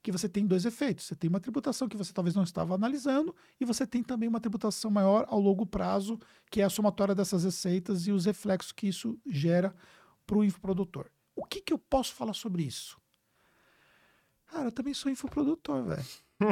Que 0.02 0.10
você 0.10 0.28
tem 0.28 0.46
dois 0.46 0.64
efeitos. 0.64 1.04
Você 1.06 1.14
tem 1.14 1.28
uma 1.28 1.40
tributação 1.40 1.88
que 1.88 1.96
você 1.96 2.12
talvez 2.12 2.34
não 2.34 2.42
estava 2.42 2.74
analisando, 2.74 3.34
e 3.60 3.64
você 3.64 3.86
tem 3.86 4.02
também 4.02 4.28
uma 4.28 4.40
tributação 4.40 4.90
maior 4.90 5.26
ao 5.28 5.38
longo 5.40 5.66
prazo, 5.66 6.18
que 6.50 6.60
é 6.60 6.64
a 6.64 6.70
somatória 6.70 7.14
dessas 7.14 7.44
receitas 7.44 8.06
e 8.06 8.12
os 8.12 8.24
reflexos 8.24 8.72
que 8.72 8.86
isso 8.88 9.18
gera 9.26 9.74
para 10.26 10.38
o 10.38 10.44
infoprodutor. 10.44 11.10
O 11.36 11.44
que, 11.44 11.60
que 11.60 11.72
eu 11.72 11.78
posso 11.78 12.14
falar 12.14 12.32
sobre 12.34 12.62
isso? 12.62 12.98
Cara, 14.46 14.66
eu 14.68 14.72
também 14.72 14.94
sou 14.94 15.10
infoprodutor, 15.12 15.84
velho. 15.84 16.04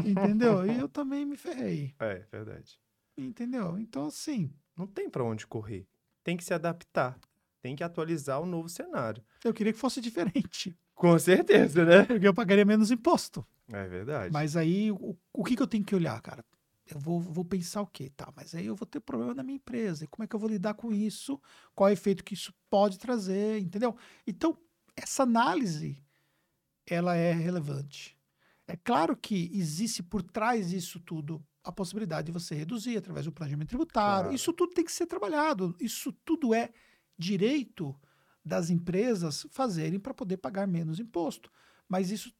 Entendeu? 0.06 0.66
E 0.66 0.78
eu 0.78 0.88
também 0.88 1.24
me 1.24 1.36
ferrei. 1.36 1.94
É, 2.00 2.26
verdade. 2.30 2.78
Entendeu? 3.16 3.78
Então, 3.78 4.06
assim, 4.06 4.52
Não 4.76 4.86
tem 4.86 5.10
para 5.10 5.24
onde 5.24 5.46
correr. 5.46 5.88
Tem 6.22 6.36
que 6.36 6.44
se 6.44 6.54
adaptar. 6.54 7.18
Tem 7.60 7.74
que 7.74 7.82
atualizar 7.82 8.40
o 8.40 8.46
novo 8.46 8.68
cenário. 8.68 9.22
eu 9.44 9.52
queria 9.52 9.72
que 9.72 9.78
fosse 9.78 10.00
diferente. 10.00 10.76
Com 10.94 11.18
certeza, 11.18 11.84
né? 11.84 12.04
Porque 12.04 12.26
eu 12.26 12.34
pagaria 12.34 12.64
menos 12.64 12.90
imposto. 12.90 13.46
É 13.72 13.86
verdade. 13.86 14.32
Mas 14.32 14.56
aí, 14.56 14.90
o, 14.90 15.16
o 15.32 15.44
que, 15.44 15.54
que 15.54 15.62
eu 15.62 15.66
tenho 15.66 15.84
que 15.84 15.94
olhar, 15.94 16.20
cara? 16.20 16.44
Eu 16.90 16.98
vou, 16.98 17.20
vou 17.20 17.44
pensar 17.44 17.82
o 17.82 17.86
quê? 17.86 18.10
Tá, 18.16 18.32
mas 18.34 18.54
aí 18.54 18.66
eu 18.66 18.74
vou 18.74 18.86
ter 18.86 18.98
problema 19.00 19.34
na 19.34 19.42
minha 19.42 19.56
empresa. 19.56 20.04
E 20.04 20.06
como 20.08 20.24
é 20.24 20.26
que 20.26 20.34
eu 20.34 20.40
vou 20.40 20.48
lidar 20.48 20.74
com 20.74 20.92
isso? 20.92 21.40
Qual 21.74 21.88
é 21.88 21.92
o 21.92 21.94
efeito 21.94 22.24
que 22.24 22.34
isso 22.34 22.52
pode 22.70 22.98
trazer? 22.98 23.60
Entendeu? 23.60 23.94
Então, 24.26 24.56
essa 24.96 25.22
análise, 25.22 26.02
ela 26.86 27.14
é 27.14 27.32
relevante. 27.32 28.16
É 28.66 28.76
claro 28.76 29.16
que 29.16 29.50
existe 29.54 30.02
por 30.02 30.22
trás 30.22 30.70
disso 30.70 30.98
tudo 30.98 31.44
a 31.62 31.70
possibilidade 31.70 32.26
de 32.26 32.32
você 32.32 32.54
reduzir 32.54 32.96
através 32.96 33.26
do 33.26 33.32
planejamento 33.32 33.68
tributário. 33.68 34.22
Claro. 34.24 34.34
Isso 34.34 34.52
tudo 34.52 34.72
tem 34.72 34.84
que 34.84 34.92
ser 34.92 35.06
trabalhado. 35.06 35.76
Isso 35.78 36.12
tudo 36.24 36.54
é 36.54 36.70
direito 37.18 37.94
das 38.44 38.70
empresas 38.70 39.46
fazerem 39.50 39.98
para 39.98 40.14
poder 40.14 40.36
pagar 40.38 40.66
menos 40.66 40.98
imposto. 41.00 41.50
Mas 41.88 42.10
isso 42.10 42.32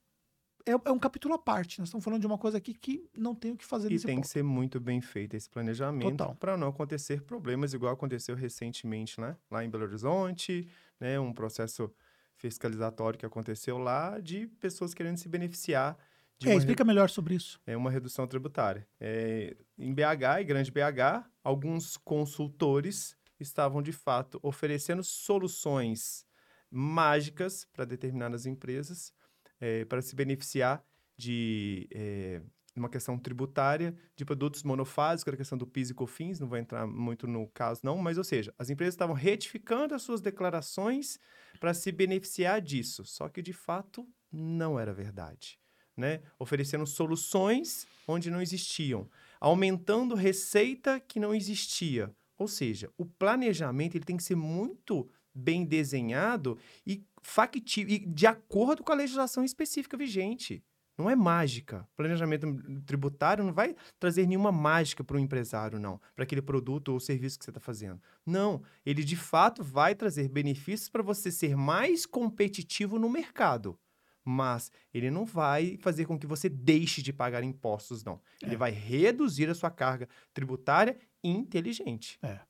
é, 0.67 0.73
é 0.73 0.93
um 0.93 0.99
capítulo 0.99 1.35
à 1.35 1.39
parte. 1.39 1.79
Nós 1.79 1.89
estamos 1.89 2.05
falando 2.05 2.21
de 2.21 2.27
uma 2.27 2.39
coisa 2.39 2.59
aqui 2.59 2.75
que 2.75 3.09
não 3.17 3.35
tem 3.35 3.53
o 3.53 3.57
que 3.57 3.65
fazer 3.65 3.91
E 3.91 3.99
tem 3.99 4.17
que 4.17 4.23
ponto. 4.23 4.29
ser 4.29 4.43
muito 4.43 4.79
bem 4.79 5.01
feito 5.01 5.35
esse 5.35 5.49
planejamento 5.49 6.35
para 6.37 6.57
não 6.57 6.69
acontecer 6.69 7.23
problemas 7.23 7.73
igual 7.75 7.93
aconteceu 7.93 8.37
recentemente, 8.37 9.21
né? 9.21 9.37
Lá 9.51 9.65
em 9.65 9.71
Belo 9.71 9.85
Horizonte, 9.85 10.69
né? 11.01 11.19
Um 11.19 11.33
processo 11.33 11.91
fiscalizatório 12.37 13.19
que 13.19 13.27
aconteceu 13.27 13.79
lá 13.79 14.21
de 14.21 14.47
pessoas 14.61 14.95
querendo 14.95 15.17
se 15.17 15.29
beneficiar 15.29 15.99
de 16.39 16.49
É, 16.49 16.55
explica 16.55 16.85
melhor 16.85 17.11
sobre 17.11 17.35
isso. 17.35 17.61
é 17.67 17.77
uma 17.77 17.91
redução 17.91 18.27
tributária. 18.27 18.87
É, 19.01 19.57
em 19.77 19.93
BH 19.93 20.41
e 20.41 20.45
Grande 20.45 20.71
BH, 20.71 21.29
alguns 21.43 21.97
consultores 21.97 23.17
estavam 23.41 23.83
de 23.83 23.93
fato 23.93 24.39
oferecendo 24.43 25.03
soluções 25.03 26.27
mágicas 26.71 27.65
para 27.73 27.85
determinadas 27.85 28.47
empresas 28.47 29.13
é, 29.61 29.85
para 29.85 30.03
se 30.03 30.15
beneficiar 30.15 30.85
de 31.17 31.89
é, 31.93 32.43
uma 32.77 32.89
questão 32.89 33.19
tributária 33.19 33.97
de 34.15 34.25
produtos 34.25 34.63
monofásicos, 34.63 35.35
a 35.35 35.37
questão 35.37 35.59
do 35.59 35.67
PIS 35.67 35.91
e 35.91 35.95
COFINS, 35.95 36.39
não 36.39 36.49
vou 36.49 36.59
entrar 36.59 36.87
muito 36.87 37.27
no 37.27 37.49
caso 37.49 37.81
não, 37.83 37.97
mas 37.99 38.19
ou 38.19 38.25
seja, 38.25 38.55
as 38.59 38.71
empresas 38.71 38.95
estavam 38.95 39.15
retificando 39.15 39.95
as 39.95 40.03
suas 40.03 40.21
declarações 40.21 41.19
para 41.59 41.75
se 41.75 41.91
beneficiar 41.91 42.61
disso, 42.61 43.05
só 43.05 43.29
que 43.29 43.43
de 43.43 43.53
fato 43.53 44.07
não 44.31 44.79
era 44.79 44.93
verdade 44.93 45.59
né? 45.99 46.23
Oferecendo 46.39 46.87
soluções 46.87 47.87
onde 48.07 48.31
não 48.31 48.41
existiam, 48.41 49.11
aumentando 49.41 50.15
receita 50.15 51.01
que 51.01 51.19
não 51.19 51.35
existia. 51.35 52.15
Ou 52.39 52.47
seja, 52.49 52.91
o 52.97 53.05
planejamento 53.05 53.97
ele 53.97 54.05
tem 54.05 54.17
que 54.17 54.23
ser 54.23 54.37
muito 54.37 55.09
bem 55.35 55.65
desenhado 55.65 56.57
e 56.87 57.05
factível, 57.23 57.95
e 57.95 57.99
de 57.99 58.27
acordo 58.27 58.83
com 58.83 58.93
a 58.93 58.97
legislação 58.97 59.45
específica 59.45 59.97
vigente. 59.97 60.63
Não 60.97 61.09
é 61.09 61.15
mágica. 61.15 61.87
Planejamento 61.97 62.47
tributário 62.85 63.45
não 63.45 63.53
vai 63.53 63.77
trazer 64.01 64.27
nenhuma 64.27 64.51
mágica 64.51 65.05
para 65.05 65.17
o 65.17 65.21
empresário, 65.21 65.79
não, 65.79 66.01
para 66.17 66.25
aquele 66.25 66.43
produto 66.43 66.89
ou 66.89 66.99
serviço 66.99 67.39
que 67.39 67.45
você 67.45 67.51
está 67.53 67.61
fazendo. 67.61 68.01
Não, 68.27 68.63
ele 68.85 69.05
de 69.05 69.15
fato 69.15 69.63
vai 69.63 69.95
trazer 69.95 70.29
benefícios 70.29 70.89
para 70.89 71.03
você 71.03 71.31
ser 71.31 71.57
mais 71.57 72.05
competitivo 72.05 72.99
no 72.99 73.09
mercado. 73.09 73.79
Mas 74.25 74.71
ele 74.93 75.11
não 75.11 75.25
vai 75.25 75.79
fazer 75.81 76.05
com 76.05 76.19
que 76.19 76.27
você 76.27 76.49
deixe 76.49 77.01
de 77.01 77.13
pagar 77.13 77.43
impostos, 77.45 78.03
não. 78.05 78.21
Ele 78.43 78.57
É. 78.57 78.59
vai 78.59 78.71
reduzir 78.73 79.49
a 79.49 79.55
sua 79.55 79.71
carga 79.71 80.09
tributária 80.35 80.99
inteligente. 81.23 82.19
É. 82.23 82.41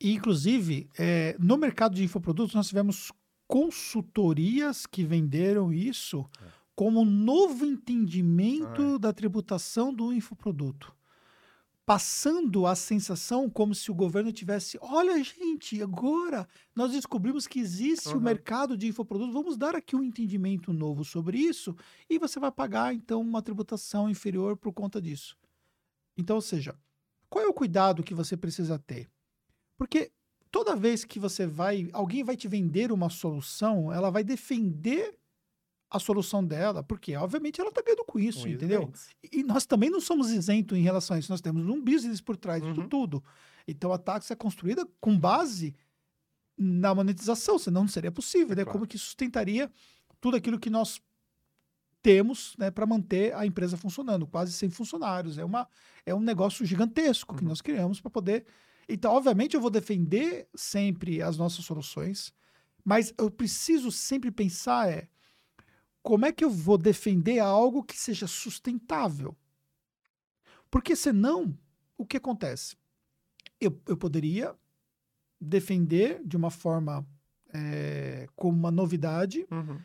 E, 0.00 0.12
inclusive, 0.12 0.88
é, 0.98 1.36
no 1.38 1.56
mercado 1.56 1.94
de 1.94 2.04
infoprodutos, 2.04 2.54
nós 2.54 2.68
tivemos 2.68 3.10
consultorias 3.46 4.86
que 4.86 5.04
venderam 5.04 5.72
isso 5.72 6.28
como 6.74 7.00
um 7.00 7.04
novo 7.04 7.66
entendimento 7.66 8.98
da 8.98 9.12
tributação 9.12 9.92
do 9.92 10.12
infoproduto. 10.12 10.94
Passando 11.84 12.64
a 12.64 12.76
sensação 12.76 13.50
como 13.50 13.74
se 13.74 13.90
o 13.90 13.94
governo 13.94 14.32
tivesse: 14.32 14.78
olha, 14.80 15.22
gente, 15.22 15.82
agora 15.82 16.48
nós 16.76 16.92
descobrimos 16.92 17.46
que 17.48 17.58
existe 17.58 18.08
o 18.10 18.14
Uhum. 18.14 18.20
mercado 18.20 18.76
de 18.78 18.86
infoprodutos, 18.86 19.34
vamos 19.34 19.56
dar 19.56 19.74
aqui 19.74 19.96
um 19.96 20.02
entendimento 20.02 20.72
novo 20.72 21.04
sobre 21.04 21.38
isso 21.38 21.76
e 22.08 22.18
você 22.20 22.38
vai 22.38 22.52
pagar, 22.52 22.94
então, 22.94 23.20
uma 23.20 23.42
tributação 23.42 24.08
inferior 24.08 24.56
por 24.56 24.72
conta 24.72 25.02
disso. 25.02 25.36
Então, 26.16 26.36
ou 26.36 26.42
seja, 26.42 26.78
qual 27.32 27.42
é 27.46 27.48
o 27.48 27.54
cuidado 27.54 28.02
que 28.02 28.12
você 28.14 28.36
precisa 28.36 28.78
ter? 28.78 29.08
Porque 29.78 30.12
toda 30.50 30.76
vez 30.76 31.02
que 31.02 31.18
você 31.18 31.46
vai, 31.46 31.88
alguém 31.94 32.22
vai 32.22 32.36
te 32.36 32.46
vender 32.46 32.92
uma 32.92 33.08
solução, 33.08 33.90
ela 33.90 34.10
vai 34.10 34.22
defender 34.22 35.18
a 35.90 35.98
solução 35.98 36.44
dela, 36.44 36.82
porque 36.82 37.16
obviamente 37.16 37.58
ela 37.58 37.70
está 37.70 37.80
ganhando 37.80 38.04
com 38.04 38.18
isso, 38.18 38.42
Com 38.42 38.48
entendeu? 38.48 38.92
E 39.32 39.42
nós 39.42 39.64
também 39.64 39.88
não 39.88 40.00
somos 40.00 40.30
isentos 40.30 40.76
em 40.76 40.82
relação 40.82 41.16
a 41.16 41.18
isso, 41.18 41.30
nós 41.32 41.40
temos 41.40 41.66
um 41.66 41.82
business 41.82 42.20
por 42.20 42.36
trás 42.36 42.62
disso 42.62 42.82
Uhum. 42.82 42.88
tudo. 42.88 43.24
Então 43.66 43.92
a 43.94 43.98
taxa 43.98 44.34
é 44.34 44.36
construída 44.36 44.86
com 45.00 45.18
base 45.18 45.74
na 46.58 46.94
monetização, 46.94 47.58
senão 47.58 47.82
não 47.82 47.88
seria 47.88 48.12
possível, 48.12 48.54
né? 48.54 48.62
Claro. 48.62 48.72
Como 48.72 48.86
que 48.86 48.98
sustentaria 48.98 49.70
tudo 50.20 50.36
aquilo 50.36 50.58
que 50.58 50.68
nós 50.70 51.00
temos 52.02 52.54
né, 52.58 52.70
para 52.70 52.84
manter 52.84 53.34
a 53.34 53.46
empresa 53.46 53.76
funcionando, 53.76 54.26
quase 54.26 54.52
sem 54.52 54.68
funcionários. 54.68 55.38
É, 55.38 55.44
uma, 55.44 55.68
é 56.04 56.14
um 56.14 56.20
negócio 56.20 56.66
gigantesco 56.66 57.34
que 57.36 57.42
Uhum. 57.42 57.48
nós 57.48 57.60
criamos 57.60 58.00
para 58.00 58.10
poder. 58.10 58.44
Então, 58.88 59.12
obviamente, 59.12 59.54
eu 59.54 59.60
vou 59.60 59.70
defender 59.70 60.48
sempre 60.54 61.22
as 61.22 61.36
nossas 61.36 61.64
soluções, 61.64 62.32
mas 62.84 63.14
eu 63.16 63.30
preciso 63.30 63.92
sempre 63.92 64.30
pensar 64.30 64.88
é 64.90 65.08
como 66.02 66.26
é 66.26 66.32
que 66.32 66.44
eu 66.44 66.50
vou 66.50 66.76
defender 66.76 67.38
algo 67.38 67.84
que 67.84 67.96
seja 67.96 68.26
sustentável? 68.26 69.36
Porque 70.68 70.96
senão, 70.96 71.56
o 71.96 72.04
que 72.04 72.16
acontece? 72.16 72.76
Eu, 73.60 73.80
eu 73.86 73.96
poderia 73.96 74.54
defender 75.40 76.20
de 76.24 76.36
uma 76.36 76.50
forma 76.50 77.06
eh, 77.54 78.26
como 78.34 78.56
uma 78.58 78.70
novidade 78.72 79.46
Uhum. 79.50 79.80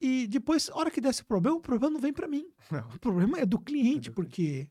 E 0.00 0.26
depois, 0.26 0.68
a 0.70 0.76
hora 0.76 0.90
que 0.90 1.00
desse 1.00 1.24
problema, 1.24 1.56
o 1.56 1.60
problema 1.60 1.94
não 1.94 2.00
vem 2.00 2.12
para 2.12 2.28
mim. 2.28 2.46
Não. 2.70 2.88
O 2.94 2.98
problema 2.98 3.38
é 3.38 3.46
do 3.46 3.58
cliente, 3.58 4.08
É 4.08 4.10
do 4.10 4.14
porque. 4.14 4.68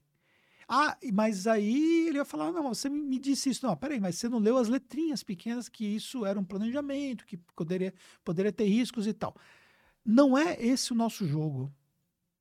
Ah, 0.68 0.98
e- 1.02 1.12
mas 1.12 1.46
aí 1.48 2.08
ele 2.08 2.18
ia 2.18 2.26
falar: 2.26 2.52
não, 2.52 2.70
você 2.74 2.90
me 2.90 3.02
me 3.02 3.20
disse 3.20 3.50
isso. 3.50 3.66
Não, 3.66 3.76
peraí, 3.76 4.00
mas 4.00 4.16
você 4.18 4.30
não 4.30 4.40
leu 4.40 4.58
as 4.58 4.70
letrinhas 4.70 5.24
pequenas 5.24 5.68
que 5.70 5.86
isso 5.86 6.26
era 6.26 6.40
um 6.40 6.44
planejamento, 6.44 7.26
que 7.26 7.38
poderia, 7.56 7.94
poderia 8.24 8.52
ter 8.52 8.66
riscos 8.66 9.06
e 9.08 9.14
tal. 9.14 9.36
Não 10.06 10.38
é 10.38 10.58
esse 10.64 10.92
o 10.92 10.96
nosso 10.96 11.26
jogo. 11.28 11.72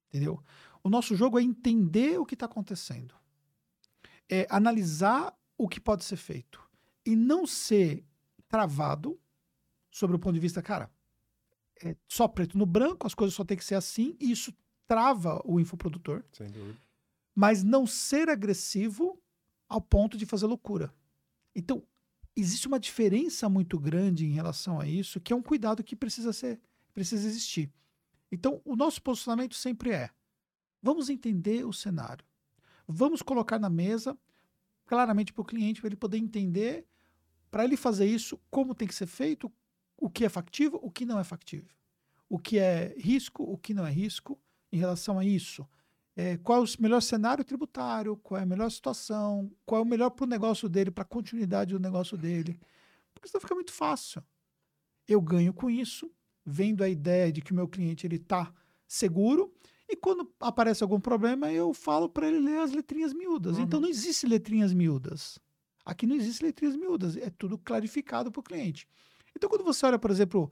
Entendeu? 0.09 0.43
O 0.83 0.91
nosso 0.91 1.17
jogo 1.17 1.39
é 1.39 1.43
entender 1.43 2.19
o 2.19 2.27
que 2.27 2.35
está 2.35 2.47
acontecendo. 2.47 3.15
É 4.29 4.47
analisar 4.51 5.37
o 5.57 5.69
que 5.69 5.81
pode 5.81 6.05
ser 6.05 6.17
feito. 6.17 6.61
E 7.05 7.15
não 7.17 7.47
ser 7.47 8.05
travado 8.49 9.19
sobre 9.91 10.17
o 10.17 10.19
ponto 10.19 10.35
de 10.35 10.41
vista, 10.41 10.63
cara, 10.63 10.91
é 11.85 11.97
só 12.09 12.29
preto 12.29 12.57
no 12.57 12.67
branco, 12.67 13.07
as 13.07 13.15
coisas 13.15 13.35
só 13.35 13.45
tem 13.45 13.57
que 13.57 13.65
ser 13.65 13.75
assim, 13.75 14.17
e 14.21 14.31
isso 14.31 14.55
trava 14.87 15.41
o 15.45 15.59
infoprodutor, 15.61 16.23
Sem 16.33 16.49
dúvida. 16.51 16.79
mas 17.35 17.63
não 17.63 17.87
ser 17.87 18.29
agressivo 18.29 19.19
ao 19.69 19.81
ponto 19.81 20.17
de 20.17 20.27
fazer 20.27 20.47
loucura. 20.47 20.93
Então, 21.55 21.83
existe 22.37 22.67
uma 22.67 22.79
diferença 22.81 23.49
muito 23.49 23.79
grande 23.79 24.27
em 24.27 24.33
relação 24.33 24.81
a 24.81 24.87
isso, 24.87 25.21
que 25.21 25.33
é 25.33 25.37
um 25.37 25.43
cuidado 25.43 25.83
que 25.85 25.97
precisa 25.97 26.33
ser, 26.33 26.61
precisa 26.93 27.27
existir. 27.27 27.73
Então, 28.31 28.61
o 28.65 28.77
nosso 28.77 29.03
posicionamento 29.03 29.55
sempre 29.55 29.91
é: 29.91 30.11
vamos 30.83 31.09
entender 31.09 31.65
o 31.67 31.73
cenário. 31.73 32.25
Vamos 32.87 33.23
colocar 33.23 33.59
na 33.59 33.71
mesa 33.71 34.19
claramente 34.87 35.33
para 35.33 35.43
o 35.43 35.45
cliente, 35.45 35.81
para 35.81 35.89
ele 35.89 35.97
poder 35.97 36.19
entender, 36.19 36.87
para 37.51 37.65
ele 37.65 37.77
fazer 37.77 38.07
isso, 38.07 38.39
como 38.51 38.75
tem 38.75 38.89
que 38.89 38.95
ser 38.95 39.07
feito, 39.07 39.51
o 40.03 40.11
que 40.11 40.25
é 40.25 40.29
factível, 40.29 40.81
o 40.83 40.91
que 40.91 41.07
não 41.07 41.17
é 41.17 41.23
factível. 41.23 41.71
O 42.29 42.37
que 42.37 42.59
é 42.59 42.93
risco, 42.99 43.45
o 43.45 43.57
que 43.57 43.73
não 43.73 43.87
é 43.87 43.91
risco 43.93 44.37
em 44.73 44.77
relação 44.77 45.17
a 45.17 45.25
isso. 45.25 45.65
É, 46.17 46.37
qual 46.39 46.61
é 46.61 46.67
o 46.67 46.69
melhor 46.81 47.01
cenário 47.01 47.45
tributário, 47.45 48.17
qual 48.17 48.41
é 48.41 48.43
a 48.43 48.47
melhor 48.47 48.69
situação, 48.69 49.49
qual 49.65 49.81
é 49.81 49.85
o 49.85 49.87
melhor 49.87 50.11
para 50.11 50.25
o 50.25 50.29
negócio 50.29 50.69
dele, 50.69 50.91
para 50.91 51.03
a 51.03 51.07
continuidade 51.07 51.73
do 51.73 51.79
negócio 51.79 52.19
dele. 52.19 52.59
Porque 53.15 53.29
senão 53.29 53.41
fica 53.41 53.55
muito 53.55 53.73
fácil. 53.73 54.25
Eu 55.07 55.21
ganho 55.21 55.55
com 55.55 55.71
isso, 55.71 56.11
vendo 56.45 56.83
a 56.83 56.89
ideia 56.89 57.31
de 57.31 57.41
que 57.41 57.53
o 57.53 57.55
meu 57.55 57.69
cliente 57.69 58.05
ele 58.05 58.17
está 58.17 58.53
seguro, 58.89 59.55
e 59.89 59.95
quando 59.95 60.29
aparece 60.41 60.83
algum 60.83 60.99
problema, 60.99 61.53
eu 61.53 61.73
falo 61.73 62.09
para 62.09 62.27
ele 62.27 62.41
ler 62.41 62.59
as 62.59 62.73
letrinhas 62.73 63.13
miúdas. 63.13 63.57
Uhum. 63.57 63.63
Então 63.63 63.79
não 63.79 63.89
existe 63.89 64.27
letrinhas 64.27 64.73
miúdas. 64.73 65.39
Aqui 65.85 66.09
não 66.09 66.17
existe 66.17 66.45
letrinhas 66.45 66.75
miúdas, 66.75 67.17
é 67.17 67.31
tudo 67.31 67.57
clarificado 67.57 68.33
para 68.33 68.41
o 68.41 68.43
cliente. 68.43 68.89
Então, 69.37 69.49
quando 69.49 69.65
você 69.65 69.85
olha, 69.87 69.99
por 69.99 70.11
exemplo, 70.11 70.51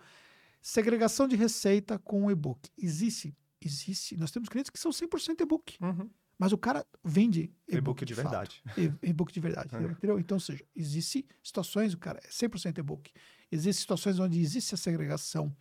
segregação 0.60 1.26
de 1.28 1.36
receita 1.36 1.98
com 1.98 2.26
o 2.26 2.30
e-book, 2.30 2.70
existe? 2.76 3.36
Existe. 3.60 4.16
Nós 4.16 4.30
temos 4.30 4.48
clientes 4.48 4.70
que 4.70 4.78
são 4.78 4.90
100% 4.92 5.40
e-book, 5.42 5.76
Uhum. 5.82 6.08
mas 6.38 6.52
o 6.52 6.58
cara 6.58 6.86
vende 7.04 7.52
E-book 7.68 8.04
de 8.04 8.14
fato. 8.14 8.22
verdade. 8.24 8.62
E- 8.76 9.08
E-book 9.10 9.32
de 9.32 9.40
verdade, 9.40 9.74
É. 9.76 9.80
entendeu? 9.82 10.18
Então, 10.18 10.36
ou 10.36 10.40
seja, 10.40 10.64
existe 10.74 11.26
situações, 11.42 11.92
o 11.92 11.98
cara 11.98 12.20
é 12.24 12.28
100% 12.30 12.78
e-book. 12.78 13.12
Existem 13.52 13.80
situações 13.80 14.18
onde 14.18 14.40
existe 14.40 14.74
a 14.74 14.78
segregação. 14.78 15.54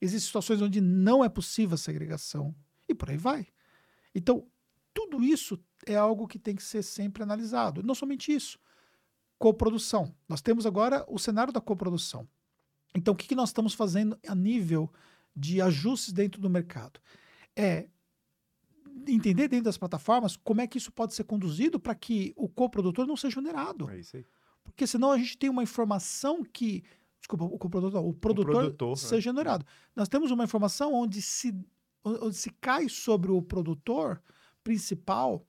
Existem 0.00 0.26
situações 0.26 0.60
onde 0.60 0.80
não 0.80 1.24
é 1.24 1.28
possível 1.28 1.74
a 1.74 1.78
segregação. 1.78 2.54
E 2.88 2.94
por 2.94 3.10
aí 3.10 3.16
vai. 3.16 3.46
Então, 4.14 4.46
tudo 4.92 5.22
isso 5.22 5.62
é 5.86 5.94
algo 5.96 6.26
que 6.26 6.38
tem 6.38 6.54
que 6.56 6.62
ser 6.62 6.82
sempre 6.82 7.22
analisado. 7.22 7.82
Não 7.82 7.94
somente 7.94 8.32
isso. 8.34 8.58
Coprodução. 9.38 10.14
Nós 10.28 10.40
temos 10.40 10.64
agora 10.66 11.04
o 11.08 11.18
cenário 11.18 11.52
da 11.52 11.60
coprodução. 11.60 12.26
Então, 12.94 13.14
o 13.14 13.16
que, 13.16 13.28
que 13.28 13.34
nós 13.34 13.50
estamos 13.50 13.74
fazendo 13.74 14.18
a 14.26 14.34
nível 14.34 14.90
de 15.34 15.60
ajustes 15.60 16.12
dentro 16.12 16.40
do 16.40 16.48
mercado? 16.48 17.00
É 17.54 17.88
entender 19.06 19.48
dentro 19.48 19.64
das 19.64 19.76
plataformas 19.76 20.36
como 20.36 20.60
é 20.60 20.66
que 20.66 20.78
isso 20.78 20.90
pode 20.90 21.14
ser 21.14 21.24
conduzido 21.24 21.78
para 21.78 21.94
que 21.94 22.32
o 22.36 22.48
coprodutor 22.48 23.06
não 23.06 23.16
seja 23.16 23.38
onerado. 23.38 23.90
É 23.90 23.98
isso 23.98 24.16
aí. 24.16 24.26
Porque 24.64 24.86
senão 24.86 25.12
a 25.12 25.18
gente 25.18 25.38
tem 25.38 25.50
uma 25.50 25.62
informação 25.62 26.42
que. 26.42 26.82
Desculpa, 27.18 27.44
o 27.44 27.58
coprodutor, 27.58 28.04
o 28.04 28.12
produtor, 28.12 28.54
produtor, 28.54 28.90
né? 28.90 28.96
seja 28.96 29.30
onerado. 29.30 29.64
Nós 29.94 30.08
temos 30.08 30.30
uma 30.30 30.44
informação 30.44 30.94
onde 30.94 31.20
se, 31.20 31.54
onde 32.04 32.36
se 32.36 32.50
cai 32.60 32.88
sobre 32.88 33.32
o 33.32 33.42
produtor 33.42 34.22
principal 34.62 35.46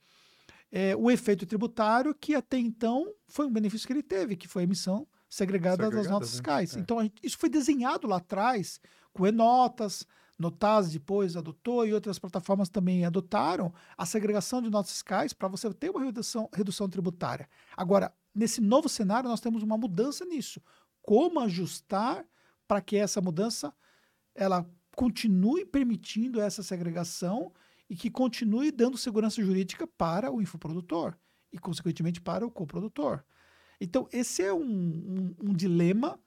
é, 0.71 0.95
o 0.95 1.09
efeito 1.09 1.45
tributário 1.45 2.13
que 2.13 2.35
até 2.35 2.57
então 2.57 3.13
foi 3.27 3.45
um 3.45 3.51
benefício 3.51 3.87
que 3.87 3.93
ele 3.93 4.03
teve, 4.03 4.35
que 4.35 4.47
foi 4.47 4.63
a 4.63 4.65
emissão 4.65 5.07
segregada 5.29 5.77
das 5.77 5.85
Segregadas, 5.87 6.11
notas 6.11 6.29
né? 6.29 6.31
fiscais. 6.31 6.75
É. 6.75 6.79
Então, 6.79 7.01
gente- 7.01 7.21
isso 7.23 7.37
foi 7.37 7.49
desenhado 7.49 8.07
lá 8.07 8.17
atrás, 8.17 8.79
com 9.13 9.25
E-Notas, 9.25 10.05
Notas 10.39 10.91
depois 10.91 11.35
adotou 11.35 11.85
e 11.85 11.93
outras 11.93 12.19
plataformas 12.19 12.69
também 12.69 13.03
adotaram 13.03 13.73
a 13.97 14.05
segregação 14.05 14.61
de 14.61 14.69
notas 14.69 14.91
fiscais 14.91 15.33
para 15.33 15.47
você 15.47 15.73
ter 15.73 15.89
uma 15.89 16.03
redução, 16.03 16.47
redução 16.53 16.87
tributária. 16.87 17.49
Agora, 17.75 18.13
nesse 18.35 18.61
novo 18.61 18.87
cenário, 18.87 19.27
nós 19.27 19.41
temos 19.41 19.63
uma 19.63 19.77
mudança 19.77 20.23
nisso. 20.25 20.61
Como 21.01 21.39
ajustar 21.39 22.23
para 22.67 22.81
que 22.81 22.95
essa 22.97 23.19
mudança 23.19 23.73
ela 24.35 24.69
continue 24.95 25.65
permitindo 25.65 26.39
essa 26.39 26.61
segregação 26.61 27.51
e 27.89 27.95
que 27.95 28.11
continue 28.11 28.71
dando 28.71 28.95
segurança 28.95 29.41
jurídica 29.41 29.87
para 29.87 30.31
o 30.31 30.39
infoprodutor 30.39 31.15
e, 31.51 31.57
consequentemente, 31.57 32.21
para 32.21 32.45
o 32.45 32.51
coprodutor. 32.51 33.23
Então, 33.79 34.07
esse 34.11 34.41
é 34.43 34.53
um, 34.53 34.61
um- 34.63 35.35
um 35.49 35.53
dilema 35.53 36.19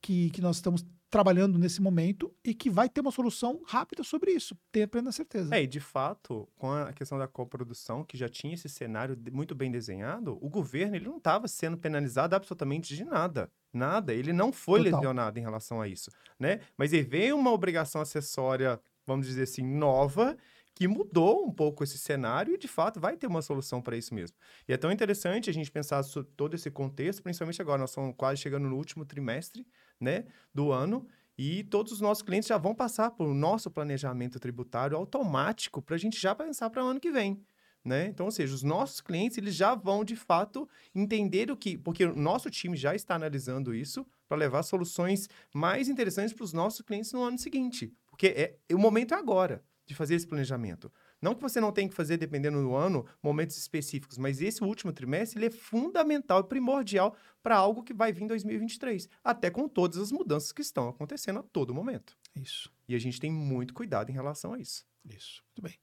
que, 0.00 0.30
que 0.30 0.40
nós 0.40 0.56
estamos 0.56 0.84
trabalhando 1.10 1.58
nesse 1.60 1.80
momento 1.80 2.34
e 2.44 2.52
que 2.52 2.68
vai 2.68 2.88
ter 2.88 3.00
uma 3.00 3.12
solução 3.12 3.62
rápida 3.66 4.02
sobre 4.02 4.32
isso, 4.32 4.56
tenha 4.72 4.88
plena 4.88 5.12
certeza. 5.12 5.54
É, 5.54 5.62
e 5.62 5.66
de 5.66 5.78
fato, 5.78 6.48
com 6.56 6.72
a 6.72 6.92
questão 6.92 7.16
da 7.16 7.28
coprodução, 7.28 8.04
que 8.04 8.16
já 8.16 8.28
tinha 8.28 8.54
esse 8.54 8.68
cenário 8.68 9.16
muito 9.30 9.54
bem 9.54 9.70
desenhado, 9.70 10.36
o 10.44 10.48
governo 10.50 10.96
ele 10.96 11.06
não 11.06 11.18
estava 11.18 11.46
sendo 11.46 11.78
penalizado 11.78 12.34
absolutamente 12.34 12.96
de 12.96 13.04
nada. 13.04 13.48
Nada. 13.72 14.12
Ele 14.12 14.32
não 14.32 14.52
foi 14.52 14.82
Total. 14.82 14.98
lesionado 15.00 15.38
em 15.38 15.42
relação 15.42 15.80
a 15.80 15.86
isso, 15.86 16.10
né? 16.38 16.60
Mas 16.76 16.92
aí 16.92 17.02
veio 17.02 17.36
uma 17.36 17.52
obrigação 17.52 18.00
acessória, 18.00 18.80
vamos 19.06 19.26
dizer 19.28 19.44
assim, 19.44 19.62
nova, 19.62 20.36
que 20.74 20.88
mudou 20.88 21.46
um 21.46 21.52
pouco 21.52 21.84
esse 21.84 21.96
cenário 21.96 22.54
e, 22.54 22.58
de 22.58 22.66
fato, 22.66 22.98
vai 22.98 23.16
ter 23.16 23.28
uma 23.28 23.40
solução 23.40 23.80
para 23.80 23.96
isso 23.96 24.12
mesmo. 24.12 24.36
E 24.68 24.72
é 24.72 24.76
tão 24.76 24.90
interessante 24.90 25.48
a 25.48 25.52
gente 25.52 25.70
pensar 25.70 26.02
sobre 26.02 26.32
todo 26.36 26.54
esse 26.54 26.70
contexto, 26.70 27.22
principalmente 27.22 27.62
agora, 27.62 27.78
nós 27.78 27.90
estamos 27.90 28.14
quase 28.16 28.40
chegando 28.40 28.68
no 28.68 28.76
último 28.76 29.04
trimestre 29.04 29.66
né, 30.00 30.24
do 30.52 30.72
ano, 30.72 31.06
e 31.38 31.64
todos 31.64 31.92
os 31.92 32.00
nossos 32.00 32.22
clientes 32.22 32.48
já 32.48 32.58
vão 32.58 32.74
passar 32.74 33.10
por 33.12 33.32
nosso 33.32 33.70
planejamento 33.70 34.38
tributário 34.40 34.96
automático 34.96 35.80
para 35.80 35.94
a 35.94 35.98
gente 35.98 36.20
já 36.20 36.34
pensar 36.34 36.70
para 36.70 36.84
o 36.84 36.88
ano 36.88 37.00
que 37.00 37.10
vem. 37.10 37.40
Né? 37.84 38.06
Então, 38.06 38.26
ou 38.26 38.32
seja, 38.32 38.54
os 38.54 38.62
nossos 38.62 39.00
clientes 39.00 39.36
eles 39.36 39.54
já 39.54 39.74
vão 39.74 40.04
de 40.04 40.16
fato 40.16 40.66
entender 40.94 41.50
o 41.50 41.56
que, 41.56 41.76
porque 41.76 42.04
o 42.04 42.16
nosso 42.16 42.50
time 42.50 42.76
já 42.76 42.94
está 42.94 43.14
analisando 43.14 43.74
isso 43.74 44.06
para 44.26 44.38
levar 44.38 44.62
soluções 44.62 45.28
mais 45.52 45.88
interessantes 45.88 46.32
para 46.32 46.44
os 46.44 46.52
nossos 46.54 46.80
clientes 46.80 47.12
no 47.12 47.22
ano 47.22 47.36
seguinte, 47.36 47.92
porque 48.08 48.28
é, 48.28 48.56
o 48.72 48.78
momento 48.78 49.12
é 49.12 49.18
agora 49.18 49.62
de 49.86 49.94
fazer 49.94 50.14
esse 50.14 50.26
planejamento. 50.26 50.92
Não 51.20 51.34
que 51.34 51.42
você 51.42 51.60
não 51.60 51.72
tenha 51.72 51.88
que 51.88 51.94
fazer, 51.94 52.16
dependendo 52.16 52.60
do 52.60 52.74
ano, 52.74 53.06
momentos 53.22 53.56
específicos, 53.56 54.18
mas 54.18 54.40
esse 54.40 54.62
último 54.64 54.92
trimestre 54.92 55.38
ele 55.38 55.46
é 55.46 55.50
fundamental 55.50 56.40
e 56.40 56.44
primordial 56.44 57.16
para 57.42 57.56
algo 57.56 57.82
que 57.82 57.92
vai 57.92 58.12
vir 58.12 58.22
em 58.22 58.26
2023, 58.26 59.08
até 59.22 59.50
com 59.50 59.68
todas 59.68 59.98
as 59.98 60.10
mudanças 60.10 60.52
que 60.52 60.62
estão 60.62 60.88
acontecendo 60.88 61.40
a 61.40 61.42
todo 61.42 61.74
momento. 61.74 62.16
Isso. 62.34 62.72
E 62.88 62.94
a 62.94 62.98
gente 62.98 63.20
tem 63.20 63.30
muito 63.30 63.74
cuidado 63.74 64.10
em 64.10 64.14
relação 64.14 64.54
a 64.54 64.58
isso. 64.58 64.86
Isso. 65.04 65.42
Muito 65.48 65.62
bem. 65.62 65.78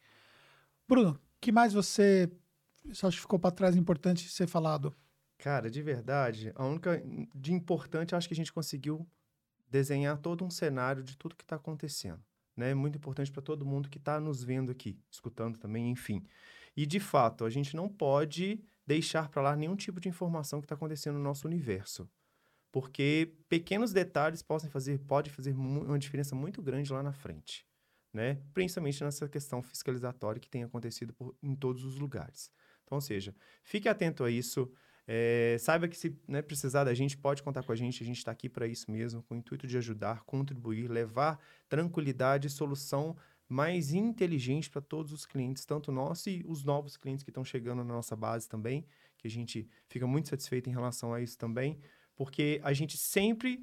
Bruno, 0.87 1.19
que 1.39 1.51
mais 1.51 1.73
você, 1.73 2.29
você 2.85 3.05
acha 3.05 3.15
que 3.15 3.21
ficou 3.21 3.39
para 3.39 3.51
trás 3.51 3.75
importante 3.75 4.27
ser 4.29 4.47
falado? 4.47 4.95
Cara, 5.37 5.69
de 5.69 5.81
verdade, 5.81 6.51
a 6.55 6.65
única 6.65 7.01
de 7.33 7.53
importante, 7.53 8.15
acho 8.15 8.27
que 8.27 8.33
a 8.33 8.37
gente 8.37 8.53
conseguiu 8.53 9.07
desenhar 9.69 10.17
todo 10.17 10.43
um 10.43 10.49
cenário 10.49 11.03
de 11.03 11.17
tudo 11.17 11.35
que 11.35 11.43
está 11.43 11.55
acontecendo 11.55 12.21
né? 12.55 12.73
Muito 12.73 12.97
importante 12.97 13.31
para 13.31 13.41
todo 13.41 13.65
mundo 13.65 13.89
que 13.89 13.97
está 13.97 14.19
nos 14.19 14.43
vendo 14.43 14.71
aqui, 14.71 14.99
escutando 15.09 15.57
também, 15.57 15.89
enfim. 15.89 16.23
E 16.75 16.85
de 16.85 16.99
fato, 16.99 17.45
a 17.45 17.49
gente 17.49 17.75
não 17.75 17.89
pode 17.89 18.63
deixar 18.85 19.29
para 19.29 19.41
lá 19.41 19.55
nenhum 19.55 19.75
tipo 19.75 19.99
de 19.99 20.09
informação 20.09 20.59
que 20.59 20.65
está 20.65 20.75
acontecendo 20.75 21.15
no 21.17 21.23
nosso 21.23 21.47
universo, 21.47 22.09
porque 22.71 23.35
pequenos 23.49 23.93
detalhes 23.93 24.41
podem 24.41 24.69
fazer, 24.69 24.99
pode 24.99 25.29
fazer 25.29 25.53
uma 25.53 25.99
diferença 25.99 26.35
muito 26.35 26.61
grande 26.61 26.91
lá 26.91 27.03
na 27.03 27.13
frente, 27.13 27.65
né? 28.13 28.41
Principalmente 28.53 29.03
nessa 29.03 29.27
questão 29.27 29.61
fiscalizatória 29.61 30.39
que 30.39 30.49
tem 30.49 30.63
acontecido 30.63 31.13
por, 31.13 31.35
em 31.41 31.55
todos 31.55 31.83
os 31.83 31.97
lugares. 31.97 32.51
Então, 32.83 32.97
ou 32.97 33.01
seja, 33.01 33.35
fique 33.63 33.87
atento 33.87 34.23
a 34.23 34.31
isso. 34.31 34.71
É, 35.07 35.57
saiba 35.59 35.87
que 35.87 35.97
se 35.97 36.15
né, 36.27 36.41
precisar 36.41 36.83
da 36.83 36.93
gente, 36.93 37.17
pode 37.17 37.43
contar 37.43 37.63
com 37.63 37.71
a 37.71 37.75
gente. 37.75 38.03
A 38.03 38.05
gente 38.05 38.17
está 38.17 38.31
aqui 38.31 38.47
para 38.47 38.67
isso 38.67 38.89
mesmo, 38.89 39.21
com 39.23 39.33
o 39.33 39.37
intuito 39.37 39.67
de 39.67 39.77
ajudar, 39.77 40.23
contribuir, 40.23 40.87
levar 40.87 41.39
tranquilidade 41.67 42.47
e 42.47 42.49
solução 42.49 43.15
mais 43.47 43.91
inteligente 43.91 44.69
para 44.69 44.81
todos 44.81 45.11
os 45.11 45.25
clientes, 45.25 45.65
tanto 45.65 45.91
nós 45.91 46.25
e 46.25 46.41
os 46.47 46.63
novos 46.63 46.95
clientes 46.95 47.23
que 47.23 47.29
estão 47.29 47.43
chegando 47.43 47.83
na 47.83 47.93
nossa 47.93 48.15
base 48.15 48.47
também, 48.47 48.85
que 49.17 49.27
a 49.27 49.29
gente 49.29 49.67
fica 49.89 50.07
muito 50.07 50.29
satisfeito 50.29 50.69
em 50.69 50.73
relação 50.73 51.13
a 51.13 51.21
isso 51.21 51.37
também, 51.37 51.77
porque 52.15 52.61
a 52.63 52.71
gente 52.71 52.97
sempre 52.97 53.59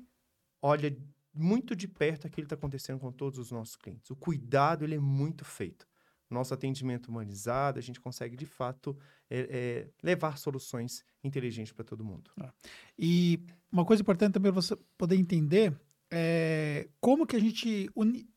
olha 0.60 0.94
muito 1.32 1.74
de 1.74 1.88
perto 1.88 2.26
aquilo 2.26 2.46
que 2.46 2.52
está 2.52 2.56
acontecendo 2.56 2.98
com 2.98 3.10
todos 3.10 3.38
os 3.38 3.50
nossos 3.50 3.76
clientes. 3.76 4.10
O 4.10 4.16
cuidado 4.16 4.84
ele 4.84 4.96
é 4.96 5.00
muito 5.00 5.44
feito 5.44 5.88
nosso 6.30 6.52
atendimento 6.52 7.08
humanizado, 7.08 7.78
a 7.78 7.82
gente 7.82 8.00
consegue 8.00 8.36
de 8.36 8.46
fato 8.46 8.96
é, 9.30 9.38
é, 9.40 9.90
levar 10.02 10.38
soluções 10.38 11.04
inteligentes 11.22 11.72
para 11.72 11.84
todo 11.84 12.04
mundo. 12.04 12.30
Ah. 12.40 12.52
E 12.98 13.44
uma 13.70 13.84
coisa 13.84 14.02
importante 14.02 14.32
também 14.32 14.52
você 14.52 14.76
poder 14.96 15.16
entender 15.16 15.78
é 16.10 16.88
como 17.00 17.26
que 17.26 17.36
a 17.36 17.40
gente 17.40 17.90
uni, 17.94 18.28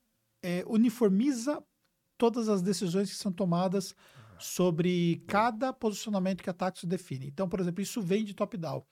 é, 0.44 0.64
uniformiza 0.68 1.64
todas 2.18 2.50
as 2.50 2.62
decisões 2.62 3.10
que 3.10 3.16
são 3.16 3.32
tomadas 3.32 3.96
sobre 4.38 5.24
cada 5.28 5.72
posicionamento 5.72 6.44
que 6.44 6.50
a 6.50 6.54
Taxo 6.54 6.86
define. 6.86 7.28
Então, 7.28 7.48
por 7.48 7.60
exemplo, 7.60 7.82
isso 7.82 8.02
vem 8.02 8.26
de 8.26 8.34
top-down. 8.34 8.84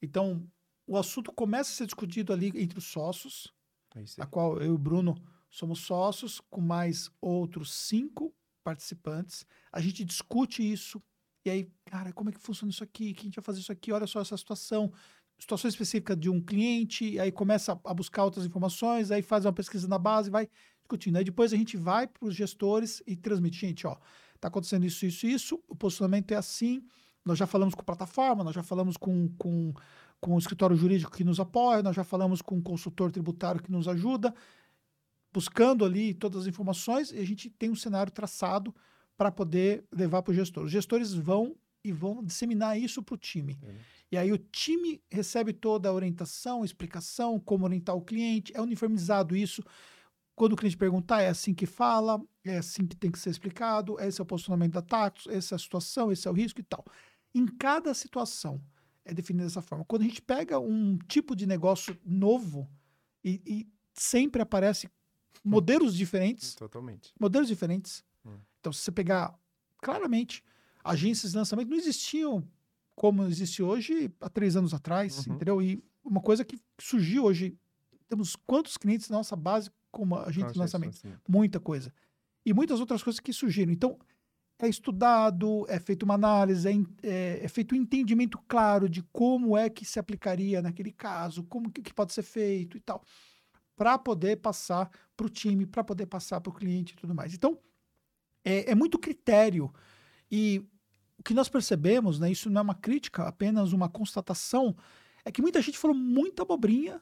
Então, 0.00 0.48
o 0.86 0.96
assunto 0.96 1.32
começa 1.32 1.70
a 1.70 1.74
ser 1.74 1.86
discutido 1.86 2.32
ali 2.32 2.52
entre 2.54 2.78
os 2.78 2.84
sócios, 2.84 3.52
é 3.94 4.02
a 4.18 4.26
qual 4.26 4.58
eu 4.58 4.66
e 4.66 4.74
o 4.74 4.78
Bruno 4.78 5.14
somos 5.50 5.80
sócios, 5.80 6.40
com 6.48 6.60
mais 6.60 7.10
outros 7.20 7.72
cinco 7.72 8.34
participantes, 8.64 9.44
a 9.70 9.80
gente 9.80 10.04
discute 10.04 10.62
isso, 10.62 11.02
e 11.44 11.50
aí, 11.50 11.68
cara, 11.86 12.12
como 12.12 12.30
é 12.30 12.32
que 12.32 12.40
funciona 12.40 12.70
isso 12.70 12.84
aqui? 12.84 13.12
Quem 13.12 13.22
a 13.22 13.24
gente 13.24 13.36
vai 13.36 13.44
fazer 13.44 13.60
isso 13.60 13.72
aqui? 13.72 13.92
Olha 13.92 14.06
só 14.06 14.20
essa 14.20 14.36
situação. 14.36 14.92
Situação 15.38 15.68
específica 15.68 16.14
de 16.14 16.30
um 16.30 16.40
cliente, 16.40 17.18
aí 17.18 17.32
começa 17.32 17.78
a 17.84 17.94
buscar 17.94 18.24
outras 18.24 18.46
informações, 18.46 19.10
aí 19.10 19.22
faz 19.22 19.44
uma 19.44 19.52
pesquisa 19.52 19.88
na 19.88 19.98
base, 19.98 20.30
vai 20.30 20.48
discutindo. 20.78 21.16
Aí 21.16 21.24
depois 21.24 21.52
a 21.52 21.56
gente 21.56 21.76
vai 21.76 22.06
para 22.06 22.28
os 22.28 22.34
gestores 22.34 23.02
e 23.06 23.16
transmite, 23.16 23.58
gente, 23.58 23.84
ó, 23.84 23.96
tá 24.38 24.46
acontecendo 24.48 24.86
isso, 24.86 25.04
isso, 25.04 25.26
isso, 25.26 25.60
o 25.66 25.74
posicionamento 25.74 26.30
é 26.30 26.36
assim, 26.36 26.84
nós 27.24 27.38
já 27.38 27.46
falamos 27.46 27.74
com 27.74 27.82
plataforma, 27.82 28.44
nós 28.44 28.54
já 28.54 28.62
falamos 28.62 28.96
com, 28.96 29.28
com, 29.36 29.74
com 30.20 30.34
o 30.34 30.38
escritório 30.38 30.76
jurídico 30.76 31.10
que 31.10 31.24
nos 31.24 31.40
apoia, 31.40 31.82
nós 31.82 31.96
já 31.96 32.04
falamos 32.04 32.40
com 32.40 32.58
o 32.58 32.62
consultor 32.62 33.10
tributário 33.10 33.60
que 33.60 33.72
nos 33.72 33.88
ajuda, 33.88 34.32
buscando 35.32 35.84
ali 35.84 36.14
todas 36.14 36.42
as 36.42 36.46
informações 36.46 37.10
e 37.10 37.18
a 37.18 37.26
gente 37.26 37.50
tem 37.50 37.70
um 37.70 37.76
cenário 37.76 38.12
traçado 38.12 38.72
para 39.16 39.30
poder 39.30 39.84
levar 39.92 40.22
para 40.22 40.32
o 40.32 40.34
gestor. 40.34 40.64
Os 40.64 40.70
gestores 40.70 41.12
vão 41.12 41.56
e 41.84 41.92
vão 41.92 42.22
disseminar 42.22 42.78
isso 42.78 43.02
para 43.02 43.14
o 43.14 43.18
time. 43.18 43.58
Uhum. 43.62 43.74
E 44.10 44.16
aí 44.18 44.30
o 44.30 44.38
time 44.38 45.02
recebe 45.10 45.52
toda 45.52 45.88
a 45.88 45.92
orientação, 45.92 46.64
explicação, 46.64 47.40
como 47.40 47.64
orientar 47.64 47.96
o 47.96 48.02
cliente, 48.02 48.52
é 48.54 48.60
uniformizado 48.60 49.34
isso. 49.34 49.62
Quando 50.34 50.52
o 50.52 50.56
cliente 50.56 50.76
perguntar, 50.76 51.22
é 51.22 51.28
assim 51.28 51.54
que 51.54 51.66
fala, 51.66 52.22
é 52.44 52.58
assim 52.58 52.86
que 52.86 52.96
tem 52.96 53.10
que 53.10 53.18
ser 53.18 53.30
explicado, 53.30 53.98
esse 54.00 54.20
é 54.20 54.22
o 54.22 54.26
posicionamento 54.26 54.72
da 54.72 54.82
taxa, 54.82 55.32
essa 55.32 55.54
é 55.54 55.56
a 55.56 55.58
situação, 55.58 56.12
esse 56.12 56.28
é 56.28 56.30
o 56.30 56.34
risco 56.34 56.60
e 56.60 56.62
tal. 56.62 56.84
Em 57.34 57.46
cada 57.46 57.94
situação 57.94 58.62
é 59.04 59.12
definido 59.12 59.44
dessa 59.44 59.62
forma. 59.62 59.84
Quando 59.84 60.02
a 60.02 60.04
gente 60.04 60.22
pega 60.22 60.58
um 60.58 60.98
tipo 61.08 61.34
de 61.34 61.46
negócio 61.46 61.98
novo 62.04 62.68
e, 63.24 63.40
e 63.46 63.68
sempre 63.94 64.42
aparece 64.42 64.88
modelos 65.44 65.94
diferentes. 65.94 66.54
Totalmente. 66.54 67.12
Modelos 67.18 67.48
diferentes. 67.48 68.04
Então, 68.62 68.72
se 68.72 68.80
você 68.80 68.92
pegar 68.92 69.36
claramente, 69.78 70.44
agências 70.84 71.32
de 71.32 71.38
lançamento 71.38 71.68
não 71.68 71.76
existiam 71.76 72.46
como 72.94 73.24
existe 73.24 73.60
hoje 73.60 74.08
há 74.20 74.30
três 74.30 74.54
anos 74.54 74.72
atrás, 74.72 75.26
uhum. 75.26 75.34
entendeu? 75.34 75.60
E 75.60 75.82
uma 76.04 76.20
coisa 76.20 76.44
que 76.44 76.56
surgiu 76.80 77.24
hoje, 77.24 77.58
temos 78.08 78.36
quantos 78.36 78.76
clientes 78.76 79.08
na 79.08 79.16
nossa 79.16 79.34
base 79.34 79.68
como 79.90 80.16
agente 80.16 80.52
de 80.52 80.58
lançamento? 80.58 81.00
Muita 81.28 81.58
coisa. 81.58 81.92
E 82.46 82.54
muitas 82.54 82.78
outras 82.78 83.02
coisas 83.02 83.18
que 83.18 83.32
surgiram. 83.32 83.72
Então, 83.72 83.98
é 84.60 84.68
estudado, 84.68 85.66
é 85.68 85.80
feita 85.80 86.04
uma 86.04 86.14
análise, 86.14 86.68
é, 86.68 86.72
é, 87.02 87.44
é, 87.44 87.48
feito 87.48 87.74
um 87.74 87.78
entendimento 87.78 88.38
claro 88.46 88.88
de 88.88 89.02
como 89.12 89.56
é 89.56 89.68
que 89.68 89.84
se 89.84 89.98
aplicaria 89.98 90.62
naquele 90.62 90.92
caso, 90.92 91.42
como 91.44 91.68
que, 91.68 91.82
que 91.82 91.92
pode 91.92 92.12
ser 92.12 92.22
feito 92.22 92.76
e 92.76 92.80
tal 92.80 93.02
para 93.74 93.98
poder 93.98 94.36
passar 94.36 94.88
para 95.16 95.26
o 95.26 95.28
time, 95.28 95.66
para 95.66 95.82
poder 95.82 96.06
passar 96.06 96.40
para 96.40 96.50
o 96.50 96.54
cliente 96.54 96.92
e 96.92 96.96
tudo 96.96 97.14
mais. 97.14 97.34
Então, 97.34 97.58
é, 98.44 98.70
é, 98.70 98.74
muito 98.74 98.98
critério. 98.98 99.72
E 100.30 100.64
o 101.18 101.22
que 101.22 101.34
nós 101.34 101.48
percebemos, 101.48 102.18
né, 102.18 102.30
isso 102.30 102.50
não 102.50 102.60
é 102.60 102.62
uma 102.62 102.74
crítica, 102.74 103.24
apenas 103.24 103.72
uma 103.72 103.88
constatação, 103.88 104.76
é 105.24 105.30
que 105.30 105.42
muita 105.42 105.60
gente 105.62 105.78
falou 105.78 105.96
muita 105.96 106.42
abobrinha 106.42 107.00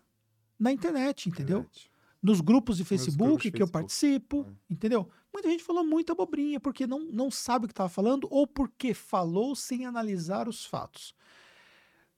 na 0.58 0.72
internet, 0.72 1.28
entendeu? 1.28 1.60
Internet. 1.60 1.90
Nos 2.22 2.42
grupos 2.42 2.76
de 2.76 2.84
Facebook 2.84 3.16
grupos 3.16 3.42
que 3.42 3.50
Facebook. 3.50 3.62
eu 3.62 3.72
participo, 3.72 4.46
é. 4.46 4.74
entendeu? 4.74 5.08
Muita 5.32 5.48
gente 5.48 5.62
falou 5.62 5.82
muita 5.82 6.12
abobrinha 6.12 6.60
porque 6.60 6.86
não, 6.86 7.00
não 7.06 7.30
sabe 7.30 7.64
o 7.64 7.68
que 7.68 7.72
estava 7.72 7.88
falando 7.88 8.28
ou 8.30 8.46
porque 8.46 8.92
falou 8.92 9.56
sem 9.56 9.86
analisar 9.86 10.48
os 10.48 10.66
fatos. 10.66 11.14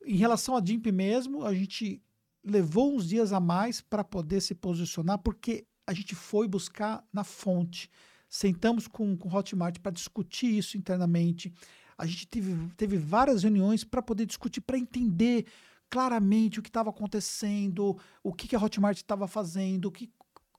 Em 0.04 0.16
relação 0.16 0.56
a 0.56 0.60
DIMP 0.60 0.90
mesmo, 0.90 1.44
a 1.44 1.54
gente 1.54 2.02
levou 2.44 2.94
uns 2.94 3.08
dias 3.08 3.32
a 3.32 3.38
mais 3.38 3.80
para 3.80 4.02
poder 4.02 4.40
se 4.40 4.54
posicionar, 4.54 5.18
porque 5.18 5.64
a 5.86 5.92
gente 5.92 6.14
foi 6.14 6.48
buscar 6.48 7.06
na 7.12 7.22
fonte. 7.22 7.90
Sentamos 8.32 8.88
com, 8.88 9.14
com 9.14 9.28
o 9.28 9.36
Hotmart 9.36 9.78
para 9.78 9.92
discutir 9.92 10.56
isso 10.56 10.78
internamente. 10.78 11.52
A 11.98 12.06
gente 12.06 12.26
teve, 12.26 12.56
teve 12.78 12.96
várias 12.96 13.42
reuniões 13.42 13.84
para 13.84 14.00
poder 14.00 14.24
discutir, 14.24 14.62
para 14.62 14.78
entender 14.78 15.44
claramente 15.90 16.58
o 16.58 16.62
que 16.62 16.70
estava 16.70 16.88
acontecendo, 16.88 17.94
o 18.24 18.32
que, 18.32 18.48
que 18.48 18.56
a 18.56 18.58
Hotmart 18.58 18.96
estava 18.96 19.28
fazendo, 19.28 19.92
que, 19.92 20.10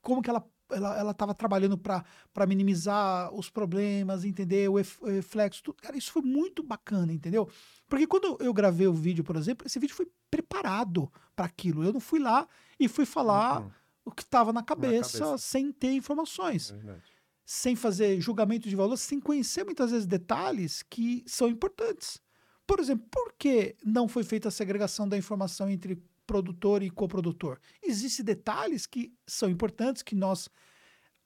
como 0.04 0.22
que 0.22 0.30
ela 0.30 0.48
ela 0.70 1.12
estava 1.12 1.34
trabalhando 1.36 1.78
para 1.78 2.48
minimizar 2.48 3.32
os 3.34 3.50
problemas, 3.50 4.24
entender 4.24 4.68
o, 4.70 4.76
reflexo, 4.76 5.62
tudo. 5.62 5.78
Cara, 5.82 5.96
isso 5.96 6.12
foi 6.12 6.24
muito 6.24 6.64
bacana, 6.64 7.14
entendeu? 7.14 7.48
Porque 7.88 8.08
quando 8.08 8.38
eu 8.40 8.52
gravei 8.54 8.88
o 8.88 8.94
vídeo, 8.94 9.24
por 9.24 9.36
exemplo, 9.36 9.68
esse 9.68 9.78
vídeo 9.78 9.96
foi 9.96 10.08
preparado 10.32 11.12
para 11.36 11.46
aquilo. 11.46 11.84
Eu 11.84 11.94
não 11.94 12.00
fui 12.00 12.20
lá 12.20 12.48
e 12.80 12.88
fui 12.88 13.06
falar 13.06 13.62
uhum. 13.62 13.72
o 14.06 14.12
que 14.12 14.24
estava 14.24 14.52
na, 14.52 14.62
na 14.62 14.66
cabeça, 14.66 15.38
sem 15.38 15.72
ter 15.72 15.94
informações. 15.94 16.72
É 16.72 17.13
sem 17.46 17.76
fazer 17.76 18.20
julgamento 18.22 18.70
de 18.70 18.76
valor, 18.76 18.98
sem 18.98 19.20
conhecer 19.20 19.64
muitas 19.64 19.92
vezes 19.92 20.06
detalhes 20.06 20.84
que 20.84 21.24
são 21.26 21.48
importantes. 21.50 22.22
Por 22.66 22.80
exemplo, 22.80 23.06
por 23.12 23.34
que 23.38 23.76
não 23.84 24.08
foi 24.08 24.24
feita 24.24 24.48
a 24.48 24.52
segregação 24.52 25.08
da 25.08 25.18
informação 25.18 25.70
entre 25.70 26.02
produtor 26.26 26.82
e 26.82 26.90
coprodutor? 26.90 27.60
Existem 27.82 28.24
detalhes 28.24 28.86
que 28.86 29.14
são 29.28 29.50
importantes, 29.50 30.02
que 30.02 30.16
nós 30.16 30.48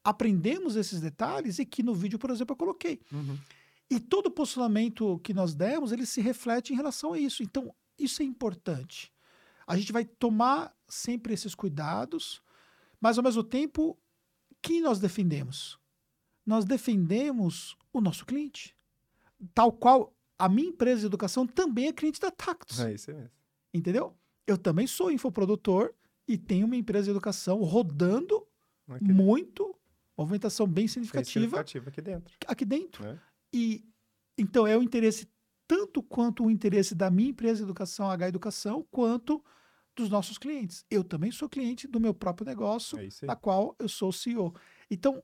aprendemos 0.04 0.76
esses 0.76 1.00
detalhes 1.00 1.60
e 1.60 1.66
que 1.66 1.84
no 1.84 1.94
vídeo, 1.94 2.18
por 2.18 2.32
exemplo, 2.32 2.54
eu 2.54 2.58
coloquei. 2.58 3.00
Uhum. 3.12 3.38
E 3.90 4.00
todo 4.00 4.32
posicionamento 4.32 5.20
que 5.20 5.34
nós 5.34 5.54
demos, 5.54 5.92
ele 5.92 6.06
se 6.06 6.20
reflete 6.20 6.74
em 6.74 6.76
relação 6.76 7.14
a 7.14 7.20
isso. 7.20 7.44
Então, 7.44 7.74
isso 7.98 8.22
é 8.22 8.26
importante. 8.26 9.12
A 9.66 9.78
gente 9.78 9.92
vai 9.92 10.06
tomar 10.06 10.74
sempre 10.88 11.34
esses 11.34 11.54
cuidados, 11.54 12.42
mas 13.00 13.18
ao 13.18 13.24
mesmo 13.24 13.44
tempo, 13.44 13.98
quem 14.62 14.82
nós 14.82 15.00
defendemos? 15.00 15.77
Nós 16.48 16.66
defendemos 16.66 17.78
o 17.92 18.00
nosso 18.00 18.26
cliente. 18.26 18.76
Tal 19.54 19.72
qual 19.72 20.16
a 20.40 20.48
minha 20.48 20.70
empresa 20.70 21.02
de 21.02 21.06
educação 21.08 21.46
também 21.46 21.88
é 21.88 21.94
cliente 21.94 22.20
da 22.20 22.32
Tactus. 22.32 22.80
É 22.80 22.94
isso 22.94 23.14
mesmo. 23.14 23.30
Entendeu? 23.74 24.16
Eu 24.48 24.58
também 24.58 24.88
sou 24.88 25.12
infoprodutor 25.12 25.94
e 26.28 26.38
tenho 26.38 26.66
uma 26.66 26.76
empresa 26.76 27.06
de 27.06 27.12
educação 27.12 27.62
rodando 27.64 28.48
Aqui 28.90 29.12
muito, 29.12 29.76
movimentação 30.18 30.66
bem 30.66 30.76
bem 30.76 30.88
significativa 30.88 31.34
significativa 31.34 31.90
aqui 31.90 32.02
dentro. 32.02 32.36
aqui 32.48 32.66
dentro. 32.66 33.04
Né? 33.04 33.20
E 33.54 33.86
então 34.38 34.66
é 34.66 34.78
o 34.78 34.82
interesse 34.82 35.28
tanto 35.68 36.02
quanto 36.02 36.46
o 36.46 36.50
interesse 36.50 36.96
da 36.96 37.12
minha 37.12 37.30
empresa 37.30 37.58
de 37.58 37.64
educação, 37.64 38.10
H 38.10 38.30
Educação, 38.30 38.88
quanto 38.90 39.44
dos 39.94 40.10
nossos 40.10 40.38
clientes. 40.38 40.86
Eu 40.90 41.04
também 41.04 41.32
sou 41.32 41.50
cliente 41.50 41.88
do 41.88 42.00
meu 42.00 42.14
próprio 42.14 42.46
negócio, 42.46 42.98
É 43.00 43.26
da 43.26 43.36
qual 43.36 43.76
eu 43.78 43.90
sou 43.90 44.10
o 44.10 44.14
CEO. 44.14 44.56
Então 44.90 45.22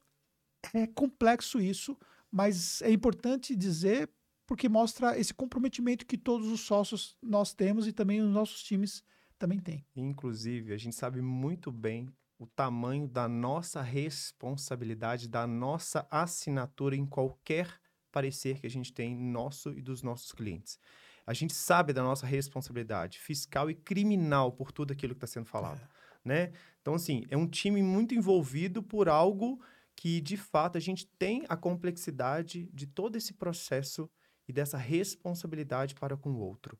é 0.73 0.87
complexo 0.87 1.59
isso, 1.59 1.97
mas 2.31 2.81
é 2.81 2.91
importante 2.91 3.55
dizer 3.55 4.09
porque 4.45 4.67
mostra 4.67 5.17
esse 5.17 5.33
comprometimento 5.33 6.05
que 6.05 6.17
todos 6.17 6.47
os 6.47 6.61
sócios 6.61 7.17
nós 7.21 7.53
temos 7.53 7.87
e 7.87 7.93
também 7.93 8.21
os 8.21 8.29
nossos 8.29 8.61
times 8.63 9.03
também 9.39 9.59
têm. 9.59 9.85
Inclusive, 9.95 10.73
a 10.73 10.77
gente 10.77 10.95
sabe 10.95 11.21
muito 11.21 11.71
bem 11.71 12.09
o 12.37 12.45
tamanho 12.45 13.07
da 13.07 13.27
nossa 13.27 13.81
responsabilidade, 13.81 15.29
da 15.29 15.47
nossa 15.47 16.05
assinatura 16.11 16.95
em 16.95 17.05
qualquer 17.05 17.79
parecer 18.11 18.59
que 18.59 18.67
a 18.67 18.69
gente 18.69 18.93
tem 18.93 19.15
nosso 19.15 19.71
e 19.71 19.81
dos 19.81 20.03
nossos 20.03 20.31
clientes. 20.31 20.77
A 21.25 21.33
gente 21.33 21.53
sabe 21.53 21.93
da 21.93 22.03
nossa 22.03 22.25
responsabilidade 22.25 23.19
fiscal 23.19 23.69
e 23.69 23.75
criminal 23.75 24.51
por 24.51 24.71
tudo 24.71 24.91
aquilo 24.91 25.13
que 25.13 25.17
está 25.17 25.27
sendo 25.27 25.45
falado, 25.45 25.81
né? 26.23 26.51
Então, 26.81 26.95
assim, 26.95 27.23
é 27.29 27.37
um 27.37 27.47
time 27.47 27.81
muito 27.81 28.13
envolvido 28.13 28.83
por 28.83 29.07
algo 29.07 29.61
que, 29.95 30.19
de 30.21 30.37
fato, 30.37 30.77
a 30.77 30.81
gente 30.81 31.07
tem 31.19 31.45
a 31.47 31.55
complexidade 31.55 32.69
de 32.73 32.87
todo 32.87 33.15
esse 33.15 33.33
processo 33.33 34.09
e 34.47 34.53
dessa 34.53 34.77
responsabilidade 34.77 35.95
para 35.95 36.17
com 36.17 36.31
o 36.31 36.39
outro. 36.39 36.77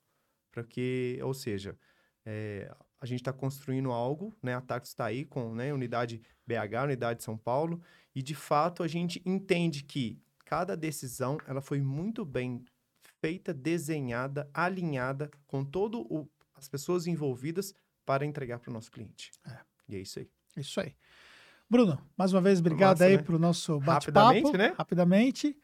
Porque, 0.51 1.19
ou 1.23 1.33
seja, 1.33 1.77
é, 2.25 2.73
a 2.99 3.05
gente 3.05 3.21
está 3.21 3.33
construindo 3.33 3.91
algo, 3.91 4.35
né? 4.41 4.55
A 4.55 4.61
Tactus 4.61 4.91
está 4.91 5.05
aí 5.05 5.25
com 5.25 5.53
né, 5.53 5.73
unidade 5.73 6.21
BH, 6.45 6.83
unidade 6.83 7.23
São 7.23 7.37
Paulo, 7.37 7.81
e 8.15 8.21
de 8.21 8.35
fato 8.35 8.83
a 8.83 8.87
gente 8.87 9.21
entende 9.25 9.83
que 9.83 10.21
cada 10.45 10.75
decisão 10.75 11.37
ela 11.47 11.61
foi 11.61 11.81
muito 11.81 12.23
bem 12.23 12.63
feita, 13.19 13.53
desenhada, 13.53 14.49
alinhada 14.53 15.31
com 15.47 15.63
todo 15.63 16.01
o, 16.13 16.29
as 16.55 16.67
pessoas 16.67 17.07
envolvidas 17.07 17.73
para 18.05 18.25
entregar 18.25 18.59
para 18.59 18.69
o 18.69 18.73
nosso 18.73 18.91
cliente. 18.91 19.31
É. 19.45 19.59
E 19.87 19.95
é 19.95 19.99
isso 19.99 20.19
aí. 20.19 20.29
Isso 20.55 20.79
aí. 20.79 20.95
Bruno, 21.73 21.99
mais 22.15 22.31
uma 22.31 22.39
vez, 22.39 22.59
obrigado 22.59 22.99
Massa, 22.99 23.05
aí 23.05 23.17
né? 23.17 23.23
pro 23.23 23.39
nosso 23.39 23.79
bate-papo. 23.79 24.27
Rapidamente, 24.27 24.57
né? 24.57 24.75
Rapidamente. 24.77 25.57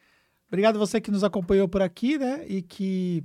Obrigado 0.48 0.74
a 0.74 0.78
você 0.80 1.00
que 1.00 1.08
nos 1.08 1.22
acompanhou 1.22 1.68
por 1.68 1.80
aqui, 1.80 2.18
né? 2.18 2.44
E 2.48 2.62
que 2.62 3.22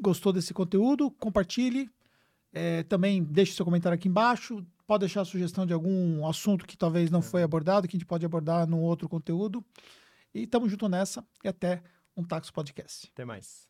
gostou 0.00 0.32
desse 0.32 0.52
conteúdo. 0.52 1.12
Compartilhe. 1.12 1.88
É, 2.52 2.82
também 2.82 3.22
deixe 3.22 3.52
seu 3.52 3.64
comentário 3.64 3.94
aqui 3.94 4.08
embaixo. 4.08 4.66
Pode 4.84 5.02
deixar 5.02 5.20
a 5.20 5.24
sugestão 5.24 5.64
de 5.64 5.72
algum 5.72 6.26
assunto 6.26 6.66
que 6.66 6.76
talvez 6.76 7.08
não 7.08 7.22
foi 7.22 7.44
abordado, 7.44 7.86
que 7.86 7.96
a 7.96 7.98
gente 8.00 8.06
pode 8.06 8.26
abordar 8.26 8.66
num 8.66 8.80
outro 8.80 9.08
conteúdo. 9.08 9.64
E 10.34 10.44
tamo 10.44 10.68
junto 10.68 10.88
nessa. 10.88 11.24
E 11.44 11.48
até 11.48 11.84
um 12.16 12.24
Taxo 12.24 12.52
Podcast. 12.52 13.08
Até 13.14 13.24
mais. 13.24 13.68